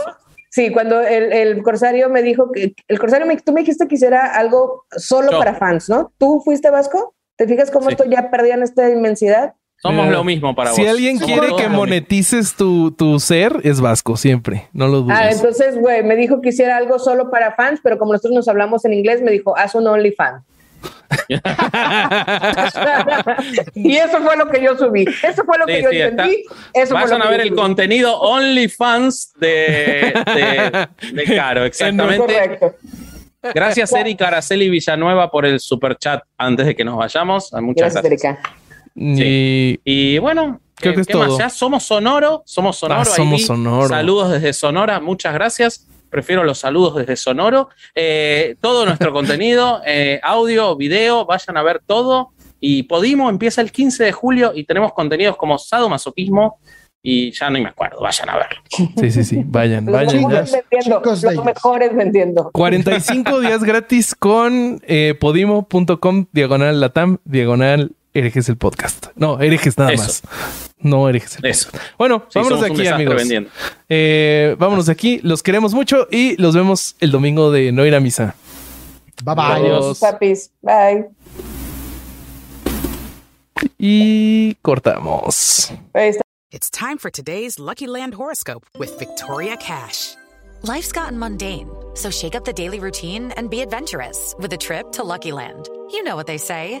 Sí, 0.50 0.70
cuando 0.70 1.00
el, 1.00 1.32
el 1.32 1.62
Corsario 1.64 2.08
me 2.08 2.22
dijo 2.22 2.52
que 2.52 2.74
el 2.86 2.98
Corsario, 3.00 3.26
me, 3.26 3.36
tú 3.38 3.52
me 3.52 3.62
dijiste 3.62 3.88
que 3.88 3.96
hiciera 3.96 4.36
algo 4.36 4.84
solo 4.96 5.32
Yo. 5.32 5.38
para 5.40 5.56
fans, 5.56 5.88
¿no? 5.88 6.12
¿Tú 6.16 6.40
fuiste 6.44 6.70
Vasco? 6.70 7.16
¿Te 7.36 7.48
fijas 7.48 7.72
cómo 7.72 7.86
Sí. 7.88 7.94
esto 7.94 8.04
ya 8.08 8.30
perdió 8.30 8.54
en 8.54 8.62
esta 8.62 8.88
inmensidad? 8.88 9.54
Somos 9.84 10.06
Eh, 10.06 10.10
lo 10.12 10.24
mismo 10.24 10.54
para 10.54 10.72
si 10.72 10.80
vos. 10.80 10.90
alguien 10.90 11.18
Somos 11.18 11.38
quiere 11.38 11.54
que 11.56 11.68
monetices 11.68 12.54
tu, 12.56 12.90
tu 12.92 13.20
ser, 13.20 13.60
es 13.64 13.80
Vasco, 13.82 14.16
siempre. 14.16 14.68
No 14.72 14.88
lo 14.88 15.02
dudes. 15.02 15.18
Ah, 15.20 15.28
entonces, 15.30 15.76
güey, 15.76 16.02
me 16.02 16.16
dijo 16.16 16.40
que 16.40 16.48
hiciera 16.48 16.78
algo 16.78 16.98
solo 16.98 17.30
para 17.30 17.54
fans, 17.54 17.80
pero 17.82 17.98
como 17.98 18.12
nosotros 18.12 18.32
nos 18.34 18.48
hablamos 18.48 18.84
en 18.86 18.94
inglés, 18.94 19.20
me 19.20 19.30
dijo, 19.30 19.56
haz 19.58 19.74
un 19.74 19.86
OnlyFans. 19.86 20.42
y 23.74 23.96
eso 23.96 24.20
fue 24.22 24.36
lo 24.36 24.48
que 24.50 24.62
yo 24.62 24.76
subí. 24.76 25.04
Eso 25.22 25.44
fue 25.44 25.58
lo 25.58 25.66
que 25.66 25.76
Sí, 25.78 25.82
yo 25.82 25.90
sí, 25.90 26.00
entendí. 26.00 26.44
Eso 26.72 26.94
fue 26.94 27.02
Vayan 27.04 27.18
lo 27.18 27.24
a 27.24 27.28
que 27.28 27.32
ver 27.32 27.40
el 27.42 27.48
subí. 27.48 27.58
contenido 27.58 28.18
OnlyFans 28.20 29.32
de, 29.38 30.14
de, 30.26 30.88
de 31.12 31.24
Caro, 31.36 31.64
exactamente. 31.64 32.18
Correcto. 32.18 32.74
Gracias, 33.54 33.92
Eric 33.92 34.22
Araceli 34.22 34.70
Villanueva, 34.70 35.30
por 35.30 35.44
el 35.44 35.60
super 35.60 35.96
chat 35.98 36.22
antes 36.38 36.64
de 36.66 36.74
que 36.74 36.84
nos 36.84 36.96
vayamos. 36.96 37.52
Muchas 37.60 37.92
Gracias, 37.94 38.02
gracias. 38.04 38.34
Erika. 38.36 38.54
Y 38.94 39.80
Y 39.84 40.18
bueno, 40.18 40.60
Creo 40.76 40.92
¿qué- 40.92 40.96
que 40.96 41.00
es 41.02 41.06
qué 41.06 41.16
más? 41.16 41.38
Ya 41.38 41.50
somos 41.50 41.84
Sonoro, 41.84 42.42
somos 42.46 42.76
Sonoro. 42.76 43.00
Ah, 43.00 43.04
ahí 43.06 43.12
somos 43.16 43.40
vi. 43.40 43.46
Sonoro. 43.46 43.88
Saludos 43.88 44.32
desde 44.32 44.52
Sonora, 44.52 45.00
muchas 45.00 45.32
gracias. 45.34 45.86
Prefiero 46.10 46.44
los 46.44 46.58
saludos 46.58 46.96
desde 46.96 47.16
Sonoro. 47.16 47.68
Eh, 47.94 48.56
todo 48.60 48.84
nuestro 48.86 49.12
contenido, 49.12 49.80
eh, 49.86 50.20
audio, 50.22 50.76
video, 50.76 51.24
vayan 51.26 51.56
a 51.56 51.62
ver 51.62 51.80
todo. 51.84 52.30
Y 52.60 52.84
Podimo 52.84 53.28
empieza 53.30 53.60
el 53.60 53.72
15 53.72 54.04
de 54.04 54.12
julio 54.12 54.52
y 54.54 54.64
tenemos 54.64 54.92
contenidos 54.94 55.36
como 55.36 55.58
sadomasoquismo 55.58 56.58
y 57.02 57.30
ya 57.32 57.50
no 57.50 57.58
me 57.60 57.68
acuerdo, 57.68 58.00
vayan 58.00 58.30
a 58.30 58.36
verlo. 58.36 58.60
sí, 58.96 59.10
sí, 59.10 59.24
sí. 59.24 59.42
Vayan, 59.44 59.84
Los 59.86 59.92
vayan. 59.94 60.16
mejores 60.22 60.52
ya. 60.52 60.58
vendiendo. 60.70 61.02
Los 61.04 61.44
mejores 61.44 61.94
vendiendo. 61.94 62.50
45 62.52 63.40
días 63.42 63.62
gratis 63.64 64.14
con 64.14 64.80
eh, 64.86 65.14
podimo.com 65.20 66.26
diagonal 66.32 66.80
latam 66.80 67.18
diagonal 67.24 67.92
herejes 68.14 68.48
el 68.48 68.56
podcast. 68.56 69.08
No, 69.16 69.40
herejes 69.40 69.76
nada 69.76 69.92
Eso. 69.92 70.02
más. 70.04 70.22
No 70.78 71.08
herejes 71.08 71.36
el 71.38 71.46
Eso. 71.46 71.70
podcast. 71.70 71.92
Bueno, 71.98 72.24
Sí, 72.28 72.38
vámonos 72.38 72.60
de 72.60 72.66
aquí, 72.68 72.86
amigos. 72.86 73.22
Eh, 73.88 74.56
vámonos 74.58 74.86
de 74.86 74.92
aquí. 74.92 75.20
Los 75.22 75.42
queremos 75.42 75.74
mucho 75.74 76.06
y 76.10 76.36
los 76.40 76.54
vemos 76.54 76.96
el 77.00 77.10
domingo 77.10 77.50
de 77.50 77.72
no 77.72 77.84
ir 77.84 77.94
a 77.94 78.00
misa. 78.00 78.34
Bye 79.22 79.34
bye. 79.34 79.44
Adiós. 79.44 79.98
Papis. 80.00 80.50
Bye. 80.62 81.06
Y 83.78 84.54
cortamos. 84.62 85.70
Ahí 85.92 86.08
está. 86.10 86.22
It's 86.50 86.70
time 86.70 86.98
for 86.98 87.10
today's 87.10 87.58
Lucky 87.58 87.86
Land 87.86 88.14
horoscope 88.14 88.64
with 88.78 88.96
Victoria 88.98 89.56
Cash. 89.56 90.14
Life's 90.62 90.92
gotten 90.92 91.18
mundane, 91.18 91.68
so 91.94 92.10
shake 92.10 92.34
up 92.34 92.44
the 92.44 92.52
daily 92.52 92.78
routine 92.78 93.32
and 93.36 93.50
be 93.50 93.60
adventurous 93.60 94.34
with 94.38 94.52
a 94.52 94.56
trip 94.56 94.92
to 94.92 95.02
Lucky 95.02 95.32
Land. 95.32 95.68
You 95.90 96.02
know 96.04 96.14
what 96.16 96.26
they 96.26 96.38
say 96.38 96.80